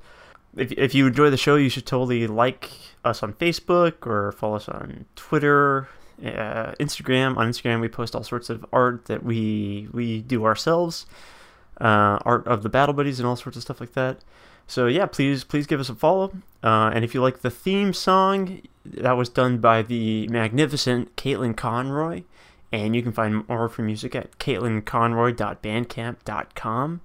If, 0.56 0.72
if 0.74 0.94
you 0.94 1.08
enjoy 1.08 1.30
the 1.30 1.38
show, 1.38 1.56
you 1.56 1.70
should 1.70 1.86
totally 1.86 2.28
like 2.28 2.70
us 3.06 3.24
on 3.24 3.34
Facebook 3.34 4.06
or 4.06 4.32
follow 4.34 4.58
us 4.58 4.68
on 4.68 5.06
Twitter, 5.16 5.88
uh, 6.24 6.74
Instagram. 6.80 7.38
On 7.38 7.50
Instagram, 7.50 7.80
we 7.80 7.88
post 7.88 8.16
all 8.16 8.24
sorts 8.24 8.50
of 8.50 8.66
art 8.74 9.06
that 9.06 9.24
we 9.24 9.88
we 9.94 10.22
do 10.22 10.46
ourselves, 10.46 11.06
uh, 11.80 12.20
art 12.26 12.46
of 12.48 12.64
the 12.64 12.70
battle 12.70 12.94
buddies 12.94 13.20
and 13.20 13.28
all 13.28 13.36
sorts 13.36 13.56
of 13.56 13.64
stuff 13.64 13.80
like 13.80 13.94
that. 13.94 14.20
So 14.72 14.88
yeah, 14.88 15.06
please 15.06 15.44
please 15.44 15.68
give 15.68 15.82
us 15.82 15.90
a 15.90 15.96
follow. 15.96 16.32
Uh, 16.64 16.92
and 16.94 17.04
if 17.04 17.14
you 17.14 17.22
like 17.22 17.42
the 17.42 17.52
theme 17.52 17.92
song, 17.92 18.62
that 18.86 19.18
was 19.18 19.28
done 19.28 19.58
by 19.58 19.82
the 19.82 20.30
magnificent 20.30 21.18
Katlyn 21.18 21.58
Conroy. 21.58 22.24
And 22.72 22.96
you 22.96 23.04
can 23.04 23.12
find 23.12 23.46
more 23.50 23.66
of 23.66 23.76
her 23.76 23.84
music 23.84 24.16
at 24.16 24.40
katlynconroy.bandcamp.com. 24.40 27.02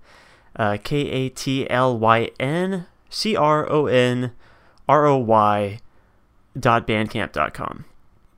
Uh, 0.54 0.78
K 0.84 1.10
A 1.10 1.28
T 1.28 1.68
L 1.68 1.98
Y 1.98 2.30
N 2.38 2.86
C 3.10 3.34
R 3.34 3.68
O 3.68 3.86
N 3.86 4.30
R 4.88 5.06
O 5.06 5.16
Y 5.16 5.80
dot 6.56 6.86
bandcamp.com. 6.86 7.84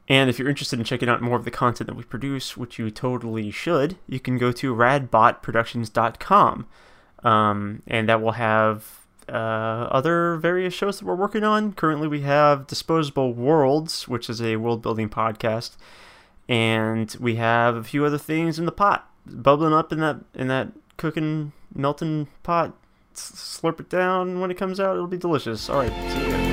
And 0.09 0.31
if 0.31 0.39
you're 0.39 0.49
interested 0.49 0.79
in 0.79 0.87
checking 0.87 1.11
out 1.11 1.21
more 1.21 1.37
of 1.37 1.45
the 1.45 1.51
content 1.51 1.89
that 1.89 1.97
we 1.97 2.05
produce, 2.05 2.57
which 2.57 2.79
you 2.79 2.91
totally 2.91 3.51
should, 3.51 3.99
you 4.07 4.21
can 4.21 4.39
go 4.39 4.53
to 4.53 4.75
radbotproductions.com. 4.75 6.67
Um, 7.23 7.83
and 7.87 8.09
that 8.09 8.23
will 8.23 8.33
have 8.33 9.05
uh, 9.29 9.89
other 9.91 10.37
various 10.37 10.75
shows 10.75 10.99
that 10.99 11.05
we're 11.05 11.15
working 11.15 11.45
on. 11.45 11.73
Currently, 11.73 12.09
we 12.09 12.23
have 12.23 12.67
Disposable 12.67 13.33
Worlds, 13.35 14.09
which 14.09 14.29
is 14.29 14.41
a 14.41 14.57
world 14.57 14.83
building 14.83 15.09
podcast, 15.09 15.77
and 16.49 17.15
we 17.21 17.37
have 17.37 17.77
a 17.77 17.85
few 17.85 18.05
other 18.05 18.19
things 18.19 18.59
in 18.59 18.67
the 18.67 18.73
pot, 18.73 19.11
bubbling 19.27 19.73
up 19.73 19.93
in 19.93 20.01
that 20.01 20.21
in 20.35 20.49
that 20.49 20.69
cooking 20.97 21.53
melting 21.75 22.29
pot. 22.43 22.75
Slurp 23.15 23.81
it 23.81 23.89
down 23.89 24.41
when 24.41 24.51
it 24.51 24.57
comes 24.57 24.79
out; 24.81 24.95
it'll 24.95 25.07
be 25.07 25.19
delicious. 25.19 25.69
All 25.69 25.81
right, 25.81 26.13
see 26.13 26.29
you. 26.29 26.48